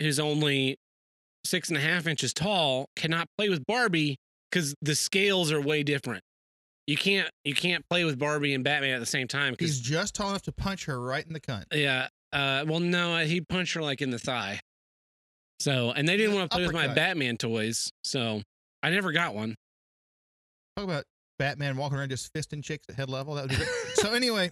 [0.00, 0.76] who's only
[1.44, 4.16] six and a half inches tall, cannot play with Barbie
[4.50, 6.22] because the scales are way different.
[6.90, 9.52] You can't you can't play with Barbie and Batman at the same time.
[9.52, 11.66] Because he's just tall enough to punch her right in the cunt.
[11.72, 14.58] yeah, uh, well, no, he punched her like in the thigh.
[15.60, 16.88] So, and they didn't want to play with my.
[16.88, 18.42] Batman toys, so
[18.82, 19.54] I never got one.
[20.76, 21.04] Talk about
[21.38, 23.34] Batman walking around just fisting chicks at head level.
[23.36, 23.68] That would be great.
[23.94, 24.50] so anyway,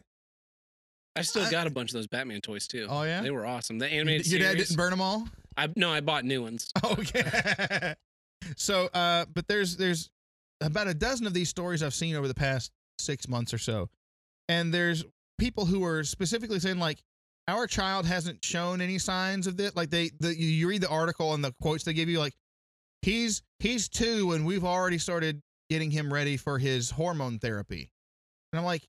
[1.16, 2.86] I still I- got a bunch of those Batman toys too.
[2.89, 3.81] oh yeah, They were awesome.
[3.81, 5.27] The animated your dad didn't burn them all.
[5.56, 6.70] I no, I bought new ones.
[6.85, 7.94] Okay.
[8.56, 10.09] so, uh, but there's there's
[10.60, 13.89] about a dozen of these stories I've seen over the past six months or so,
[14.48, 15.05] and there's
[15.39, 17.02] people who are specifically saying like
[17.47, 19.74] our child hasn't shown any signs of this.
[19.74, 22.35] Like they, the, you, read the article and the quotes they give you, like
[23.02, 27.90] he's he's two and we've already started getting him ready for his hormone therapy,
[28.52, 28.86] and I'm like,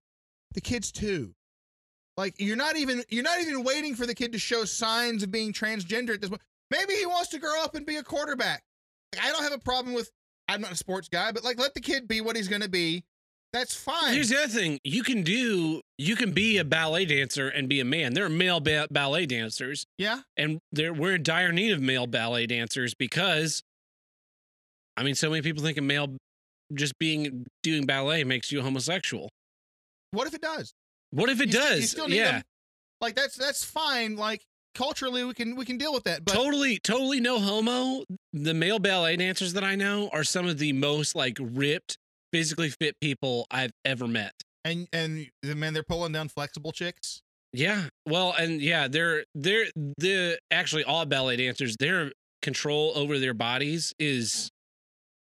[0.53, 1.33] the kid's two.
[2.17, 5.31] Like you're not even you're not even waiting for the kid to show signs of
[5.31, 6.41] being transgender at this point.
[6.69, 8.63] Maybe he wants to grow up and be a quarterback.
[9.15, 10.11] Like, I don't have a problem with.
[10.49, 12.69] I'm not a sports guy, but like let the kid be what he's going to
[12.69, 13.03] be.
[13.51, 14.13] That's fine.
[14.13, 17.79] Here's the other thing: you can do, you can be a ballet dancer and be
[17.79, 18.13] a man.
[18.13, 22.05] There are male ba- ballet dancers, yeah, and there we're in dire need of male
[22.05, 23.63] ballet dancers because,
[24.97, 26.15] I mean, so many people think a male
[26.75, 29.29] just being doing ballet makes you homosexual.
[30.11, 30.71] what if it does?
[31.11, 31.89] What if it You does?
[31.89, 32.41] still need yeah, them.
[33.01, 34.15] Like that's that's fine.
[34.15, 34.43] Like
[34.75, 36.23] culturally, we can we can deal with that.
[36.25, 38.03] But totally, totally no homo.
[38.33, 41.97] The male ballet dancers that I know are some of the most like ripped,
[42.31, 44.33] physically fit people I've ever met.
[44.65, 47.21] and and the man they're pulling down flexible chicks.
[47.53, 47.85] Yeah.
[48.05, 49.65] Well, and yeah, they're they're
[49.97, 54.49] the actually all ballet dancers, their control over their bodies is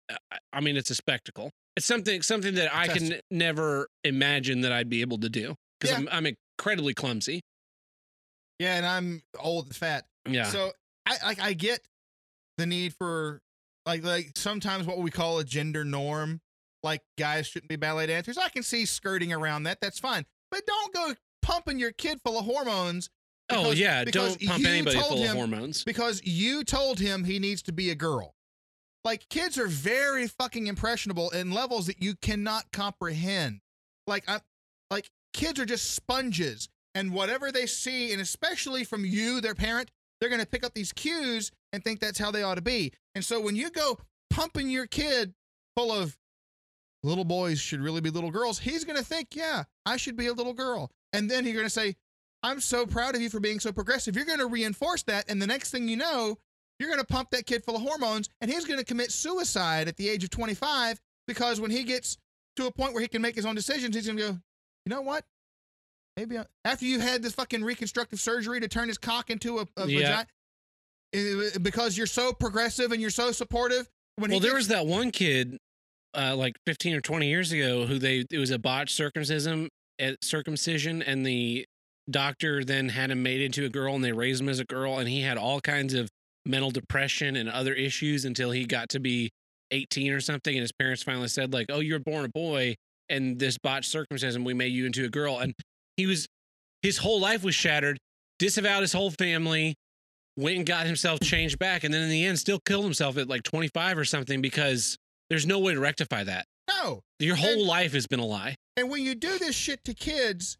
[0.09, 1.51] I- I mean, it's a spectacle.
[1.75, 5.91] It's something something that I can never imagine that I'd be able to do because
[5.91, 5.97] Yeah.
[6.09, 7.41] I'm I'm incredibly clumsy.
[8.59, 10.05] Yeah, and I'm old and fat.
[10.27, 10.45] Yeah.
[10.45, 10.71] So
[11.05, 11.81] I like I get
[12.57, 13.41] the need for
[13.85, 16.41] like like sometimes what we call a gender norm,
[16.83, 18.37] like guys shouldn't be ballet dancers.
[18.37, 19.79] I can see skirting around that.
[19.81, 20.25] That's fine.
[20.51, 23.09] But don't go pumping your kid full of hormones
[23.49, 25.83] oh yeah, because don't pump anybody full him- of hormones.
[25.83, 28.33] because you told him he needs to be a girl.
[29.03, 33.61] Like kids are very fucking impressionable in levels that you cannot comprehend.
[34.05, 34.39] Like I
[34.91, 39.91] like kids are just sponges and whatever they see and especially from you their parent,
[40.19, 42.91] they're going to pick up these cues and think that's how they ought to be.
[43.13, 43.99] And so when you go
[44.31, 45.33] pumping your kid
[45.75, 46.17] full of
[47.03, 50.25] little boys should really be little girls, he's going to think, "Yeah, I should be
[50.25, 51.95] a little girl." And then you're going to say,
[52.43, 54.15] I'm so proud of you for being so progressive.
[54.15, 55.29] You're going to reinforce that.
[55.29, 56.37] And the next thing you know,
[56.79, 59.87] you're going to pump that kid full of hormones and he's going to commit suicide
[59.87, 62.17] at the age of 25 because when he gets
[62.55, 64.39] to a point where he can make his own decisions, he's going to go,
[64.85, 65.25] you know what?
[66.17, 69.67] Maybe I, after you had this fucking reconstructive surgery to turn his cock into a,
[69.77, 69.99] a Yeah.
[69.99, 70.27] vagina,
[71.13, 73.87] eh, because you're so progressive and you're so supportive.
[74.15, 75.57] When Well, he there gets- was that one kid,
[76.15, 79.69] uh, like 15 or 20 years ago, who they it was a botched circumcision,
[80.23, 81.65] circumcision, and the
[82.09, 84.97] doctor then had him made into a girl, and they raised him as a girl,
[84.97, 86.09] and he had all kinds of
[86.45, 89.29] mental depression and other issues until he got to be
[89.69, 92.75] 18 or something, and his parents finally said like, "Oh, you're born a boy,
[93.09, 95.53] and this botched circumcision, we made you into a girl," and
[95.97, 96.27] he was
[96.83, 97.97] his whole life was shattered,
[98.39, 99.75] disavowed his whole family,
[100.37, 103.27] went and got himself changed back, and then in the end still killed himself at
[103.27, 104.95] like 25 or something because
[105.29, 106.45] there's no way to rectify that.
[106.69, 107.01] no.
[107.19, 108.55] Your whole And- life has been a lie.
[108.77, 110.55] And when you do this shit to kids,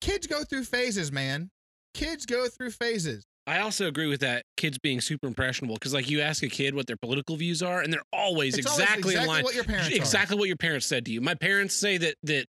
[0.00, 1.50] kids go through phases, man.
[1.94, 3.24] Kids go through phases.
[3.46, 6.74] I also agree with that kids being super impressionable because like you ask a kid
[6.74, 9.42] what their political views are and they're always It's always exactly, in line.
[9.44, 9.94] what your parents are.
[9.96, 11.20] exactly what your parents said to you.
[11.20, 12.46] My parents say that that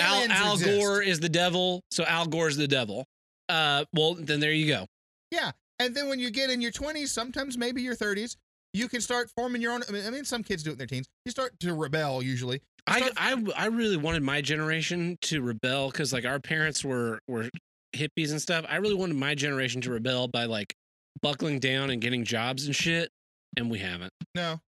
[0.00, 0.58] Al, Al.
[0.58, 3.04] Gore is the devil, so Al Gore's the devil.
[3.48, 4.86] Uh, well then there you go.
[5.30, 8.36] Yeah, and then when you get in your 20s, sometimes maybe your 30s,
[8.72, 9.82] you can start forming your own.
[9.88, 11.06] I mean, I mean, some kids do it in their teens.
[11.24, 12.62] You start to rebel usually.
[12.86, 17.48] I, I I really wanted my generation to rebel because like our parents were were
[17.94, 18.64] hippies and stuff.
[18.68, 20.74] I really wanted my generation to rebel by like
[21.20, 23.10] buckling down and getting jobs and shit,
[23.56, 24.12] and we haven't.
[24.34, 24.60] No.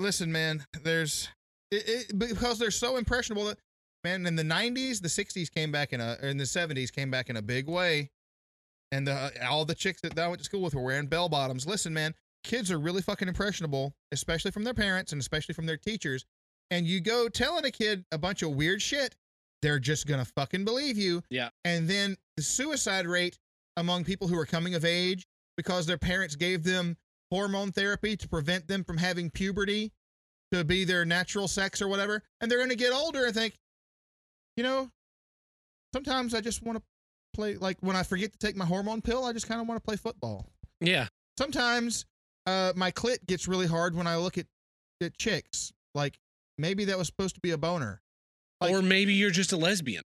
[0.00, 1.28] Listen, man, there's
[1.70, 3.58] it, it, because they're so impressionable that
[4.06, 7.10] man in the 90s, the 60s came back in a or in the 70s came
[7.10, 8.10] back in a big way.
[8.92, 11.28] and the, uh, all the chicks that I went to school with were wearing bell
[11.28, 11.66] bottoms.
[11.66, 12.14] Listen, man,
[12.44, 16.24] kids are really fucking impressionable, especially from their parents and especially from their teachers.
[16.70, 19.16] And you go telling a kid a bunch of weird shit,
[19.60, 21.22] they're just gonna fucking believe you.
[21.30, 21.48] Yeah.
[21.64, 23.38] And then the suicide rate
[23.76, 25.26] among people who are coming of age
[25.56, 26.96] because their parents gave them
[27.32, 29.92] hormone therapy to prevent them from having puberty
[30.52, 32.22] to be their natural sex or whatever.
[32.40, 33.58] And they're gonna get older and think,
[34.56, 34.90] you know,
[35.94, 36.82] sometimes I just want to
[37.34, 39.80] play like when I forget to take my hormone pill, I just kind of want
[39.82, 40.46] to play football.
[40.80, 41.08] Yeah.
[41.38, 42.06] Sometimes
[42.46, 44.46] uh, my clit gets really hard when I look at,
[45.02, 45.72] at chicks.
[45.94, 46.18] Like
[46.58, 48.00] maybe that was supposed to be a boner.
[48.60, 50.02] Like- or maybe you're just a lesbian.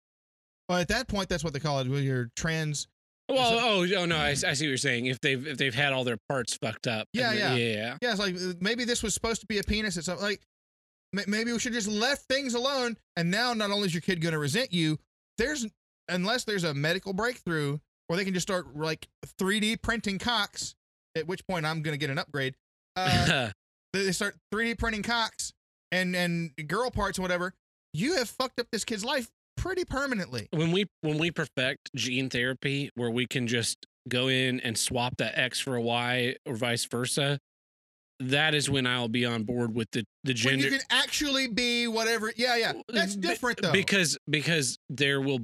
[0.68, 1.88] Well, at that point, that's what they call it.
[1.88, 2.88] When you're trans.
[3.28, 5.06] Well, oh, oh no, I, I see what you're saying.
[5.06, 7.08] If they've if they've had all their parts fucked up.
[7.12, 7.54] Yeah, yeah.
[7.54, 7.96] yeah, yeah.
[8.02, 9.96] Yeah, it's like uh, maybe this was supposed to be a penis.
[9.96, 10.40] It's like
[11.12, 12.96] maybe we should just left things alone.
[13.16, 14.98] And now, not only is your kid going to resent you,
[15.36, 15.66] there's
[16.08, 19.08] unless there's a medical breakthrough where they can just start like
[19.40, 20.74] 3D printing cocks.
[21.16, 22.54] At which point, I'm going to get an upgrade.
[22.96, 23.50] Uh,
[23.92, 25.52] they start 3D printing cocks
[25.90, 27.54] and and girl parts or whatever.
[27.92, 30.48] You have fucked up this kid's life pretty permanently.
[30.52, 35.16] when we when we perfect gene therapy where we can just go in and swap
[35.18, 37.38] that X for a Y or vice versa,
[38.20, 40.64] that is when I'll be on board with the the gender.
[40.64, 42.32] When you can actually be whatever.
[42.36, 42.72] Yeah, yeah.
[42.88, 43.72] That's different though.
[43.72, 45.40] because because there will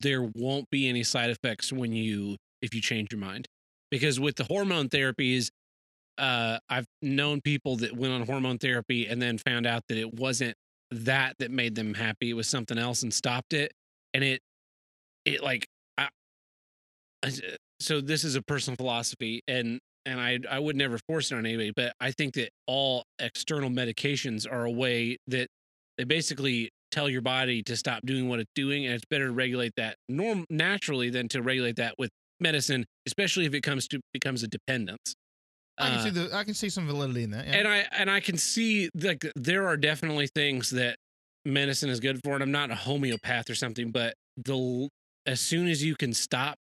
[0.00, 3.46] there won't be any side effects when you if you change your mind
[3.90, 5.48] because with the hormone therapies
[6.18, 10.12] uh i've known people that went on hormone therapy and then found out that it
[10.14, 10.56] wasn't
[10.90, 13.70] that that made them happy it was something else and stopped it
[14.12, 14.40] and it
[15.24, 15.66] it like
[15.96, 16.08] I,
[17.24, 17.32] I-
[17.78, 21.44] so this is a personal philosophy and and I I would never force it on
[21.44, 25.48] anybody, but I think that all external medications are a way that
[25.98, 29.32] they basically tell your body to stop doing what it's doing, and it's better to
[29.32, 32.10] regulate that norm naturally than to regulate that with
[32.40, 35.14] medicine, especially if it comes to becomes a dependence.
[35.78, 37.46] I can Uh, see the I can see some validity in that.
[37.46, 37.56] Yeah.
[37.56, 40.96] and I and I can see like there are definitely things that
[41.44, 44.88] medicine is good for, and I'm not a homeopath or something, but the
[45.26, 46.56] as soon as you can stop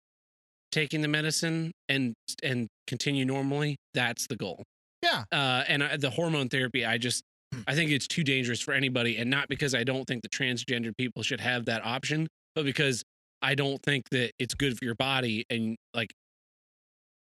[0.73, 4.63] taking the medicine and and continue normally, that's the goal.
[5.03, 5.25] yeah.
[5.33, 7.23] Uh, and I, the hormone therapy, I just
[7.67, 10.93] I think it's too dangerous for anybody, and not because I don't think the transgender
[10.97, 13.03] people should have that option, but because
[13.43, 16.11] I don't think that it's good for your body and like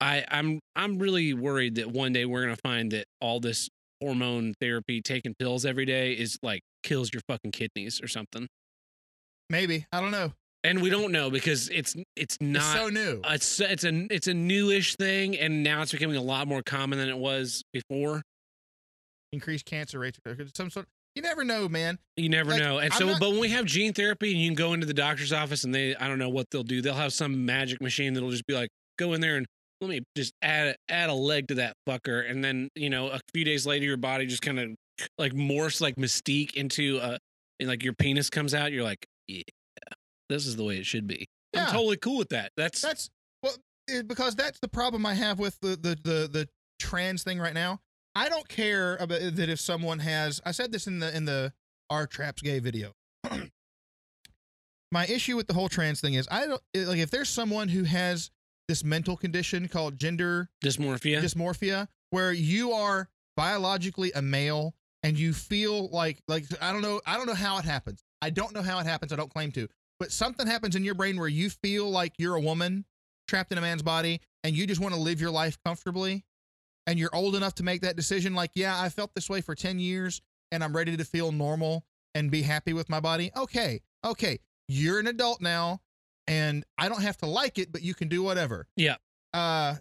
[0.01, 3.69] I I'm I'm really worried that one day we're gonna find that all this
[4.01, 8.47] hormone therapy, taking pills every day, is like kills your fucking kidneys or something.
[9.49, 9.85] Maybe.
[9.91, 10.33] I don't know.
[10.63, 13.19] And we don't know because it's it's not it's so new.
[13.25, 16.99] it's it's a it's a newish thing, and now it's becoming a lot more common
[16.99, 18.21] than it was before.
[19.33, 20.19] Increased cancer rates.
[20.53, 20.87] Some sort.
[21.15, 21.99] You never know, man.
[22.15, 22.77] You never Like, know.
[22.77, 24.85] And I'm so, not- but when we have gene therapy, and you can go into
[24.85, 26.81] the doctor's office, and they I don't know what they'll do.
[26.81, 28.69] They'll have some magic machine that'll just be like,
[28.99, 29.45] go in there and
[29.81, 33.19] let me just add add a leg to that fucker, and then you know a
[33.33, 34.69] few days later, your body just kind of
[35.17, 37.17] like morphs like Mystique into a
[37.59, 38.71] and like your penis comes out.
[38.71, 39.41] You're like, yeah,
[40.31, 41.27] this is the way it should be.
[41.53, 41.65] Yeah.
[41.65, 42.51] I'm totally cool with that.
[42.55, 43.09] That's That's
[43.43, 43.53] well
[44.07, 46.47] because that's the problem I have with the the the the
[46.79, 47.79] trans thing right now.
[48.15, 50.41] I don't care about that if someone has.
[50.45, 51.53] I said this in the in the
[51.89, 52.93] our traps gay video.
[54.91, 57.83] My issue with the whole trans thing is I don't like if there's someone who
[57.83, 58.31] has
[58.67, 61.21] this mental condition called gender dysmorphia.
[61.21, 67.01] dysmorphia where you are biologically a male and you feel like like I don't know
[67.05, 68.03] I don't know how it happens.
[68.21, 69.11] I don't know how it happens.
[69.11, 69.67] I don't claim to.
[70.01, 72.85] But something happens in your brain where you feel like you're a woman
[73.27, 76.25] trapped in a man's body and you just want to live your life comfortably
[76.87, 79.53] and you're old enough to make that decision like, yeah, I felt this way for
[79.53, 80.19] 10 years
[80.51, 83.29] and I'm ready to feel normal and be happy with my body.
[83.37, 83.81] Okay.
[84.03, 84.39] Okay.
[84.67, 85.81] You're an adult now
[86.25, 88.65] and I don't have to like it, but you can do whatever.
[88.75, 88.95] Yeah.
[89.35, 89.75] Uh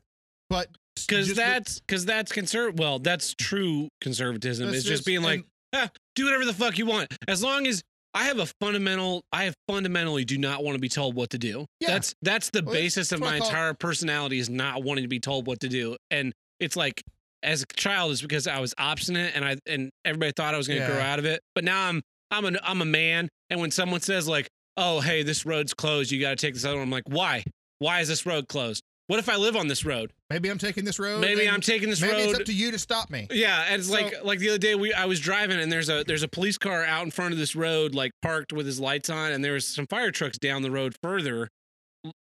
[0.51, 2.77] but because that's because that's conserv.
[2.77, 4.69] Well, that's true conservatism.
[4.69, 7.83] It's just being like, ah, do whatever the fuck you want, as long as
[8.15, 9.23] I have a fundamental.
[9.33, 11.67] I have fundamentally do not want to be told what to do.
[11.81, 11.91] Yeah.
[11.91, 15.47] That's that's the Well, basis of my entire personality is not wanting to be told
[15.47, 17.03] what to do, and it's like.
[17.43, 20.69] As a child, it's because I was obstinate and I and everybody thought I was
[20.69, 21.41] going to grow out of it.
[21.55, 24.47] But now I'm I'm a I'm a man, and when someone says like,
[24.77, 26.11] "Oh, hey, this road's closed.
[26.11, 27.43] You got to take this other one," I'm like, "Why?
[27.79, 28.83] Why is this road closed?
[29.11, 30.13] What if I live on this road?
[30.31, 31.21] maybe I'm taking this road.
[31.21, 32.19] Maybe I'm taking this maybe road.
[32.19, 33.27] Maybe it's up to you to stop me.
[33.33, 35.89] Yeah, and it's So- like like the other day we I was driving and there's
[35.89, 38.79] a there's a police car out in front of this road like parked with his
[38.79, 41.49] lights on and there was some fire trucks down the road further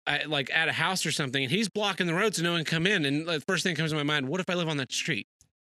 [0.08, 2.64] at, like at a house or something and he's blocking the road so no one
[2.66, 4.56] can come in and the first thing that comes to my mind what if I
[4.56, 5.28] live on that street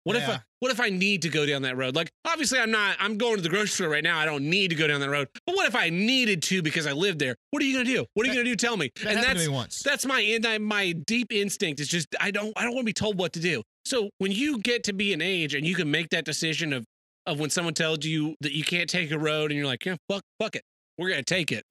[0.05, 1.95] What if I, what if I need to go down that road?
[1.95, 4.17] Like obviously I'm not I'm going to the grocery store right now.
[4.17, 5.27] I don't need to go down that road.
[5.45, 7.35] But what if I needed to because I live there?
[7.51, 8.05] What are you going to do?
[8.13, 8.55] What are you going to do?
[8.55, 8.91] Tell me.
[9.03, 9.83] That and that's to me once.
[9.83, 12.89] that's my and I- my deep instinct is just I don't I don't want to
[12.89, 13.61] be told what to do.
[13.85, 16.85] So when you get to be an age and you can make that decision of
[17.25, 19.95] of when someone tells you that you can't take a road and you're like, yeah,
[20.09, 20.63] fuck, fuck it,
[20.97, 21.63] we're gonna take it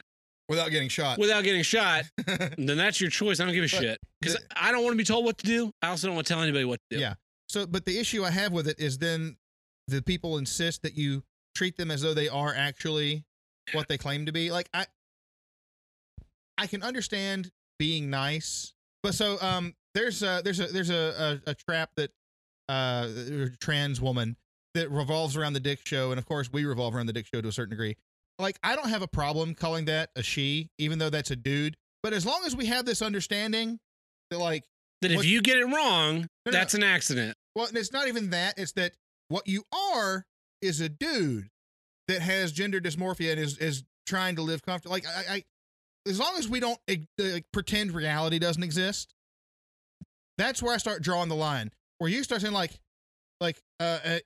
[0.48, 1.18] Without getting shot.
[1.18, 3.40] without getting shot, then that's your choice.
[3.40, 5.46] I don't give a But shit because I don't want to be told what to
[5.46, 5.70] do.
[5.82, 7.02] I also don't want to tell anybody what to do.
[7.02, 7.14] Yeah.
[7.48, 9.36] So, but the issue I have with it is then
[9.86, 11.22] the people insist that you
[11.54, 13.24] treat them as though they are actually
[13.72, 14.50] what they claim to be.
[14.50, 14.86] Like I,
[16.56, 21.50] I can understand being nice, but so um, there's a there's a there's a a,
[21.50, 22.10] a trap that
[22.68, 24.36] uh a trans woman
[24.74, 27.40] that revolves around the Dick Show, and of course we revolve around the Dick Show
[27.40, 27.96] to a certain degree.
[28.38, 31.76] Like I don't have a problem calling that a she, even though that's a dude.
[32.02, 33.80] But as long as we have this understanding
[34.30, 34.64] that like
[35.00, 37.37] That if What- you get it wrong, No, no, that's an accident.
[37.54, 38.54] Well, and it's not even that.
[38.58, 38.92] It's that
[39.28, 40.26] what you are
[40.60, 41.48] is a dude
[42.08, 44.92] that has gender dysmorphia and is is trying to live comfortable.
[44.92, 45.44] Like I, I
[46.08, 49.14] as long as we don't uh, pretend reality doesn't exist,
[50.36, 51.70] that's where I start drawing the line.
[51.98, 52.78] Where you start saying like,
[53.40, 54.18] like uh, uh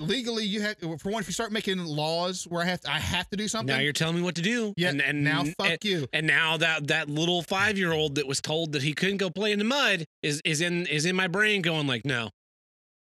[0.00, 2.98] legally you have for one if you start making laws where I have to, I
[2.98, 3.74] have to do something.
[3.74, 4.74] Now you're telling me what to do.
[4.76, 6.06] yeah, and, and now fuck and, you.
[6.12, 9.30] and now that that little five year old that was told that he couldn't go
[9.30, 12.30] play in the mud is is in is in my brain going like, no,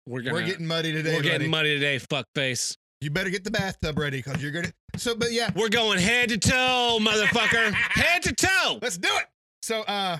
[0.06, 1.14] we're gonna We're getting muddy today.
[1.14, 1.68] we're getting buddy.
[1.68, 2.76] muddy today, fuck face.
[3.00, 4.72] You better get the bathtub ready because you're gonna.
[4.96, 7.72] So, but yeah, We're going head to toe, motherfucker.
[7.74, 8.78] head to toe.
[8.82, 9.26] Let's do it.
[9.62, 10.18] So, uh,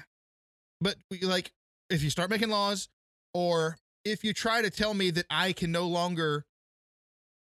[0.81, 1.53] but like,
[1.91, 2.89] if you start making laws,
[3.35, 6.45] or if you try to tell me that I can no longer,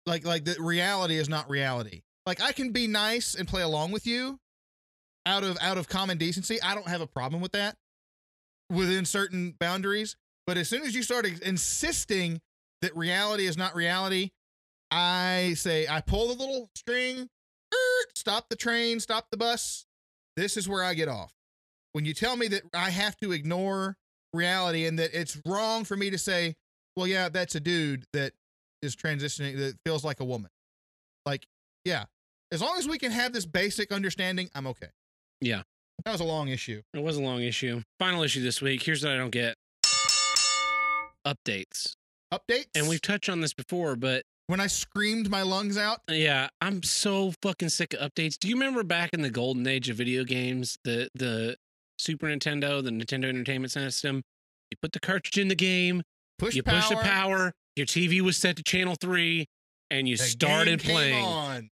[0.07, 2.03] like, like the reality is not reality.
[2.25, 4.41] Like, I can be nice and play along with you,
[5.27, 6.61] out of out of common decency.
[6.63, 7.77] I don't have a problem with that,
[8.71, 10.17] within certain boundaries.
[10.47, 12.41] But as soon as you start insisting
[12.83, 14.31] that reality is not reality,
[14.91, 17.29] I say I pull the little string,
[18.15, 19.87] stop the train, stop the bus.
[20.37, 21.33] This is where I get off.
[21.93, 23.97] When you tell me that I have to ignore
[24.33, 26.55] reality and that it's wrong for me to say,
[26.95, 28.33] well, yeah, that's a dude that
[28.87, 30.51] is transitioning, that feels like a woman.
[31.27, 31.47] Like,
[31.85, 32.05] yeah,
[32.53, 34.89] as long as we can have this basic understanding, I'm okay.
[35.41, 35.63] Yeah.
[36.05, 36.83] That was a long issue.
[36.95, 37.83] It was a long issue.
[37.99, 38.83] Final issue this week.
[38.83, 39.57] Here's what I don't get.
[41.27, 41.95] Updates.
[42.33, 42.67] Updates.
[42.75, 46.83] And we've touched on this before, but when I screamed my lungs out, yeah, I'm
[46.83, 48.39] so fucking sick of updates.
[48.39, 51.57] Do you remember back in the golden age of video games, the the
[51.99, 54.23] Super Nintendo, the Nintendo Entertainment System,
[54.71, 56.03] you put the cartridge in the game,
[56.39, 59.47] push you power, push the power, your TV was set to channel 3
[59.91, 61.71] and you the started playing.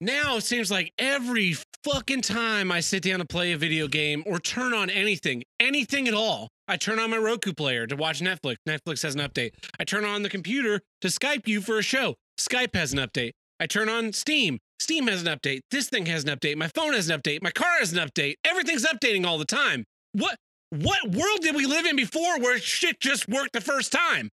[0.00, 4.22] Now it seems like every fucking time I sit down to play a video game
[4.26, 8.20] or turn on anything, anything at all, I turn on my Roku player to watch
[8.20, 8.56] Netflix.
[8.68, 9.52] Netflix has an update.
[9.78, 12.14] I turn on the computer to Skype you for a show.
[12.38, 13.32] Skype has an update.
[13.60, 14.58] I turn on Steam.
[14.80, 15.60] Steam has an update.
[15.70, 16.56] This thing has an update.
[16.56, 17.42] My phone has an update.
[17.42, 18.34] My car has an update.
[18.44, 19.84] Everything's updating all the time.
[20.12, 20.36] What
[20.70, 24.30] what world did we live in before where shit just worked the first time?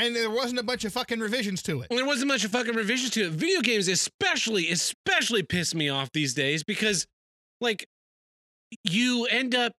[0.00, 1.90] And there wasn't a bunch of fucking revisions to it.
[1.90, 3.32] Well, there wasn't much of fucking revisions to it.
[3.32, 7.06] Video games, especially, especially piss me off these days because,
[7.60, 7.86] like,
[8.84, 9.72] you end up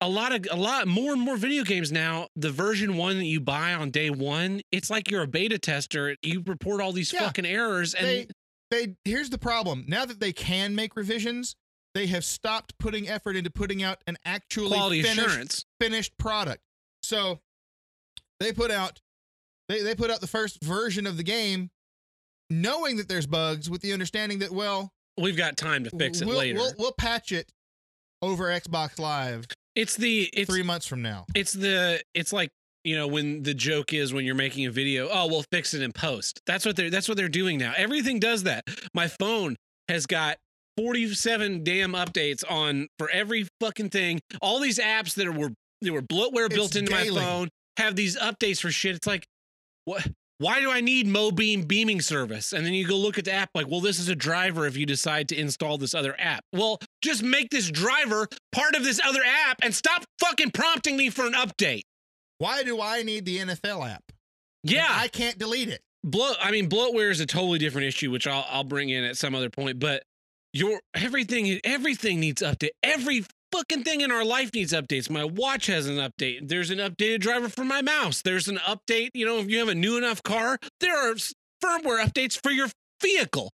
[0.00, 2.28] a lot of a lot more and more video games now.
[2.36, 6.16] The version one that you buy on day one, it's like you're a beta tester.
[6.22, 7.20] You report all these Yeah.
[7.26, 8.26] fucking errors, and they
[8.70, 9.84] they here's the problem.
[9.88, 11.56] Now that they can make revisions,
[11.94, 15.64] they have stopped putting effort into putting out an actually quality finished, assurance.
[15.80, 16.62] finished product.
[17.02, 17.40] So
[18.38, 19.00] they put out
[19.68, 21.70] they, they put out the first version of the game
[22.50, 24.90] knowing that there's bugs with the understanding that well
[25.20, 26.58] We've got time to fix it we'll, later.
[26.60, 27.50] We'll, we'll patch it
[28.22, 31.24] over Xbox Live it's the it's three months from now.
[31.34, 32.50] it's the it's like
[32.84, 35.82] you know when the joke is when you're making a video oh we'll fix it
[35.82, 38.64] in post that's what they're that's what they're doing now everything does that
[38.94, 39.56] my phone
[39.88, 40.36] has got
[40.76, 45.50] 47 damn updates on for every fucking thing all these apps that were
[45.82, 47.10] that were bloatware built It's into daily.
[47.16, 49.26] my phone have these updates for shit it's like
[49.88, 50.06] what
[50.40, 52.52] why do I need Mobeam beaming service?
[52.52, 54.76] And then you go look at the app, like, well, this is a driver if
[54.76, 56.44] you decide to install this other app.
[56.52, 61.10] Well, just make this driver part of this other app and stop fucking prompting me
[61.10, 61.82] for an update.
[62.38, 64.04] Why do I need the NFL app?
[64.62, 65.80] Yeah, I can't delete it.
[66.04, 66.36] bloat.
[66.40, 69.34] I mean, bloatware is a totally different issue, which I'll I'll bring in at some
[69.34, 69.80] other point.
[69.80, 70.04] But
[70.52, 72.70] your everything everything needs update.
[72.84, 75.10] Every fucking thing in our life needs updates.
[75.10, 76.48] My watch has an update.
[76.48, 78.22] There's an updated driver for my mouse.
[78.22, 79.10] There's an update.
[79.14, 81.14] You know, if you have a new enough car, there are
[81.64, 82.68] firmware updates for your
[83.02, 83.50] vehicle.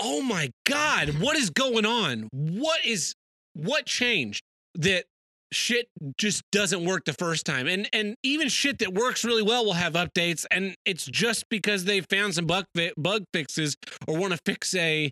[0.00, 2.28] Oh my god, what is going on?
[2.32, 3.14] What is
[3.54, 4.42] what changed
[4.76, 5.04] that
[5.52, 5.88] shit
[6.18, 7.66] just doesn't work the first time.
[7.66, 11.84] And and even shit that works really well will have updates and it's just because
[11.84, 13.76] they found some bug bug fixes
[14.06, 15.10] or want to fix a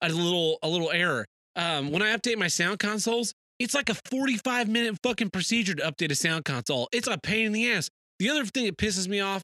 [0.00, 1.26] a little a little error.
[1.56, 5.82] Um when I update my sound consoles, it's like a 45 minute fucking procedure to
[5.82, 6.88] update a sound console.
[6.92, 7.88] It's a pain in the ass.
[8.18, 9.42] The other thing that pisses me off,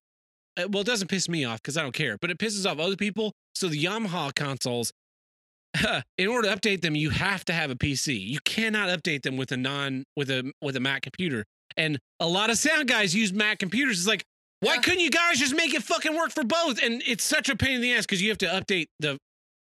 [0.57, 2.79] uh, well, it doesn't piss me off because I don't care, but it pisses off
[2.79, 3.33] other people.
[3.55, 4.93] So the Yamaha consoles,
[6.19, 8.21] in order to update them, you have to have a PC.
[8.21, 11.45] You cannot update them with a non with a with a Mac computer.
[11.77, 13.99] And a lot of sound guys use Mac computers.
[14.01, 14.25] It's like,
[14.61, 14.81] why Yeah.
[14.81, 16.83] couldn't you guys just make it fucking work for both?
[16.83, 19.19] And it's such a pain in the ass because you have to update the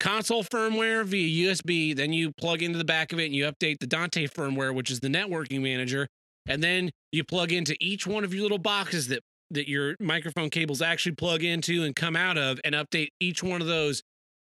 [0.01, 1.97] console firmware via USB.
[1.97, 4.91] Then you plug into the back of it and you update the Dante firmware, which
[4.91, 6.09] is the networking manager.
[6.47, 10.51] And then you plug into each one of your little boxes that that your microphone
[10.51, 14.03] cables actually plug into and come out of, and update each one of those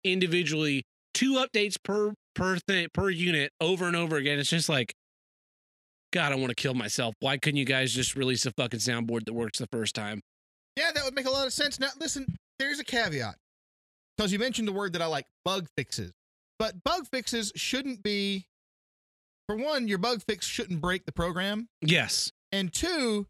[0.02, 0.82] individually.
[1.12, 4.38] Two updates per per thing per unit over and over again.
[4.38, 4.94] It's just like,
[6.12, 7.14] God, I want to kill myself.
[7.20, 10.20] Why couldn't you guys just release a fucking soundboard that works the first time?
[10.76, 11.78] Yeah, that would make a lot of sense.
[11.78, 12.26] Now, listen,
[12.58, 13.36] there's a caveat
[14.16, 16.12] because you mentioned the word that I like bug fixes.
[16.58, 18.46] But bug fixes shouldn't be,
[19.48, 21.68] for one, your bug fix shouldn't break the program.
[21.82, 22.30] Yes.
[22.52, 23.26] And two,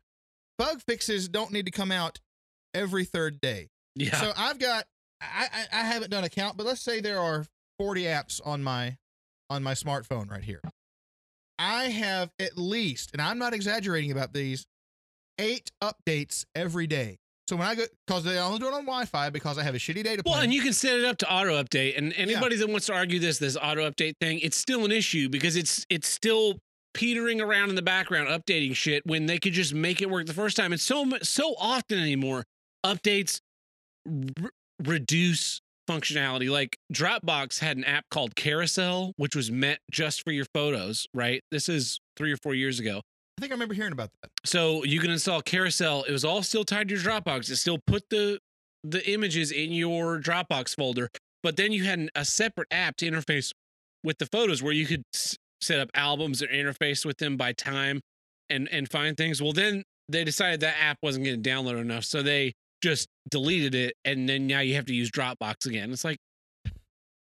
[0.59, 2.21] bug fixes don't need to come out
[2.75, 3.69] every third day.
[3.95, 4.17] Yeah.
[4.17, 4.85] So I've got,
[5.21, 7.47] I, I, I haven't done a count, but let's say there are
[7.79, 8.97] 40 apps on my,
[9.49, 10.61] on my smartphone right here.
[11.59, 14.67] I have at least, and I'm not exaggerating about these,
[15.39, 17.19] eight updates every day.
[17.47, 19.79] So when I go, because they only do it on Wi-Fi because I have a
[19.79, 20.35] shitty data plan.
[20.35, 21.99] Well, and you can set it up to auto update.
[21.99, 25.29] And anybody that wants to argue this, this auto update thing, it's still an issue
[25.29, 26.59] because it's it's still
[26.95, 30.33] petering around in the background updating shit when they could just make it work the
[30.33, 30.73] first time.
[30.73, 32.45] And so so often anymore,
[32.85, 33.41] updates
[34.07, 34.51] r-
[34.83, 36.51] reduce functionality.
[36.51, 41.07] Like Dropbox had an app called Carousel, which was meant just for your photos.
[41.13, 41.43] Right?
[41.51, 43.03] This is three or four years ago.
[43.37, 44.31] I think I remember hearing about that.
[44.45, 46.05] So you can install Carousel.
[46.05, 47.51] It was all still tied to your Dropbox.
[47.51, 48.39] It still put the
[48.85, 51.09] the images in your Dropbox folder,
[51.43, 53.51] but then you had an, a separate app to interface
[54.05, 57.53] with the photos where you could s- set up albums or interface with them by
[57.53, 58.01] time
[58.51, 59.43] and and find things.
[59.43, 62.53] Well, then they decided that app wasn't getting downloaded enough, so they
[62.83, 65.91] just deleted it, and then now you have to use Dropbox again.
[65.91, 66.19] It's like,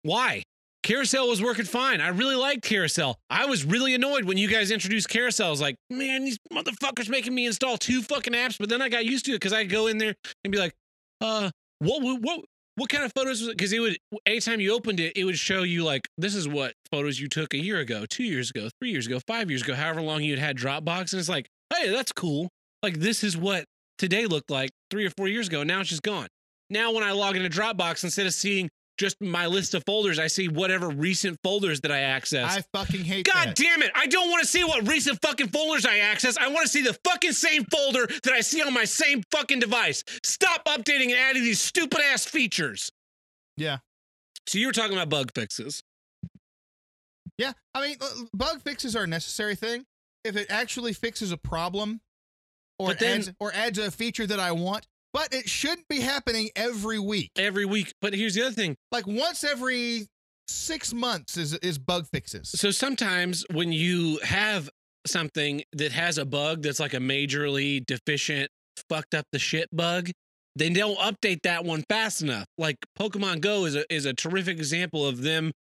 [0.04, 0.44] why?
[0.84, 2.02] Carousel was working fine.
[2.02, 3.20] I really liked Carousel.
[3.30, 5.48] I was really annoyed when you guys introduced Carousel.
[5.48, 8.58] I was like, man, these motherfuckers making me install two fucking apps.
[8.58, 10.74] But then I got used to it because I go in there and be like,
[11.22, 12.42] uh, what, what,
[12.76, 13.48] what, kind of photos?
[13.48, 16.74] Because it would, anytime you opened it, it would show you like, this is what
[16.92, 19.76] photos you took a year ago, two years ago, three years ago, five years ago,
[19.76, 21.14] however long you had had Dropbox.
[21.14, 22.50] And it's like, hey, that's cool.
[22.82, 23.66] Like, this is what
[24.00, 25.62] today looked like three or four years ago.
[25.62, 26.28] Now it's just gone.
[26.72, 30.28] Now, when I log into Dropbox, instead of seeing just my list of folders, I
[30.28, 32.58] see whatever recent folders that I access.
[32.58, 33.34] I fucking hate that.
[33.34, 33.56] God that.
[33.56, 33.92] damn it.
[33.96, 36.38] I don't want to see what recent fucking folders I access.
[36.38, 39.60] I want to see the fucking same folder that I see on my same fucking
[39.60, 40.04] device.
[40.24, 42.92] Stop updating and adding these stupid ass features.
[43.58, 43.78] Yeah.
[44.48, 45.82] So you were talking about bug fixes.
[47.38, 49.86] Yeah, I mean, uh, bug fixes are a necessary thing.
[50.24, 52.02] If it actually fixes a problem,
[52.78, 56.50] or then- adds or adds a feature that I want, but it shouldn't be happening
[56.56, 57.32] every week.
[57.38, 57.94] every week.
[58.02, 58.76] But here's the other thing.
[58.92, 60.08] Like once every
[60.48, 62.50] six months is is bug fixes.
[62.50, 64.70] So sometimes when you have
[65.08, 68.50] something that has a bug that's like a majorly deficient,
[68.90, 70.12] fucked up the shit bug,
[70.56, 72.46] they don't update that one fast enough.
[72.58, 75.52] Like Pokemon Go is a is a terrific example of them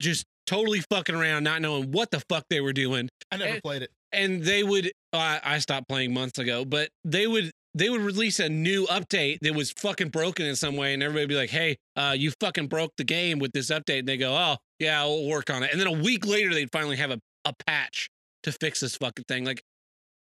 [0.00, 3.08] just totally fucking around, not knowing what the fuck they were doing.
[3.30, 3.90] I never eh, played it.
[4.12, 8.38] and they would uh, I stopped playing months ago, but they would they would release
[8.40, 11.76] a new update that was fucking broken in some way, and everybody be like, "Hey,
[11.96, 15.26] uh, you fucking broke the game with this update," and they go, "Oh, yeah, we'll
[15.26, 18.08] work on it," and then a week later they'd finally have a, a patch
[18.44, 19.44] to fix this fucking thing.
[19.44, 19.62] Like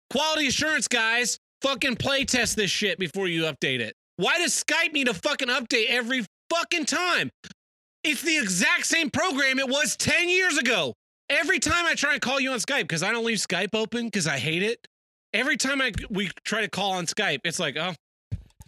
[0.10, 3.96] quality assurance, guys, fucking play test this shit before you update it.
[4.18, 7.32] Why does Skype need a fucking update every fucking time?
[8.04, 10.94] It's the exact same program it was 10 years ago.
[11.30, 14.06] Every time I try and call you on Skype, because I don't leave Skype open
[14.06, 14.86] because I hate it.
[15.34, 17.94] Every time I we try to call on Skype, it's like, oh,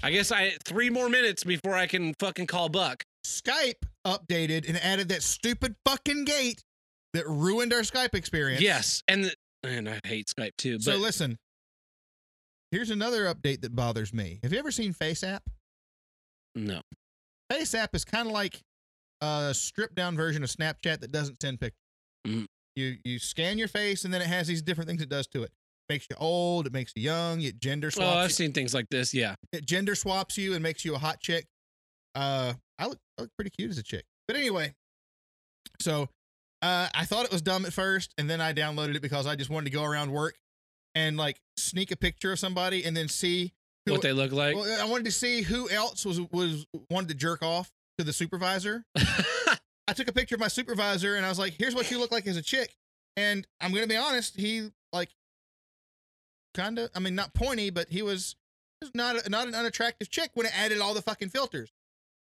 [0.01, 3.03] I guess I three more minutes before I can fucking call Buck.
[3.25, 6.61] Skype updated and added that stupid fucking gate
[7.13, 8.61] that ruined our Skype experience.
[8.61, 9.33] Yes, and the,
[9.63, 10.75] and I hate Skype too.
[10.77, 11.37] But So listen,
[12.71, 14.39] here's another update that bothers me.
[14.43, 15.39] Have you ever seen FaceApp?
[16.55, 16.81] no,
[17.51, 18.59] FaceApp is kind of like
[19.21, 21.79] a stripped down version of Snapchat that doesn't send pictures.
[22.27, 22.45] Mhm.
[22.75, 25.43] You you scan your face and then it has these different things it does to
[25.43, 25.51] it.
[25.89, 28.15] Makes you old, it makes you young, it gender swaps.
[28.15, 29.13] oh, I've you, seen things like this.
[29.13, 31.45] Yeah, it gender swaps you and makes you a hot chick.
[32.15, 34.05] Uh, I look I look pretty cute as a chick.
[34.27, 34.73] But anyway,
[35.81, 36.09] so
[36.61, 39.35] Uh, I thought it was dumb at first, and then I downloaded it because I
[39.35, 40.35] just wanted to go around work
[40.95, 43.51] and like sneak a picture of somebody and then see
[43.85, 44.55] who, what they look like.
[44.55, 48.13] well, I wanted to see who else was was wanted to jerk off to the
[48.13, 48.85] supervisor.
[48.95, 52.13] I took a picture of my supervisor and I was like, "Here's what you look
[52.13, 52.73] like as a chick."
[53.17, 54.71] And I'm gonna be honest, he
[56.53, 58.35] kind of, I mean, not pointy, but he was,
[58.81, 61.71] he was not a, not an unattractive chick when it added all the fucking filters.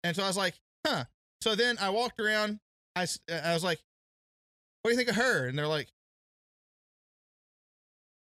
[0.04, 0.54] And so I was like,
[0.86, 1.04] "Huh."
[1.40, 2.58] So then I walked around.
[2.96, 3.80] I I was like,
[4.82, 5.88] "What do you think of her?" And they're like,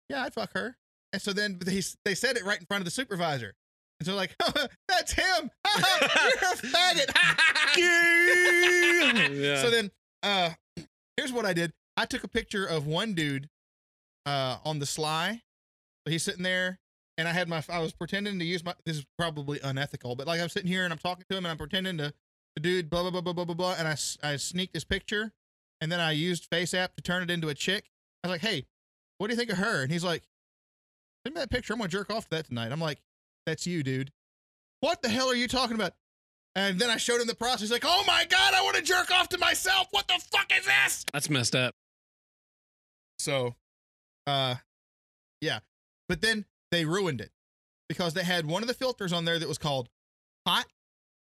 [0.10, 0.78] "Yeah, I'd fuck her."
[1.14, 3.54] And so then they they said it right in front of the supervisor.
[4.00, 4.36] And so like,
[4.88, 5.52] that's him.
[5.78, 7.10] You're a faggot.
[9.40, 9.62] Yeah.
[9.62, 9.92] So then,
[10.24, 10.50] uh,
[11.18, 11.72] here's what I did.
[11.96, 13.50] I took a picture of one dude,
[14.26, 15.42] uh, on the sly.
[16.06, 16.80] He's sitting there,
[17.18, 17.64] and I had my.
[17.70, 18.74] I was pretending to use my.
[18.86, 21.52] This is probably unethical, but like I'm sitting here and I'm talking to him, and
[21.52, 22.14] I'm pretending to
[22.56, 25.34] the dude blah blah blah blah blah blah blah, and I I sneaked his picture,
[25.82, 27.92] and then I used Face App to turn it into a chick.
[28.24, 28.66] I was like, hey,
[29.18, 29.84] what do you think of her?
[29.84, 30.24] And he's like,
[31.26, 31.74] send me that picture.
[31.74, 32.72] I'm gonna jerk off to that tonight.
[32.72, 33.02] I'm like,
[33.46, 34.12] that's you, dude.
[34.82, 35.94] What the hell are you talking about?
[36.56, 37.62] And then I showed him the process.
[37.62, 39.88] He's like, oh my God, I want to jerk off to myself.
[39.92, 41.06] What the fuck is this?
[41.14, 41.76] That's messed up.
[43.20, 43.56] So,
[44.26, 44.56] uh,
[45.42, 45.60] yeah.
[46.10, 47.32] But then they ruined it
[47.88, 49.88] because they had one of the filters on there that was called
[50.46, 50.66] hot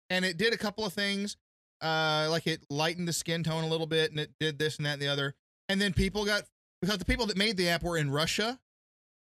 [0.08, 1.36] and it did a couple of things.
[1.80, 4.86] Uh, like it lightened the skin tone a little bit and it did this and
[4.86, 5.34] that and the other.
[5.68, 6.44] And then people got,
[6.80, 8.58] because the people that made the app were in Russia.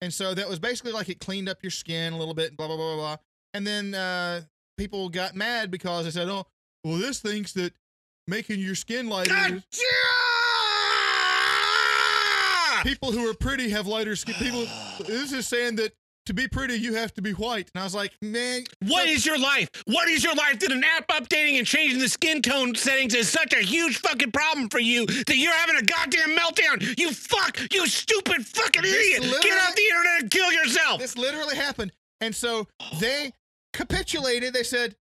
[0.01, 2.67] And so that was basically like it cleaned up your skin a little bit, blah,
[2.67, 3.17] blah, blah, blah, blah.
[3.53, 4.41] And then, uh,
[4.77, 6.45] people got mad because they said, oh,
[6.83, 7.73] well, this thinks that
[8.27, 9.61] making your skin lighter.
[12.83, 14.35] People who are pretty have lighter skin.
[14.35, 14.65] People,
[15.05, 15.93] this is saying that
[16.25, 17.71] to be pretty, you have to be white.
[17.73, 19.69] And I was like, man, What is your life?
[19.85, 23.27] What is your life that an app updating and changing the skin tone settings is
[23.27, 26.99] such a huge fucking problem for you that you're having a goddamn meltdown?
[26.99, 29.23] You fuck, you stupid fucking idiot!
[29.41, 30.99] Get off the internet and kill yourself!
[30.99, 31.91] this literally happened.
[32.21, 32.67] And so
[32.99, 33.31] they
[33.73, 34.53] capitulated.
[34.53, 34.95] They said,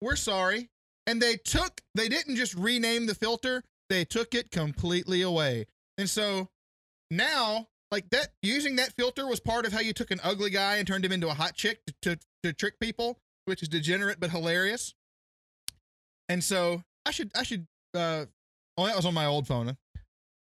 [0.00, 0.70] we're sorry.
[1.06, 5.66] And they took, they didn't just rename the filter, they took it completely away.
[5.98, 6.48] And so
[7.10, 10.76] now, like that, using that filter was part of how you took an ugly guy
[10.76, 14.18] and turned him into a hot chick to, to, to trick people, which is degenerate
[14.20, 14.94] but hilarious.
[16.28, 18.26] And so I should, I should, uh,
[18.78, 19.76] oh, that was on my old phone.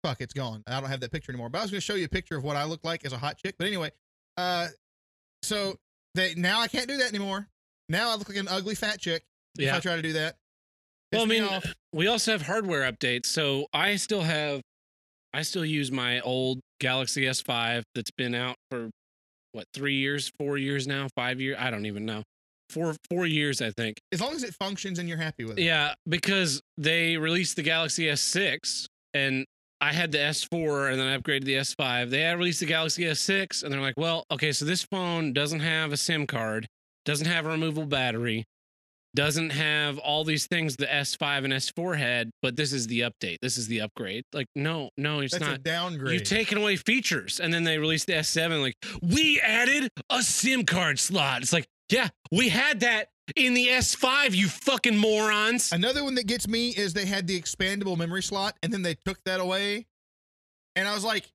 [0.05, 0.63] Fuck, it's gone.
[0.67, 1.49] I don't have that picture anymore.
[1.49, 3.13] But I was going to show you a picture of what I look like as
[3.13, 3.57] a hot chick.
[3.59, 3.91] But anyway,
[4.37, 4.69] uh,
[5.43, 5.79] so
[6.15, 7.49] they now I can't do that anymore.
[7.89, 9.25] Now I look like an ugly fat chick
[9.59, 10.37] if I try to do that.
[11.13, 11.49] Well, I mean,
[11.93, 13.27] we also have hardware updates.
[13.27, 14.63] So I still have,
[15.33, 18.91] I still use my old Galaxy S5 that's been out for
[19.53, 21.57] what three years, four years now, five years.
[21.59, 22.23] I don't even know.
[22.71, 23.97] Four four years, I think.
[24.13, 25.63] as long as it functions and you're happy with it.
[25.63, 29.47] Yeah, because they released the Galaxy S6 and
[29.81, 32.11] I had the S4 and then I upgraded the S5.
[32.11, 35.61] They had released the Galaxy S6 and they're like, well, okay, so this phone doesn't
[35.61, 36.67] have a SIM card,
[37.05, 38.45] doesn't have a removable battery,
[39.15, 43.39] doesn't have all these things the S5 and S4 had, but this is the update.
[43.41, 44.25] This is the upgrade.
[44.33, 45.63] Like, no, no, it's That's a not.
[45.63, 46.13] downgrade.
[46.15, 47.41] You've taken away features.
[47.41, 51.43] And then they released the S7, like, we added a SIM card slot.
[51.43, 55.73] It's like, yeah, we had that in the S5, you fucking morons.
[55.73, 58.95] Another one that gets me is they had the expandable memory slot and then they
[59.07, 59.87] took that away.
[60.77, 61.31] And I was like,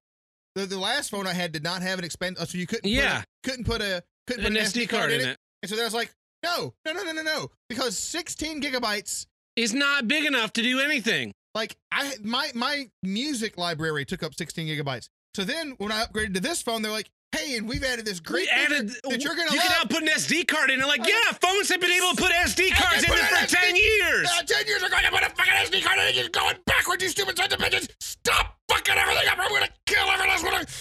[0.55, 2.89] the, the last phone I had did not have an expand, uh, so you couldn't
[2.89, 3.17] Yeah.
[3.17, 5.37] put a, couldn't put a couldn't An put SD card in it.
[5.63, 6.13] And so then I was like,
[6.43, 9.25] no, no, no, no, no, no, because 16 gigabytes.
[9.55, 11.31] Is not big enough to do anything.
[11.53, 15.09] Like I my my music library took up 16 gigabytes.
[15.35, 18.19] So then when I upgraded to this phone, they're like, hey, and we've added this
[18.19, 19.67] great added that you're gonna you love.
[19.67, 20.79] can now put an SD card in.
[20.79, 23.75] And like, yeah, phones have been able to put SD cards in put for SD
[23.75, 24.29] years.
[24.31, 27.03] Uh, 10 years ago, I put a fucking SD card in and you're going backwards,
[27.03, 27.89] you stupid sons of bitches.
[27.99, 29.37] Stop fucking everything up.
[29.39, 30.79] I'm going to kill every last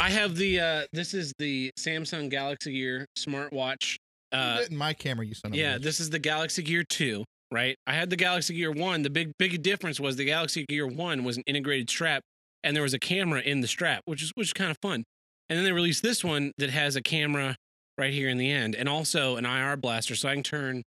[0.00, 3.96] I have the uh this is the Samsung Galaxy Gear smartwatch.
[4.34, 7.76] Uh in my camera, you son of yeah, this is the Galaxy Gear 2, right?
[7.86, 9.02] I had the Galaxy Gear 1.
[9.02, 12.22] The big big difference was the Galaxy Gear 1 was an integrated strap
[12.62, 15.04] and there was a camera in the strap, which is which is kind of fun.
[15.48, 17.56] And then they released this one that has a camera
[17.98, 20.82] right here in the end and also an IR blaster so I can turn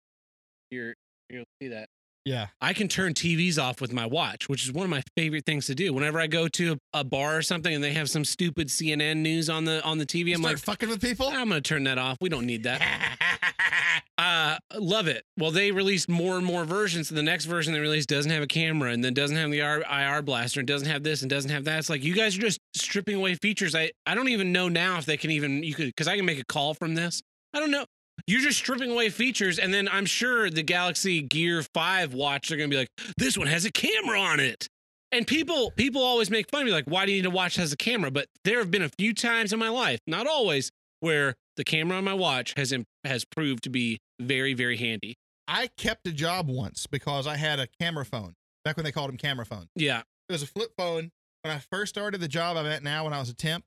[0.71, 0.95] here
[1.29, 1.89] you'll see that.
[2.25, 2.47] Yeah.
[2.61, 5.67] I can turn TVs off with my watch, which is one of my favorite things
[5.67, 5.93] to do.
[5.93, 9.19] Whenever I go to a, a bar or something and they have some stupid CNN
[9.19, 11.29] news on the on the TV, You I'm start like, fucking with people.
[11.29, 12.17] I'm gonna turn that off.
[12.21, 12.81] We don't need that.
[14.19, 15.25] uh love it.
[15.39, 17.09] Well, they released more and more versions.
[17.09, 19.61] So the next version they released doesn't have a camera and then doesn't have the
[19.61, 21.79] R- IR blaster and doesn't have this and doesn't have that.
[21.81, 23.75] It's like you guys are just stripping away features.
[23.75, 26.25] I I don't even know now if they can even you could because I can
[26.25, 27.23] make a call from this.
[27.53, 27.85] I don't know.
[28.27, 32.57] You're just stripping away features, and then I'm sure the Galaxy Gear 5 watch, they're
[32.59, 32.89] gonna be like,
[33.19, 34.69] this one has a camera on it.
[35.13, 37.59] And people people always make fun of me like, why do you need to watch
[37.59, 38.11] as a camera?
[38.11, 40.71] But there have been a few times in my life, not always,
[41.01, 45.15] where the camera on my watch has im- has proved to be very very handy.
[45.47, 48.35] I kept a job once because I had a camera phone
[48.65, 49.69] back when they called them camera phones.
[49.77, 51.11] Yeah, It was a flip phone.
[51.43, 53.65] When I first started the job I'm at now, when I was a temp,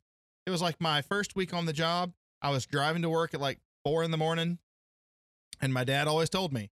[0.48, 2.12] it was like my first week on the job.
[2.42, 4.60] I was driving to work at like four in the morning,
[5.62, 6.70] and my dad always told me,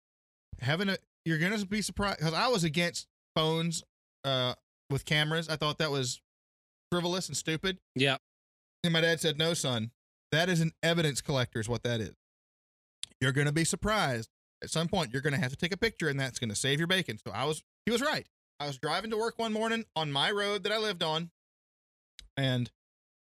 [0.59, 3.83] "Having a you're gonna be surprised," because I was against phones
[4.23, 4.55] uh,
[4.89, 5.47] with cameras.
[5.47, 6.21] I thought that was
[6.91, 7.79] frivolous and stupid.
[7.95, 8.17] yeah.
[8.83, 9.91] And my dad said, "No, son,
[10.31, 11.59] that is an evidence collector.
[11.59, 12.15] Is what that is.
[13.21, 14.29] You're gonna be surprised
[14.63, 15.13] at some point.
[15.13, 17.45] You're gonna have to take a picture, and that's gonna save your bacon." So I
[17.45, 18.27] was, he was right.
[18.59, 21.29] I was driving to work one morning on my road that I lived on,
[22.35, 22.71] and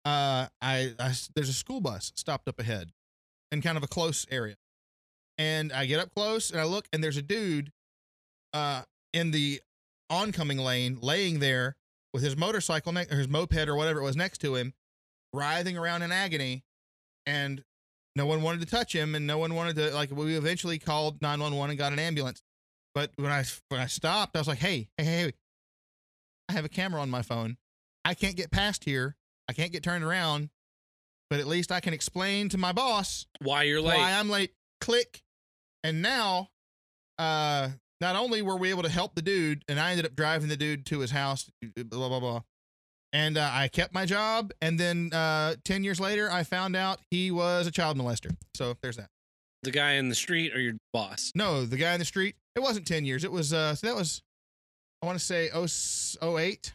[0.04, 2.92] uh, I, I there's a school bus stopped up ahead,
[3.52, 4.56] in kind of a close area,
[5.38, 7.72] and I get up close and I look, and there's a dude,
[8.52, 8.82] uh,
[9.12, 9.60] in the
[10.10, 11.76] oncoming lane, laying there
[12.12, 14.74] with his motorcycle ne- or his moped or whatever it was next to him,
[15.32, 16.64] writhing around in agony,
[17.26, 17.62] and
[18.14, 20.10] no one wanted to touch him, and no one wanted to like.
[20.10, 22.42] We eventually called nine one one and got an ambulance.
[22.94, 25.32] But when I when I stopped, I was like, "Hey, hey, hey, hey,
[26.48, 27.58] I have a camera on my phone.
[28.04, 29.16] I can't get past here.
[29.48, 30.50] I can't get turned around,
[31.30, 33.98] but at least I can explain to my boss Why you're late?
[33.98, 34.52] why I'm late.
[34.80, 35.22] Click.
[35.84, 36.48] And now,
[37.18, 37.70] uh,
[38.00, 40.56] not only were we able to help the dude, and I ended up driving the
[40.56, 42.40] dude to his house, blah blah blah.
[43.12, 46.98] And uh, I kept my job, and then uh, ten years later, I found out
[47.10, 48.34] he was a child molester.
[48.54, 49.08] So there's that.
[49.62, 51.32] the guy in the street or your boss?
[51.34, 52.34] No, the guy in the street.
[52.54, 53.24] It wasn't ten years.
[53.24, 54.22] It was uh, so that was,
[55.02, 55.66] I want to say oh
[56.20, 56.74] oh eight.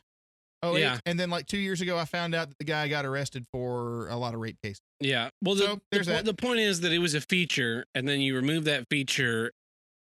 [0.63, 0.75] Oh.
[0.75, 0.99] Yeah.
[1.05, 4.07] And then like two years ago, I found out that the guy got arrested for
[4.09, 4.81] a lot of rape cases.
[4.99, 5.29] Yeah.
[5.43, 6.25] Well, the, So, there's po- that.
[6.25, 9.51] the point is that it was a feature, and then you remove that feature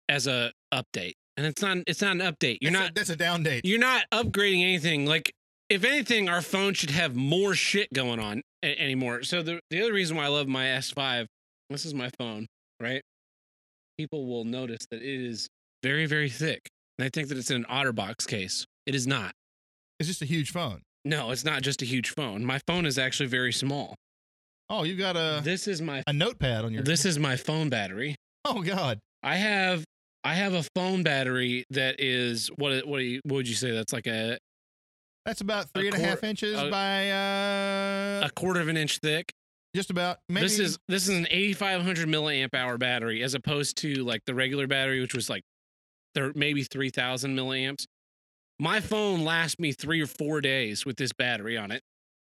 [0.09, 2.59] as a update, and it's not it's not an update.
[2.61, 3.65] You're That's a- not that's a down date.
[3.65, 5.07] you're not upgrading anything.
[5.07, 5.33] Like
[5.71, 9.23] if anything, our phone should have more shit going on a- anymore.
[9.23, 11.27] So the the other reason why I love my S5,
[11.71, 12.47] this is my phone,
[12.81, 13.01] right?
[13.97, 15.49] People will notice that it is
[15.83, 16.69] very very thick,
[16.99, 18.67] and I think that it's in an OtterBox case.
[18.87, 19.33] It is not.
[20.01, 20.83] It's just a huge phone.
[21.05, 22.45] No, it's not just a huge phone.
[22.45, 23.95] My phone is actually very small.
[24.69, 26.83] Oh, you got a this is my a notepad on your.
[26.83, 28.17] this is my phone battery.
[28.45, 28.99] Oh God.
[29.23, 29.85] I have
[30.25, 33.93] I have a phone battery that is what what you, what would you say that's
[33.93, 34.39] like a
[35.27, 38.99] That's about three and a half inches a- by uh a quarter of an inch
[39.03, 39.31] thick.
[39.75, 43.93] just about maybe This is this is an 8500 milliamp hour battery as opposed to
[44.05, 45.43] like the regular battery which was like
[46.15, 47.85] there maybe 3000 milliamps.
[48.61, 51.83] My phone lasts me 3 or 4 days with this battery on it.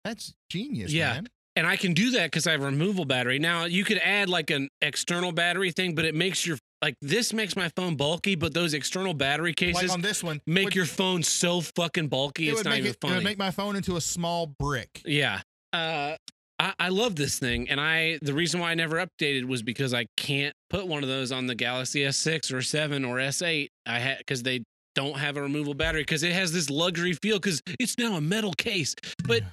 [0.03, 1.13] that's genius, Yeah.
[1.13, 1.27] man.
[1.55, 3.37] And I can do that cuz I have a removable battery.
[3.39, 7.31] Now, you could add like an external battery thing, but it makes your like this
[7.31, 10.75] makes my phone bulky, but those external battery cases Like on this one, make would-
[10.75, 13.37] your phone so fucking bulky it it's would not make even it, it would make
[13.37, 15.01] my phone into a small brick.
[15.05, 15.41] yeah.
[15.71, 16.17] Uh
[16.59, 19.93] I, I love this thing, and I the reason why I never updated was because
[19.93, 23.69] I can't put one of those on the Galaxy S6 or 7 or S8.
[23.85, 24.63] I had because they
[24.95, 28.21] don't have a removable battery because it has this luxury feel because it's now a
[28.21, 28.95] metal case.
[29.25, 29.43] But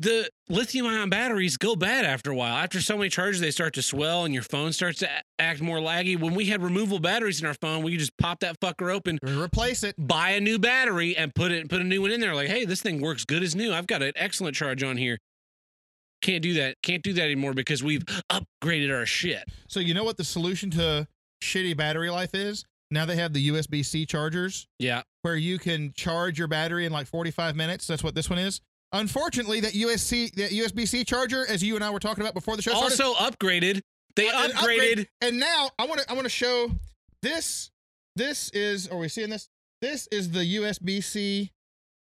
[0.00, 2.56] the lithium ion batteries go bad after a while.
[2.56, 5.08] After so many charges, they start to swell and your phone starts to
[5.38, 6.18] act more laggy.
[6.18, 9.18] When we had removable batteries in our phone, we could just pop that fucker open,
[9.22, 9.94] replace it.
[9.98, 12.34] buy a new battery, and put it put a new one in there.
[12.34, 13.72] Like, hey, this thing works good as new.
[13.72, 15.18] I've got an excellent charge on here.
[16.22, 16.76] Can't do that.
[16.82, 19.44] Can't do that anymore because we've upgraded our shit.
[19.68, 21.06] So you know what the solution to
[21.42, 22.64] shitty battery life is?
[22.94, 25.02] Now they have the USB C chargers Yeah.
[25.22, 27.86] where you can charge your battery in like 45 minutes.
[27.86, 28.60] That's what this one is.
[28.92, 32.56] Unfortunately, that USB that USB C charger, as you and I were talking about before
[32.56, 33.82] the show started, Also upgraded.
[34.16, 34.54] They Uh, upgraded.
[34.54, 35.08] upgrade.
[35.20, 36.70] and now I want to I want to show
[37.20, 37.70] this.
[38.16, 39.48] This is are we seeing this?
[39.80, 41.50] This is the USB C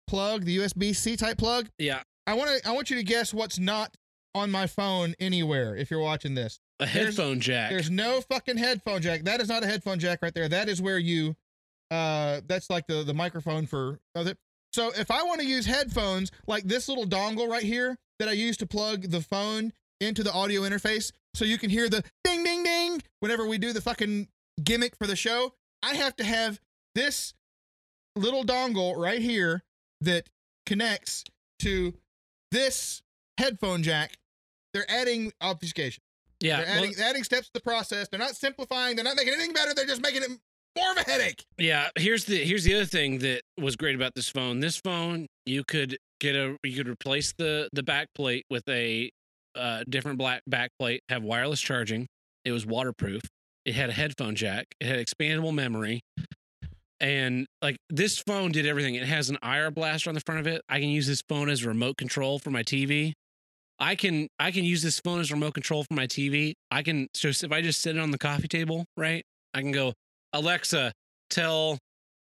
[0.06, 1.70] plug, the USB C type plug.
[1.78, 2.02] Yeah.
[2.26, 3.96] I want to I want you to guess what's not
[4.34, 6.60] on my phone anywhere if you're watching this.
[6.80, 7.70] A There's- headphone jack.
[7.70, 9.22] There's no fucking headphone jack.
[9.24, 10.48] That is not a headphone jack right there.
[10.48, 11.36] That is where you
[11.90, 14.34] uh that's like the the microphone for other
[14.72, 18.32] so if I want to use headphones like this little dongle right here that I
[18.32, 22.42] use to plug the phone into the audio interface so you can hear the ding
[22.42, 24.28] ding ding whenever we do the fucking
[24.62, 25.52] gimmick for the show,
[25.82, 26.60] I have to have
[26.94, 27.34] this
[28.16, 29.62] little dongle right here
[30.00, 30.28] that
[30.64, 31.24] connects
[31.60, 31.94] to
[32.50, 33.02] this
[33.38, 34.16] headphone jack.
[34.72, 36.02] They're adding obfuscation.
[36.44, 36.58] Yeah.
[36.58, 38.08] They're well, adding, adding steps to the process.
[38.08, 38.96] They're not simplifying.
[38.96, 39.74] They're not making anything better.
[39.74, 40.30] They're just making it
[40.76, 41.44] more of a headache.
[41.58, 44.60] Yeah, here's the here's the other thing that was great about this phone.
[44.60, 49.10] This phone, you could get a you could replace the the back plate with a
[49.56, 52.06] uh, different black back plate, have wireless charging.
[52.44, 53.22] It was waterproof.
[53.64, 54.66] It had a headphone jack.
[54.80, 56.02] It had expandable memory.
[57.00, 58.94] And like this phone did everything.
[58.94, 60.62] It has an IR blaster on the front of it.
[60.68, 63.12] I can use this phone as a remote control for my TV.
[63.78, 66.54] I can I can use this phone as remote control for my TV.
[66.70, 69.24] I can so if I just sit it on the coffee table, right?
[69.52, 69.92] I can go,
[70.32, 70.92] Alexa,
[71.30, 71.78] tell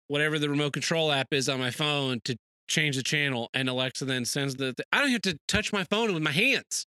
[0.07, 2.35] whatever the remote control app is on my phone to
[2.67, 4.73] change the channel, and Alexa then sends the.
[4.91, 6.85] I don't have to touch my phone with my hands.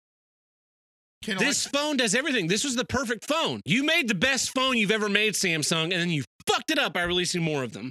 [1.22, 2.46] Can This Alexa- phone does everything.
[2.46, 3.60] This was the perfect phone.
[3.64, 6.92] You made the best phone you've ever made, Samsung, and then you fucked it up
[6.92, 7.90] by releasing more of them.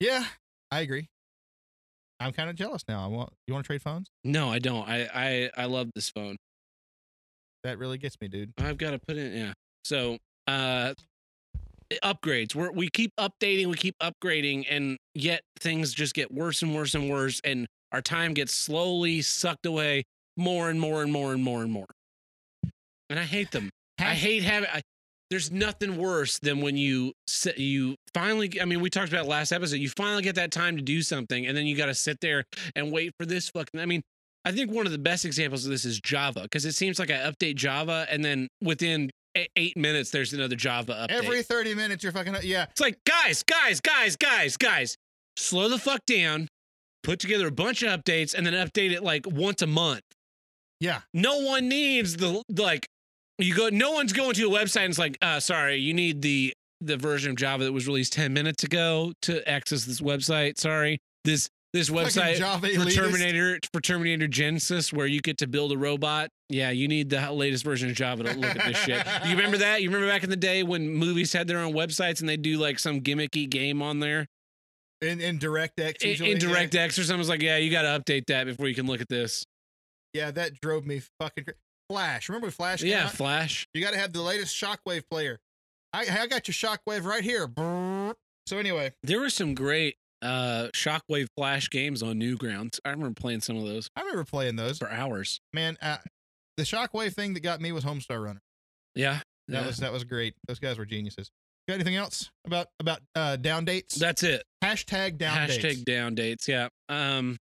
[0.00, 0.24] yeah,
[0.70, 1.06] I agree.
[2.20, 3.04] I'm kind of jealous now.
[3.04, 4.08] I want you want to trade phones?
[4.24, 4.88] No, I don't.
[4.88, 6.36] I I I love this phone.
[7.64, 8.52] That really gets me, dude.
[8.58, 9.52] I've got to put in yeah.
[9.84, 10.94] So uh
[12.02, 12.54] upgrades.
[12.54, 16.94] We're we keep updating, we keep upgrading, and yet things just get worse and worse
[16.94, 20.04] and worse, and our time gets slowly sucked away
[20.36, 21.86] more and more and more and more and more.
[23.08, 23.70] And I hate them.
[23.98, 24.68] I hate having.
[24.72, 24.82] I,
[25.30, 27.12] there's nothing worse than when you
[27.56, 28.60] you finally.
[28.60, 29.76] I mean, we talked about last episode.
[29.76, 32.44] You finally get that time to do something, and then you got to sit there
[32.74, 33.80] and wait for this fucking.
[33.80, 34.02] I mean,
[34.44, 37.10] I think one of the best examples of this is Java because it seems like
[37.10, 39.10] I update Java, and then within
[39.56, 41.24] eight minutes, there's another Java update.
[41.24, 42.36] Every 30 minutes, you're fucking.
[42.42, 44.96] Yeah, it's like guys, guys, guys, guys, guys,
[45.36, 46.48] slow the fuck down.
[47.02, 50.02] Put together a bunch of updates and then update it like once a month
[50.80, 51.00] yeah.
[51.14, 52.86] no one needs the like
[53.38, 56.22] you go no one's going to a website and it's like uh sorry you need
[56.22, 60.58] the the version of java that was released 10 minutes ago to access this website
[60.58, 62.94] sorry this this website Java for elitist.
[62.94, 67.30] terminator for terminator genisys where you get to build a robot yeah you need the
[67.32, 70.24] latest version of java to look at this shit you remember that you remember back
[70.24, 73.48] in the day when movies had their own websites and they do like some gimmicky
[73.50, 74.26] game on there
[75.02, 76.02] In in DirectX.
[76.02, 76.46] usually, in yeah.
[76.48, 79.08] directx or someone's like yeah you got to update that before you can look at
[79.10, 79.44] this
[80.14, 81.44] Yeah, that drove me fucking.
[81.44, 81.54] Cra-
[81.88, 82.28] Flash.
[82.28, 82.82] Remember Flash?
[82.82, 85.38] yeah flash You got to have the latest Shockwave player.
[85.92, 87.48] I I got your Shockwave right here.
[88.46, 92.80] So anyway, There were some great uh Shockwave Flash games on Newgrounds.
[92.84, 94.78] I remember playing some of those I remember playing those.
[94.78, 95.40] for hours.
[95.52, 95.98] Man, uh,
[96.56, 98.40] the Shockwave thing that got me was Homestar Runner.
[98.94, 99.20] Yeah.
[99.48, 99.66] That yeah.
[99.66, 100.34] was that was great.
[100.48, 101.30] Those guys were geniuses.
[101.68, 103.96] Got anything else about about uh, down dates?
[103.96, 104.42] that's it.
[104.62, 105.82] Hashtag down Hashtag dates.
[105.82, 106.48] down dates.
[106.48, 106.68] Yeah.
[106.88, 107.36] Um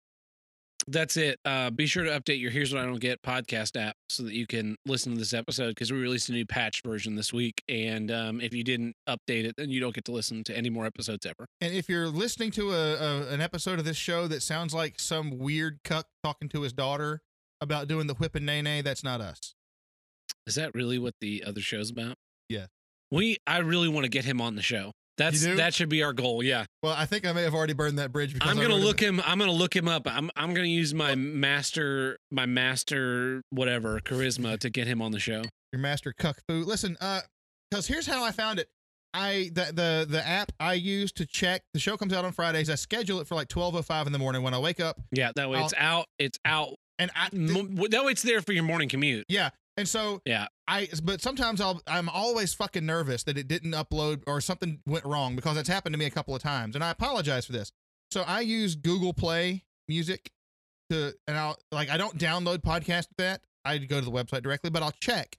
[0.88, 1.38] that's it.
[1.44, 4.34] Uh be sure to update your Here's What I Don't Get podcast app so that
[4.34, 7.62] you can listen to this episode because we released a new patch version this week.
[7.68, 10.70] And um if you didn't update it, then you don't get to listen to any
[10.70, 11.46] more episodes ever.
[11.60, 14.98] And if you're listening to a, a an episode of this show that sounds like
[14.98, 17.20] some weird cuck talking to his daughter
[17.60, 19.54] about doing the whip and nay nay, that's not us.
[20.46, 22.16] Is that really what the other show's about?
[22.48, 22.66] Yeah.
[23.10, 24.92] We I really want to get him on the show.
[25.18, 26.42] That's that should be our goal.
[26.42, 26.64] Yeah.
[26.82, 29.20] Well, I think I may have already burned that bridge because I'm gonna look him.
[29.24, 30.02] I'm gonna look him up.
[30.06, 35.20] I'm I'm gonna use my master, my master, whatever charisma to get him on the
[35.20, 35.42] show.
[35.72, 36.64] your master cuck foo.
[36.64, 37.20] Listen, uh,
[37.70, 38.68] because here's how I found it.
[39.14, 42.70] I the the the app I use to check the show comes out on Fridays.
[42.70, 44.98] I schedule it for like twelve oh five in the morning when I wake up,
[45.12, 46.06] Yeah, that way it's out.
[46.18, 46.76] It's out.
[46.98, 49.26] and I Mo- that way it's there for your morning commute.
[49.28, 50.46] yeah, and so Yeah.
[50.68, 55.04] I but sometimes I'll I'm always fucking nervous that it didn't upload or something went
[55.04, 57.72] wrong because it's happened to me a couple of times, and I apologize for this.
[58.10, 60.30] So I use Google Play Music
[60.90, 63.42] to and I'll like I don't download podcast that.
[63.64, 65.36] I go to the website directly, but I'll check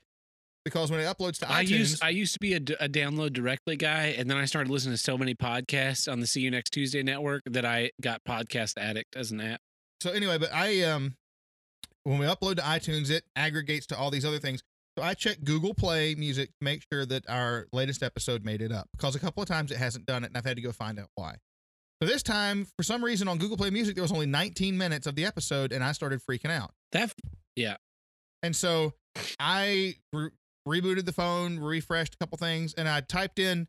[0.65, 2.87] because when it uploads to I iTunes, used I used to be a, d- a
[2.87, 6.41] download directly guy, and then I started listening to so many podcasts on the See
[6.41, 9.59] You Next Tuesday network that I got Podcast Addict as an app.
[10.01, 11.15] so anyway, but I um
[12.03, 14.61] when we upload to iTunes, it aggregates to all these other things.
[14.97, 18.71] So I check Google Play Music to make sure that our latest episode made it
[18.71, 20.71] up because a couple of times it hasn't done it, and I've had to go
[20.71, 21.37] find out why.
[22.01, 25.07] So this time, for some reason, on Google Play Music, there was only 19 minutes
[25.07, 26.71] of the episode, and I started freaking out.
[26.91, 27.13] That
[27.55, 27.77] yeah.
[28.43, 28.93] And so
[29.39, 30.29] I re-
[30.67, 33.67] rebooted the phone, refreshed a couple things, and I typed in,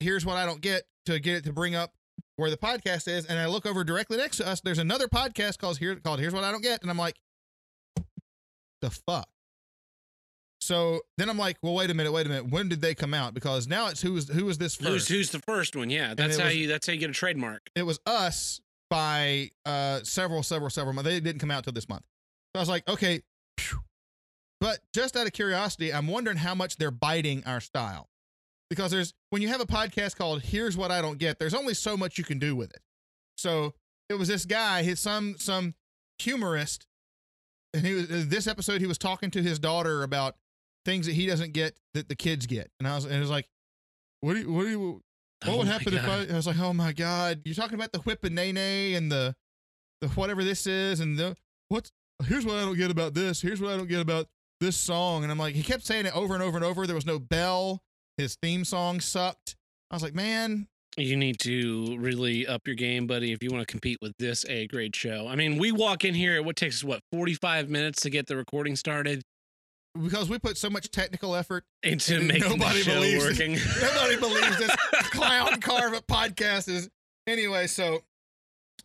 [0.00, 1.92] here's what I don't get to get it to bring up
[2.36, 3.26] where the podcast is.
[3.26, 4.60] And I look over directly next to us.
[4.60, 6.80] There's another podcast called Here called Here's What I Don't Get.
[6.82, 7.16] And I'm like,
[8.82, 9.28] the fuck?
[10.60, 12.50] So then I'm like, well, wait a minute, wait a minute.
[12.50, 13.34] When did they come out?
[13.34, 14.88] Because now it's who was who was this first?
[14.88, 15.90] who's who's the first one?
[15.90, 17.62] Yeah, that's how was- you that's how you get a trademark.
[17.74, 18.60] it was us
[18.90, 22.02] by uh several several several months they didn't come out till this month
[22.54, 23.22] so i was like okay
[24.60, 28.10] but just out of curiosity i'm wondering how much they're biting our style
[28.68, 31.72] because there's when you have a podcast called here's what i don't get there's only
[31.72, 32.82] so much you can do with it
[33.38, 33.72] so
[34.10, 35.74] it was this guy his some some
[36.18, 36.86] humorist
[37.74, 40.36] and he was uh, this episode he was talking to his daughter about
[40.84, 43.30] things that he doesn't get that the kids get and i was and it was
[43.30, 43.48] like
[44.20, 45.02] what do you what do you
[45.44, 47.92] what Oh would happen if I, I was like, oh my god, you're talking about
[47.92, 49.34] the whip and nay nay and the
[50.00, 51.36] the whatever this is and the
[51.68, 51.90] what's
[52.26, 53.40] here's what I don't get about this.
[53.40, 54.28] Here's what I don't get about
[54.60, 55.22] this song.
[55.22, 56.86] And I'm like, he kept saying it over and over and over.
[56.86, 57.82] There was no bell.
[58.16, 59.56] His theme song sucked.
[59.90, 63.66] I was like, man, You need to really up your game, buddy, if you want
[63.66, 65.26] to compete with this A grade show.
[65.26, 68.36] I mean, we walk in here, what takes us, what, 45 minutes to get the
[68.36, 69.22] recording started
[70.00, 73.58] because we put so much technical effort, into making nobody the show believes working.
[73.80, 74.74] nobody believes this
[75.10, 76.88] clown car of a podcast is.
[77.26, 78.00] Anyway, so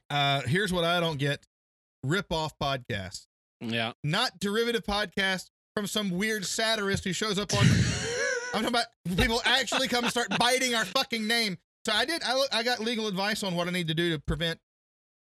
[0.10, 1.44] uh here's what I don't get:
[2.04, 3.26] rip off podcasts,
[3.62, 3.94] yeah.
[4.04, 7.66] not derivative podcasts from some weird satirist who shows up on.
[8.54, 8.86] I'm talking about
[9.18, 11.58] people actually come and start biting our fucking name.
[11.88, 12.22] So I did.
[12.22, 14.60] I, I got legal advice on what I need to do to prevent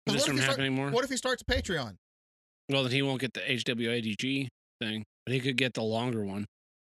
[0.06, 0.92] This what if from he start- happening more?
[0.92, 1.96] What if he starts a Patreon?
[2.70, 4.50] Well, then he won't get the HWADG
[4.80, 6.46] thing, but he could get the longer one.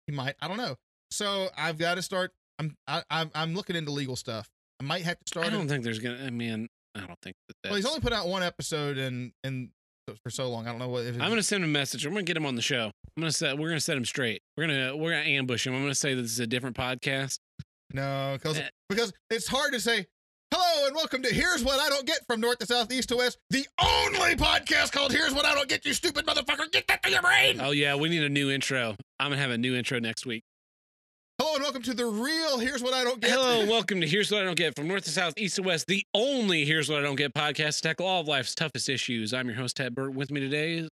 [0.08, 0.34] He might.
[0.42, 0.74] I don't know.
[1.12, 2.32] So I've got to start.
[2.58, 2.74] I'm.
[2.88, 3.30] I, I'm.
[3.32, 4.48] I'm looking into legal stuff.
[4.80, 5.46] I might have to start.
[5.46, 6.24] I don't think there's gonna.
[6.26, 6.66] I mean,
[6.96, 7.54] I don't think that.
[7.62, 9.68] That's, Well, he's only put out one episode and and
[10.24, 10.66] for so long.
[10.66, 11.04] I don't know what.
[11.04, 12.04] If I'm gonna send him a message.
[12.04, 12.90] I'm gonna get him on the show.
[13.16, 13.56] I'm gonna set.
[13.56, 14.42] We're gonna set him straight.
[14.56, 15.76] We're gonna we're gonna ambush him.
[15.76, 17.38] I'm gonna say that this is a different podcast.
[17.92, 18.68] No, because Eh.
[18.88, 20.06] because it's hard to say.
[20.52, 23.16] Hello and welcome to Here's What I Don't Get from North to South, East to
[23.16, 26.70] West, the only podcast called Here's What I Don't Get, you stupid motherfucker.
[26.70, 27.60] Get that to your brain.
[27.60, 28.94] Oh yeah, we need a new intro.
[29.18, 30.42] I'm gonna have a new intro next week.
[31.40, 33.30] Hello and welcome to the real Here's What I Don't Get.
[33.30, 35.62] Hello and welcome to Here's What I Don't Get from North to South, East to
[35.62, 38.88] West, the only Here's What I Don't Get podcast to tackle all of life's toughest
[38.88, 39.34] issues.
[39.34, 40.14] I'm your host, Ted Burt.
[40.14, 40.88] With me today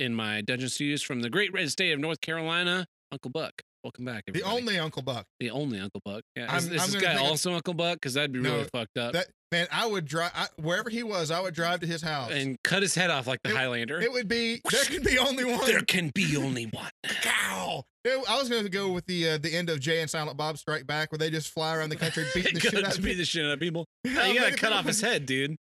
[0.00, 3.52] in my dungeon studios from the great red state of North Carolina, Uncle Buck.
[3.84, 4.50] Welcome back, Everybody.
[4.50, 5.26] The only Uncle Buck.
[5.40, 6.22] the only Uncle Buck.
[6.34, 7.96] Yeah, I'm- is, is I'm this gonna guy take a- also Uncle Buck?
[7.96, 9.12] Because that'd be No, really fucked up.
[9.12, 11.30] That man, I would drive I, wherever he was.
[11.30, 12.30] I would drive to his house.
[12.32, 14.00] and cut his head off like the It- Highlander.
[14.00, 15.66] it would be there could be only one.
[15.66, 16.90] there can be only one.
[17.04, 17.84] Cow.
[18.06, 20.56] I was going to go with the uh, the end of Jay and Silent Bob
[20.56, 23.10] Strike Back, where they just fly around the country beating the shit out of beat
[23.10, 23.18] people.
[23.18, 23.86] the shit out of people.
[24.04, 25.56] Yeah, you gotta cut off his head, dude.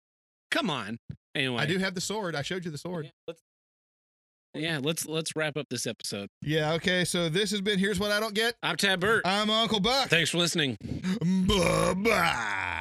[0.51, 0.97] Come on.
[1.35, 2.35] Anyway, I do have the sword.
[2.35, 3.05] I showed you the sword.
[3.05, 3.41] Yeah, let's,
[4.53, 6.29] yeah, let's let's wrap up this episode.
[6.41, 6.73] Yeah.
[6.73, 7.05] Okay.
[7.05, 8.55] So this has been here's what I don't get.
[8.63, 9.25] I'm Tab Burt.
[9.25, 10.09] I'm Uncle Buck.
[10.09, 10.77] Thanks for listening.
[11.21, 12.75] Bye bye.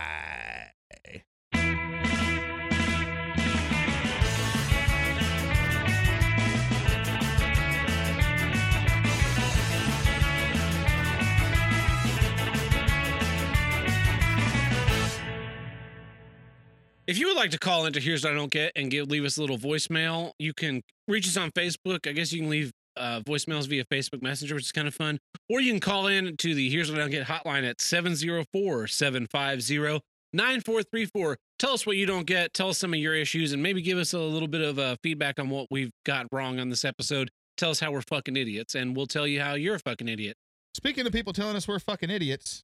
[17.18, 19.24] If you would like to call into Here's What I Don't Get and give leave
[19.24, 22.08] us a little voicemail, you can reach us on Facebook.
[22.08, 25.18] I guess you can leave uh, voicemails via Facebook Messenger, which is kind of fun.
[25.50, 28.86] Or you can call in to the Here's What I Don't Get hotline at 704
[28.86, 30.00] 750
[30.32, 31.36] 9434.
[31.58, 32.54] Tell us what you don't get.
[32.54, 34.94] Tell us some of your issues and maybe give us a little bit of uh,
[35.02, 37.30] feedback on what we've got wrong on this episode.
[37.56, 40.36] Tell us how we're fucking idiots, and we'll tell you how you're a fucking idiot.
[40.72, 42.62] Speaking of people telling us we're fucking idiots,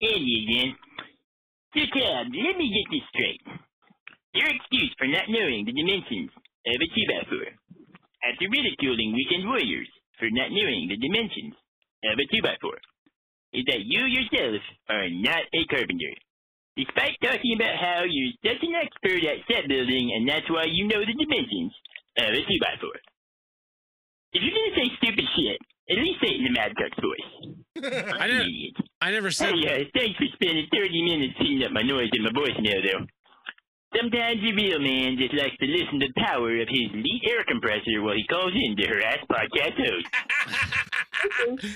[0.00, 0.76] Eddie again.
[1.84, 3.44] Tab, let me get this straight.
[4.32, 7.52] Your excuse for not knowing the dimensions of a 2x4
[8.24, 11.52] after ridiculing weekend warriors for not knowing the dimensions
[12.08, 12.80] of a 2x4
[13.60, 14.56] is that you yourself
[14.88, 16.16] are not a carpenter.
[16.80, 20.88] Despite talking about how you're such an expert at set building and that's why you
[20.88, 21.76] know the dimensions
[22.16, 22.88] of a 2x4.
[24.36, 25.58] If you're gonna say stupid shit,
[25.88, 27.30] at least say it in the Mad Cook's voice.
[27.80, 28.74] I I'm didn't- idiot.
[29.00, 29.54] I never said.
[29.56, 33.04] Hey, uh, thanks for spending 30 minutes cleaning up my noise in my voicemail, though.
[33.96, 37.44] Sometimes the real man just likes to listen to the power of his elite air
[37.48, 40.10] compressor while he calls in to harass podcast hosts.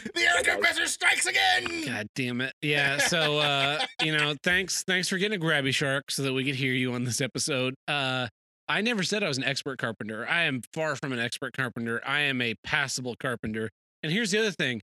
[0.15, 1.85] the air compressor strikes again.
[1.87, 2.53] God damn it.
[2.63, 2.99] Yeah.
[2.99, 6.57] So uh, you know, thanks thanks for getting a grabby shark so that we could
[6.57, 7.75] hear you on this episode.
[7.89, 8.29] Uh
[8.71, 10.25] I never said I was an expert carpenter.
[10.29, 12.01] I am far from an expert carpenter.
[12.07, 13.69] I am a passable carpenter.
[14.05, 14.81] And here's the other thing.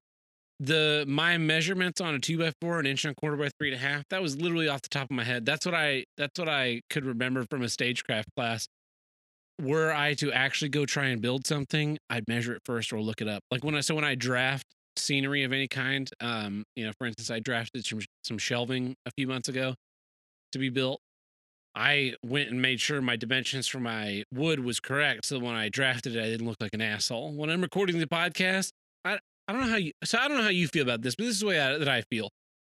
[0.59, 3.71] The my measurements on a two by four, an inch and a quarter by three
[3.71, 5.45] and a half, that was literally off the top of my head.
[5.45, 8.67] That's what I that's what I could remember from a stagecraft class.
[9.61, 13.21] Were I to actually go try and build something, I'd measure it first or look
[13.21, 13.41] it up.
[13.51, 14.65] Like when I so when I draft
[14.97, 16.09] scenery of any kind.
[16.19, 19.75] Um, you know, for instance, I drafted some some shelving a few months ago
[20.51, 20.99] to be built.
[21.77, 25.69] I went and made sure my dimensions for my wood was correct, so when I
[25.69, 27.33] drafted it, I didn't look like an asshole.
[27.33, 28.71] When I'm recording the podcast,
[29.05, 31.15] I I don't know how you so I don't know how you feel about this,
[31.15, 32.29] but this is the way I, that I feel.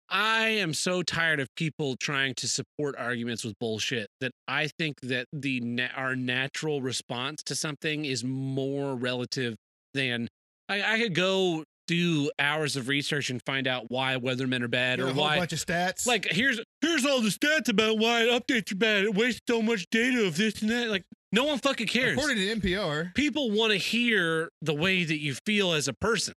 [0.09, 5.01] I am so tired of people trying to support arguments with bullshit that I think
[5.02, 5.60] that the
[5.94, 9.55] our natural response to something is more relative
[9.93, 10.28] than
[10.70, 14.98] I, I could go do hours of research and find out why weathermen are bad
[14.98, 16.06] Get or a why bunch of stats.
[16.06, 19.05] like here's here's all the stats about why updates are bad.
[19.05, 20.89] It wastes so much data of this and that.
[20.90, 22.16] Like no one fucking cares.
[22.16, 26.32] according to NPR, People want to hear the way that you feel as a person,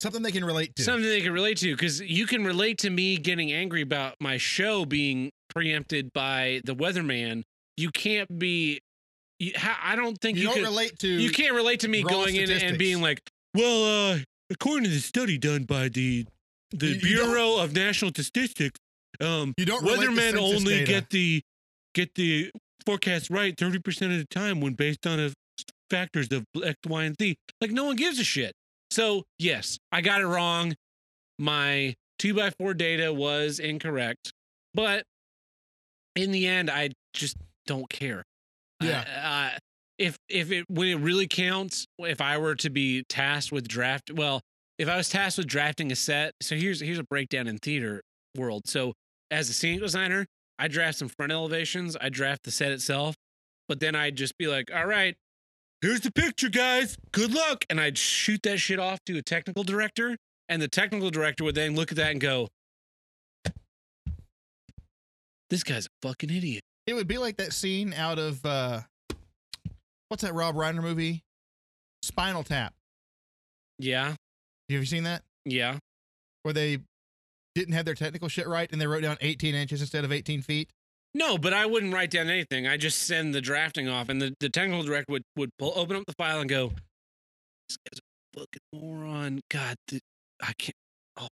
[0.00, 0.82] something they can relate to.
[0.82, 1.74] something they can relate to.
[1.74, 6.74] Because you can relate to me getting angry about my show being preempted by the
[6.74, 7.42] weatherman.
[7.76, 8.80] You can't be.
[9.38, 9.52] You,
[9.82, 11.08] I don't think you you, don't could, relate to.
[11.08, 13.20] you can't relate to me going in and being like,
[13.54, 14.18] well, uh,
[14.52, 16.26] according to the study done by the
[16.70, 18.78] the You- you Bureau of National Statistics,
[19.20, 20.86] um, You don't weathermen only data.
[20.86, 21.42] get the
[21.94, 22.50] get the
[22.86, 25.32] forecast right thirty percent of the time when based on a
[25.90, 27.36] factors of X, Y, and Z.
[27.60, 28.54] Like no one gives a shit.
[28.90, 30.74] So yes, I got it wrong.
[31.38, 34.32] My two by four data was incorrect,
[34.74, 35.04] but
[36.16, 38.24] in the end, I just don't care.
[38.80, 39.52] Yeah.
[39.54, 39.58] Uh,
[40.02, 44.10] if if it when it really counts, if I were to be tasked with draft,
[44.10, 44.40] well,
[44.76, 48.02] if I was tasked with drafting a set, so here's here's a breakdown in theater
[48.36, 48.62] world.
[48.66, 48.94] So
[49.30, 50.26] as a scenic designer,
[50.58, 53.14] I draft some front elevations, I draft the set itself,
[53.68, 55.14] but then I'd just be like, all right,
[55.80, 56.96] here's the picture, guys.
[57.12, 57.64] Good luck.
[57.70, 60.16] And I'd shoot that shit off to a technical director,
[60.48, 62.48] and the technical director would then look at that and go,
[65.48, 66.62] This guy's a fucking idiot.
[66.86, 68.80] It would be like that scene out of uh
[70.12, 71.24] what's that Rob Reiner movie?
[72.02, 72.74] Spinal Tap.
[73.78, 74.08] Yeah.
[74.08, 74.18] Have
[74.68, 75.22] you seen that?
[75.46, 75.78] Yeah.
[76.42, 76.80] Where they
[77.54, 80.42] didn't have their technical shit right and they wrote down 18 inches instead of 18
[80.42, 80.68] feet.
[81.14, 82.66] No, but I wouldn't write down anything.
[82.66, 85.96] I just send the drafting off, and the, the technical director would, would pull, open
[85.96, 86.72] up the file and go,
[87.68, 89.40] This guy's a fucking moron.
[89.50, 90.00] God, did,
[90.42, 90.76] I can't.
[91.18, 91.28] Oh,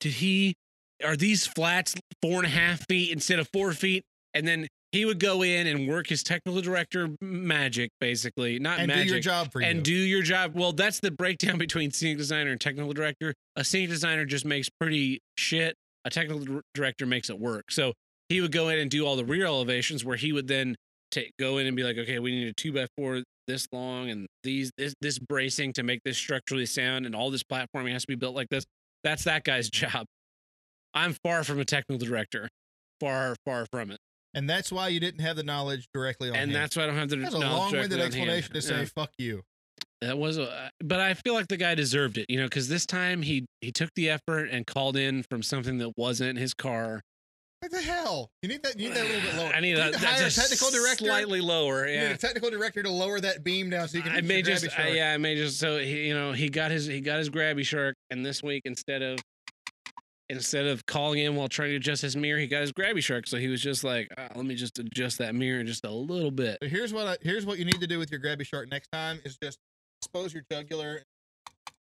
[0.00, 0.54] did he?
[1.02, 4.02] Are these flats four and a half feet instead of four feet?
[4.34, 8.58] And then he would go in and work his technical director magic, basically.
[8.58, 9.06] Not And magic.
[9.08, 9.82] do your job for and you.
[9.82, 10.52] do your job.
[10.54, 13.34] Well, that's the breakdown between scenic designer and technical director.
[13.56, 15.74] A scenic designer just makes pretty shit.
[16.04, 17.70] A technical director makes it work.
[17.70, 17.92] So
[18.28, 20.74] he would go in and do all the rear elevations, where he would then
[21.10, 24.10] take go in and be like, okay, we need a two by four this long,
[24.10, 28.02] and these this this bracing to make this structurally sound, and all this platforming has
[28.02, 28.64] to be built like this.
[29.04, 30.06] That's that guy's job.
[30.94, 32.48] I'm far from a technical director,
[33.00, 33.98] far far from it,
[34.34, 36.96] and that's why you didn't have the knowledge directly on and that's why I don't
[36.96, 38.38] have the that's a long-winded directly on hand.
[38.38, 38.84] explanation to say Yeah.
[38.94, 39.42] fuck you.
[40.00, 42.86] That was a, but I feel like the guy deserved it, you know, because this
[42.86, 47.00] time he he took the effort and called in from something that wasn't his car.
[47.60, 48.30] What the hell?
[48.40, 48.78] You need that.
[48.78, 49.52] You need that a little bit lower.
[49.56, 51.04] I need a, to that's hire a technical director.
[51.06, 51.84] slightly lower.
[51.88, 54.12] You need Yeah, a technical director to lower that beam down so you can.
[54.12, 56.86] I may just uh, yeah, I may just so he, you know he got his
[56.86, 59.18] he got his grabby shark, and this week instead of
[60.30, 63.26] instead of calling in while trying to adjust his mirror, he got his grabby shark.
[63.26, 66.30] So he was just like, ah, let me just adjust that mirror just a little
[66.30, 66.58] bit.
[66.62, 68.88] So here's what I, here's what you need to do with your grabby shark next
[68.92, 69.58] time is just
[70.02, 71.02] expose your jugular.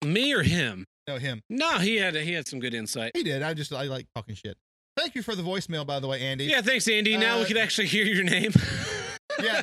[0.04, 0.84] Me or him?
[1.08, 1.40] No, him.
[1.48, 3.12] No, he had he had some good insight.
[3.14, 3.42] He did.
[3.42, 4.56] I just I like talking shit.
[4.96, 6.44] Thank you for the voicemail, by the way, Andy.
[6.44, 7.16] Yeah, thanks, Andy.
[7.16, 8.52] Now we Uh, can actually hear your name.
[9.42, 9.62] Yeah.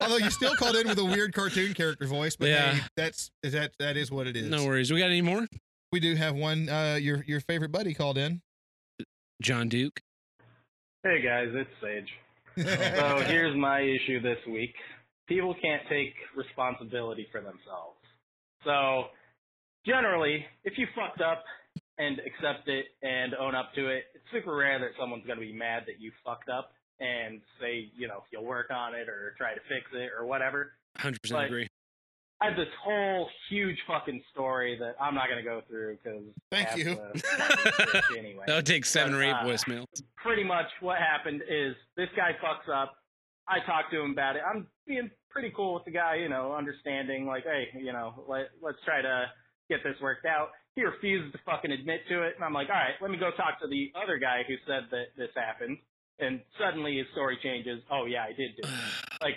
[0.00, 2.74] Although you still called in with a weird cartoon character voice, but Yeah.
[2.74, 4.50] hey, that's is that that is what it is.
[4.50, 4.92] no worries.
[4.92, 5.46] We got any more?
[5.94, 6.68] We do have one.
[6.68, 8.42] Uh, your your favorite buddy called in.
[9.40, 10.00] John Duke.
[11.04, 12.10] Hey guys, it's Sage.
[12.98, 14.74] So here's my issue this week.
[15.28, 18.02] People can't take responsibility for themselves.
[18.64, 19.04] So
[19.86, 21.44] generally, if you fucked up
[21.98, 25.52] and accept it and own up to it, it's super rare that someone's gonna be
[25.52, 29.54] mad that you fucked up and say, you know, you'll work on it or try
[29.54, 30.72] to fix it or whatever.
[30.98, 31.68] 100% But- agree.
[32.44, 36.76] I have this whole huge fucking story that I'm not gonna go through because Thank
[36.76, 36.98] you.
[38.18, 38.44] anyway.
[38.46, 39.86] That would take seven But, or eight uh, voicemails.
[40.16, 42.94] pretty much what happened is this guy fucks up.
[43.48, 44.42] I talk to him about it.
[44.48, 48.50] I'm being pretty cool with the guy, you know, understanding, like, hey, you know, let,
[48.62, 49.26] let's try to
[49.68, 50.48] get this worked out.
[50.76, 52.34] He refuses to fucking admit to it.
[52.36, 54.84] And I'm like, all right, let me go talk to the other guy who said
[54.90, 55.78] that this happened.
[56.18, 57.82] And suddenly his story changes.
[57.90, 58.74] Oh, yeah, I did do it.
[59.20, 59.36] Like,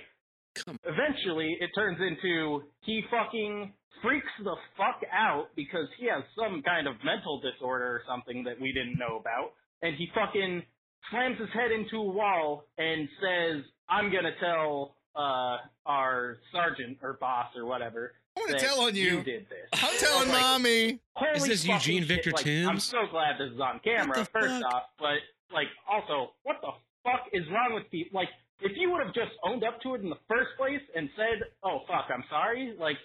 [0.65, 6.61] Come eventually it turns into he fucking freaks the fuck out because he has some
[6.61, 9.53] kind of mental disorder or something that we didn't know about.
[9.81, 10.63] And he fucking
[11.11, 17.13] slams his head into a wall and says, I'm gonna tell uh our sergeant or
[17.13, 18.13] boss or whatever.
[18.37, 19.23] I'm gonna tell on you.
[19.23, 19.67] did this.
[19.73, 20.99] I'm telling Like, mommy.
[21.35, 24.73] Is this Eugene Victor like, I'm so glad this is on camera, first fuck?
[24.73, 25.17] off, but
[25.51, 26.69] like also, what the
[27.03, 28.19] fuck is wrong with people?
[28.19, 28.29] Like,
[28.61, 31.47] if you would have just owned up to it in the first place and said,
[31.63, 32.97] "Oh fuck, I'm sorry," like,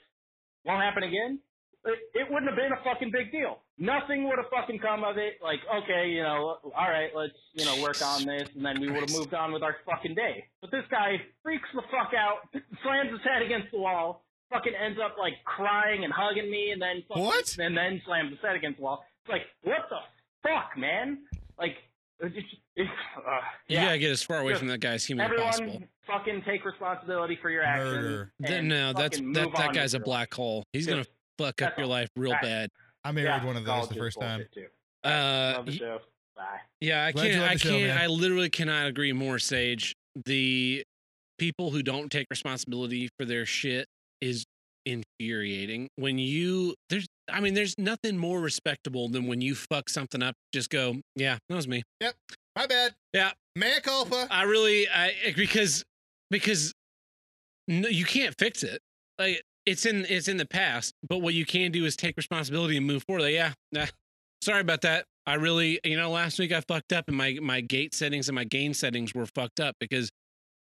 [0.65, 1.39] won't happen again.
[1.85, 3.59] It, it wouldn't have been a fucking big deal.
[3.77, 5.43] Nothing would have fucking come of it.
[5.43, 8.87] Like, okay, you know, all right, let's you know work on this, and then we
[8.89, 10.45] would have moved on with our fucking day.
[10.61, 12.47] But this guy freaks the fuck out,
[12.85, 16.81] slams his head against the wall, fucking ends up like crying and hugging me, and
[16.81, 17.57] then fucking, What?
[17.59, 19.05] and then slams his head against the wall.
[19.25, 19.99] It's like, what the
[20.49, 21.19] fuck, man?
[21.59, 21.75] Like,
[22.23, 22.29] uh,
[22.77, 22.87] You
[23.69, 23.85] yeah.
[23.87, 25.83] gotta get as far away Just from that guy as humanly Everyone, possible.
[26.07, 27.95] fucking take responsibility for your actions.
[27.97, 28.33] Murder.
[28.45, 30.65] Th- and no, that's that that guy's a with your black hole.
[30.73, 31.07] He's gonna
[31.39, 32.43] fuck up your life real Alright.
[32.43, 32.71] bad.
[33.05, 34.45] I married Yeah, one of those the first time.
[34.55, 34.67] too.
[35.05, 35.99] Uh, Love the y- show.
[36.37, 36.43] Bye.
[36.81, 37.43] yeah, I Glad can't.
[37.51, 37.83] I can't.
[37.83, 37.99] man.
[37.99, 39.95] I literally cannot agree more, Sage.
[40.25, 40.85] The
[41.39, 43.87] people who don't take responsibility for their shit
[44.21, 44.45] is
[44.85, 50.23] infuriating when you there's I mean there's nothing more respectable than when you fuck something
[50.23, 52.15] up just go yeah that was me yep
[52.57, 52.95] My bad.
[53.13, 53.33] Yeah.
[53.57, 54.27] Mea culpa.
[54.31, 55.85] I really I eh, because
[56.31, 56.73] because
[57.69, 58.81] no, you can't fix it
[59.19, 62.77] like it's in it's in the past but what you can do is take responsibility
[62.77, 63.87] and move forward like, yeah nah,
[64.43, 67.61] sorry about that I really you know last week I fucked up and my my
[67.61, 70.11] gate settings and my gain settings were fucked up because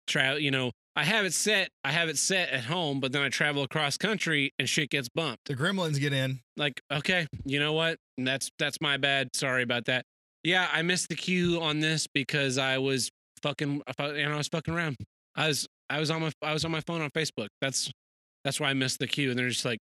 [0.08, 3.22] try you know I have it set I have it set at home but then
[3.22, 5.45] I travel across country and shit gets bumped.
[5.45, 6.40] The gremlins get in.
[6.57, 7.98] like okay you know what?
[8.18, 9.36] That's that's my bad.
[9.36, 10.06] Sorry about that.
[10.44, 13.10] Yeah i missed the cue on this because i was
[13.44, 14.98] fucking and i was fucking around.
[15.36, 17.48] I was i was on my i was on my phone on facebook.
[17.61, 17.91] That's
[18.44, 19.80] that's why i missed the cue and they're just like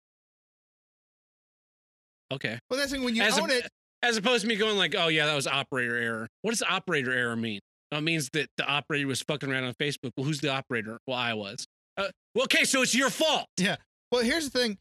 [2.32, 2.59] okay.
[2.70, 3.68] Well, that's when you as, own a- it.
[4.02, 6.28] as opposed to me going like oh yeah that was operator error.
[6.43, 7.60] What does operator error mean
[7.90, 11.16] that means that the operator was fucking around on facebook well who's the operator well
[11.16, 11.66] i was
[11.97, 13.77] uh, well okay so it's your fault Yeah.
[14.10, 14.78] Well, here's the thing,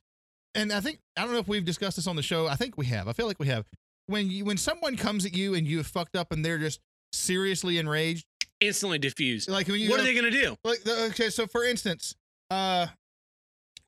[0.55, 2.47] and I think I don't know if we've discussed this on the show.
[2.47, 3.09] I think we have.
[3.09, 3.65] I feel like we have.
[4.05, 6.79] When you when someone comes at you and you have fucked up and they're just
[7.11, 8.25] seriously enraged,
[8.61, 11.45] instantly diffused like when you what go- are they gonna do like the, okay, so
[11.45, 12.15] for instance,
[12.51, 12.87] uh,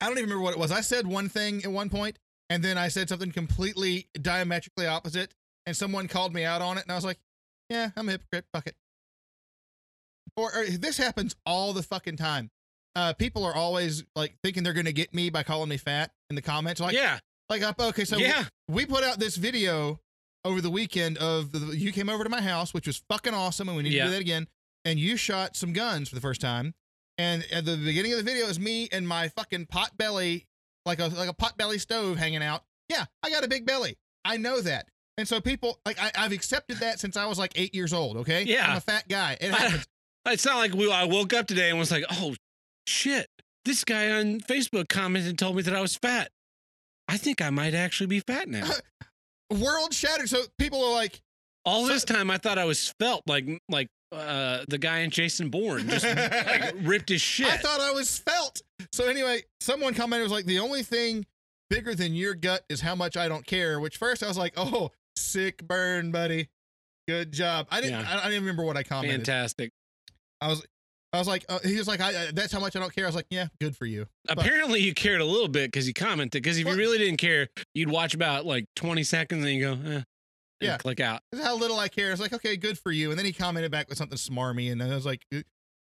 [0.02, 0.72] I don't even remember what it was.
[0.74, 2.20] I said one thing at one point,
[2.50, 5.34] and then I said something completely diametrically opposite,
[5.66, 7.20] and someone called me out on it, and I was like,
[7.70, 8.44] "Yeah, I'm a hypocrite.
[8.54, 8.76] Fuck it."
[10.40, 12.50] Or, or this happens all the fucking time.
[12.96, 16.36] Uh, people are always like thinking they're gonna get me by calling me fat in
[16.36, 16.82] the comments.
[16.82, 17.64] Like, yeah like.
[17.80, 20.00] Okay, so yeah we put out this video
[20.46, 23.68] over the weekend of the, you came over to my house, which was fucking awesome,
[23.68, 24.48] and we need to do that again.
[24.86, 26.74] And you shot some guns for the first time.
[27.18, 30.48] And at the beginning of the video is me and my fucking pot belly,
[30.86, 32.64] like a like a pot belly stove hanging out.
[32.88, 33.98] Yeah, I got a big belly.
[34.24, 34.88] I know that.
[35.18, 38.18] And so people like I, I've accepted that since I was like eight years old.
[38.18, 38.72] Okay, Yeah.
[38.72, 39.38] I'm a fat guy.
[39.42, 39.86] It happens.
[40.32, 42.36] It's not like we, I woke up today and was like, oh
[42.88, 43.28] shit,
[43.66, 46.30] this guy on Facebook commented and told me that I was fat.
[47.08, 48.70] I think I might actually be fat now.
[49.52, 50.30] World shattered.
[50.30, 51.22] So people are like,
[51.66, 55.50] All this time I thought I was felt like like uh the guy in Jason
[55.50, 57.48] Bourne just like ripped his shit.
[57.48, 58.62] I thought I was felt.
[58.92, 61.26] So anyway, someone commented was like, the only thing
[61.70, 63.80] bigger than your gut is how much I don't care.
[63.80, 66.50] Which first I was like, oh, sick burn, buddy.
[67.08, 67.68] Good job.
[67.72, 68.02] I didn't.
[68.02, 68.20] Yeah.
[68.20, 69.26] I, I didn't remember what I commented.
[69.26, 69.72] Fantastic.
[70.42, 70.66] I was.
[71.12, 73.06] I was like, uh, he was like, I, that's how much I don't care.
[73.06, 74.06] I was like, yeah, good for you.
[74.28, 76.44] Apparently you cared a little bit because you commented.
[76.44, 79.72] Because if you really didn't care, you'd watch about like 20 seconds and you go,
[79.72, 80.06] eh, and
[80.62, 80.78] Yeah.
[80.78, 81.22] click out.
[81.32, 82.10] This is how little I care.
[82.10, 83.10] I was like, okay, good for you.
[83.10, 85.26] And then he commented back with something smarmy, and then I was like,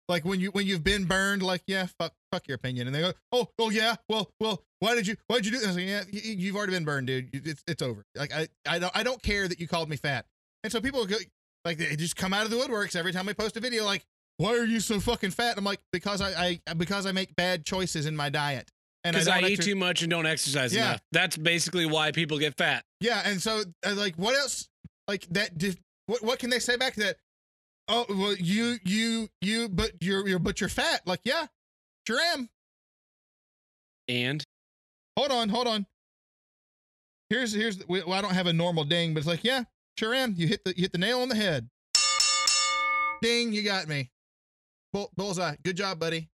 [0.08, 2.86] like when you when you've been burned, like yeah, fuck, fuck your opinion.
[2.86, 5.58] And they go, oh, oh yeah, well, well, why did you, why did you do
[5.58, 5.74] this?
[5.74, 7.30] Like, yeah, you, you've already been burned, dude.
[7.32, 8.04] It's it's over.
[8.14, 10.24] Like I I don't I don't care that you called me fat.
[10.62, 11.16] And so people go,
[11.64, 14.04] like they just come out of the woodworks every time I post a video, like,
[14.38, 15.50] why are you so fucking fat?
[15.50, 18.70] And I'm like, because I, I because I make bad choices in my diet.
[19.04, 20.88] And Because I, don't eat too much and don't exercise Yeah.
[20.90, 21.00] enough.
[21.12, 22.84] That's basically why people get fat.
[23.00, 24.68] Yeah, and so uh, like, what else?
[25.06, 25.50] Like that?
[26.06, 27.16] What what can they say back to that?
[27.88, 31.02] Oh well, you you you, but you're you're but you're fat.
[31.06, 31.46] Like yeah,
[32.06, 32.48] sure am.
[34.08, 34.44] And
[35.16, 35.86] Hold on, hold on.
[37.30, 39.64] Here's here's well, I don't have a normal ding, but it's like yeah,
[39.98, 40.34] sure am.
[40.36, 41.68] You hit the you hit the nail on the head.
[43.22, 44.10] Ding, you got me.
[44.92, 45.56] Bull, bullseye.
[45.64, 46.28] Good job, buddy.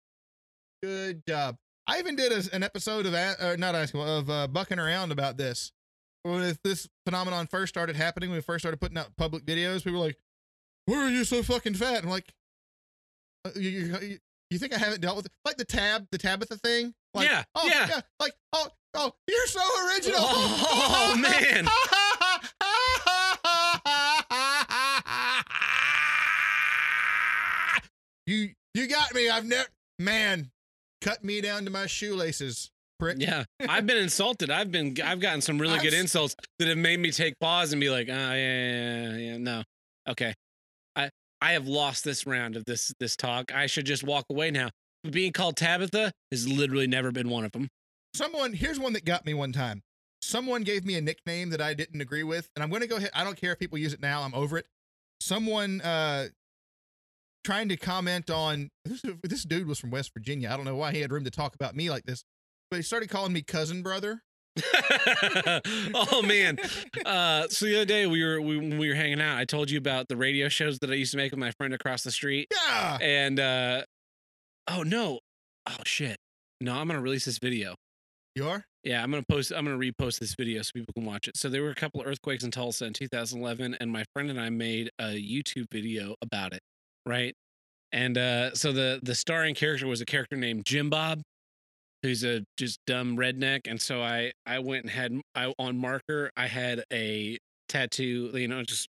[0.83, 1.57] Good job.
[1.87, 5.37] I even did a, an episode of uh, not asking of uh, bucking around about
[5.37, 5.73] this.
[6.23, 9.93] When this phenomenon first started happening, when we first started putting out public videos, we
[9.93, 10.19] were like,
[10.87, 12.27] "Why are you so fucking fat?" I'm like,
[13.47, 14.19] uh, you, you,
[14.51, 15.33] you- think I haven't dealt with it?
[15.45, 16.93] Like the tab, the Tabitha thing?
[17.15, 18.01] Like, Yeah, oh, yeah.
[18.21, 20.21] Like, oh, oh, you're so original.
[20.23, 21.67] Oh, man.
[28.27, 29.29] you you got me.
[29.29, 29.69] I've never
[29.99, 30.51] man
[31.01, 32.71] cut me down to my shoelaces.
[32.99, 33.17] Prick.
[33.19, 34.51] yeah, I've been insulted.
[34.51, 37.73] I've been I've gotten some really good I've- insults that have made me take pause
[37.73, 39.63] and be like, oh yeah, yeah, yeah, yeah, no.
[40.09, 40.35] Okay.
[40.97, 41.09] I
[41.41, 43.55] I have lost this round of this this talk.
[43.55, 44.69] I should just walk away now.
[45.03, 47.69] But being called Tabitha has literally never been one of them.
[48.15, 49.81] Someone here's one that got me one time.
[50.21, 52.97] Someone gave me a nickname that I didn't agree with, and I'm going to go
[52.97, 53.09] ahead.
[53.15, 54.21] I don't care if people use it now.
[54.21, 54.67] I'm over it.
[55.23, 56.27] Someone uh
[57.45, 60.51] trying to comment on this, this dude was from West Virginia.
[60.51, 62.25] I don't know why he had room to talk about me like this,
[62.71, 64.23] but he started calling me cousin brother.
[65.95, 66.59] oh man.
[67.07, 69.71] Uh so the other day we were we, when we were hanging out, I told
[69.71, 72.11] you about the radio shows that I used to make with my friend across the
[72.11, 72.49] street.
[72.51, 72.99] Yeah.
[73.01, 73.85] And uh
[74.69, 75.21] oh no.
[75.67, 76.17] Oh shit.
[76.61, 77.77] No, I'm gonna release this video.
[78.35, 78.65] You are?
[78.85, 79.53] Yeah, I'm gonna post.
[79.53, 81.37] I'm gonna repost this video so people can watch it.
[81.37, 84.41] So there were a couple of earthquakes in Tulsa in 2011, and my friend and
[84.41, 86.61] I made a YouTube video about it,
[87.07, 87.35] right?
[87.93, 91.23] And uh, so the the starring character was a character named Jim Bob,
[92.03, 96.31] who's a just dumb redneck, and so I I went and had I on marker
[96.37, 98.89] I had a tattoo, you know, just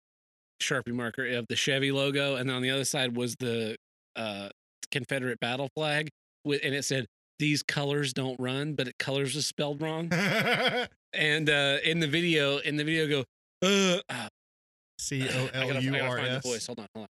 [0.61, 3.77] Sharpie marker of the Chevy logo, and on the other side was the
[4.15, 4.49] uh
[4.91, 6.09] Confederate battle flag
[6.43, 7.05] with, and it said
[7.37, 10.11] these colors don't run, but it colors is spelled wrong.
[11.13, 13.23] and uh in the video, in the video, go
[13.61, 14.01] uh.
[14.09, 14.27] ah,
[14.99, 16.67] C O L U R S.
[16.67, 17.07] Hold on, hold on.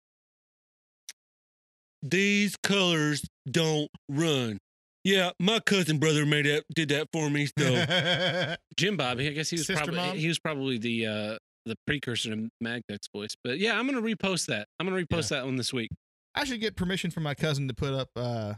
[2.02, 4.58] These colors don't run.
[5.04, 7.48] Yeah, my cousin brother made that did that for me.
[7.58, 10.16] So Jim Bob, I guess he was Sister probably Mom?
[10.16, 13.36] he was probably the uh the precursor to Magnex voice.
[13.42, 14.68] But yeah, I'm gonna repost that.
[14.78, 15.90] I'm gonna repost that one this week.
[16.34, 18.54] I should get permission from my cousin to put up uh,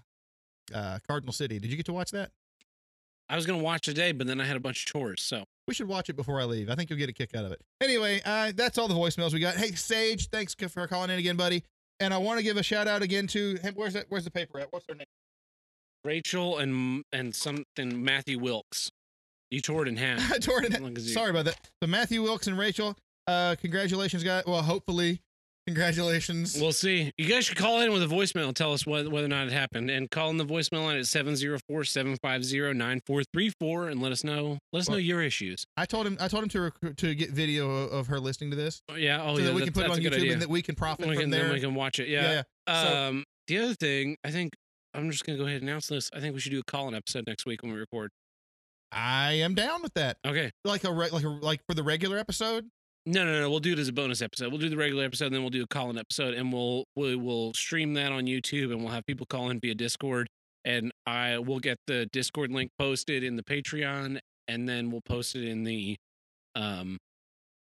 [0.73, 1.59] uh, Cardinal City.
[1.59, 2.31] Did you get to watch that?
[3.29, 5.23] I was gonna watch today, but then I had a bunch of chores.
[5.23, 6.71] So We should watch it before I leave.
[6.71, 7.61] I think you'll get a kick out of it.
[7.83, 9.57] Anyway, uh, that's all the voicemails we got.
[9.57, 11.65] Hey, Sage, thanks for calling in again, buddy.
[12.01, 14.07] And I want to give a shout out again to hey, where's that?
[14.09, 14.73] Where's the paper at?
[14.73, 15.07] What's her name?
[16.05, 18.91] Rachel and and something Matthew Wilkes.
[19.51, 20.33] You tore it in half.
[20.33, 21.01] I tore it in- you.
[21.01, 21.71] Sorry about that.
[21.83, 22.97] So Matthew Wilkes and Rachel,
[23.27, 24.45] uh, congratulations, guys.
[24.47, 25.21] Well, hopefully,
[25.67, 26.59] congratulations.
[26.61, 27.13] We'll see.
[27.19, 29.47] You guys should call in with a voicemail and tell us whether, whether or not
[29.47, 29.91] it happened.
[29.91, 34.97] And call in the voicemail line at 704-750-9434 and let us know let us know
[34.97, 35.65] your issues.
[35.77, 36.17] I told him.
[36.21, 39.23] I told him to rec- to get video of her listening to this, Oh, yeah.
[39.23, 39.47] Oh so yeah.
[39.49, 40.33] that we that- can put it on YouTube idea.
[40.33, 41.45] and that we can profit we from can, there.
[41.45, 42.09] then we can watch it.
[42.09, 42.43] Yeah.
[42.69, 42.83] yeah.
[42.83, 44.55] So- Um, the other thing, I think
[44.95, 46.09] I'm just gonna go ahead and announce this.
[46.15, 48.11] I think we should do a call-in episode next week when we record.
[48.93, 50.17] I am down with that.
[50.25, 50.51] Okay.
[50.65, 52.69] Like a re- like a like for the regular episode.
[53.07, 53.51] No, no, no.
[53.51, 54.51] We'll do it as a bonus episode.
[54.51, 57.17] We'll do the regular episode, and then we'll do a call-in episode, and we'll we
[57.17, 60.29] will stream that on YouTube, and we'll have people call in via Discord,
[60.65, 65.37] and I will get the Discord link posted in the Patreon, and then we'll post
[65.37, 65.97] it in the
[66.55, 66.99] um,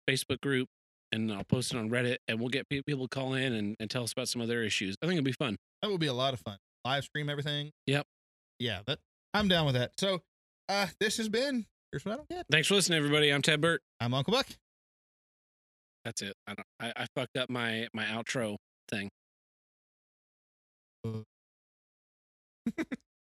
[0.07, 0.67] Facebook group,
[1.11, 3.89] and I'll post it on Reddit, and we'll get people to call in and, and
[3.89, 4.95] tell us about some of their issues.
[5.01, 5.57] I think it'll be fun.
[5.81, 6.57] That would be a lot of fun.
[6.85, 7.71] Live stream everything.
[7.87, 8.05] Yep.
[8.59, 8.99] Yeah, that
[9.33, 9.91] I'm down with that.
[9.97, 10.21] So,
[10.69, 11.65] uh, this has been.
[11.91, 12.45] Here's what I don't get.
[12.51, 13.31] Thanks for listening, everybody.
[13.31, 13.81] I'm Ted Burt.
[13.99, 14.47] I'm Uncle Buck.
[16.05, 16.35] That's it.
[16.47, 16.55] I.
[16.79, 18.57] I, I fucked up my my outro
[18.89, 19.09] thing.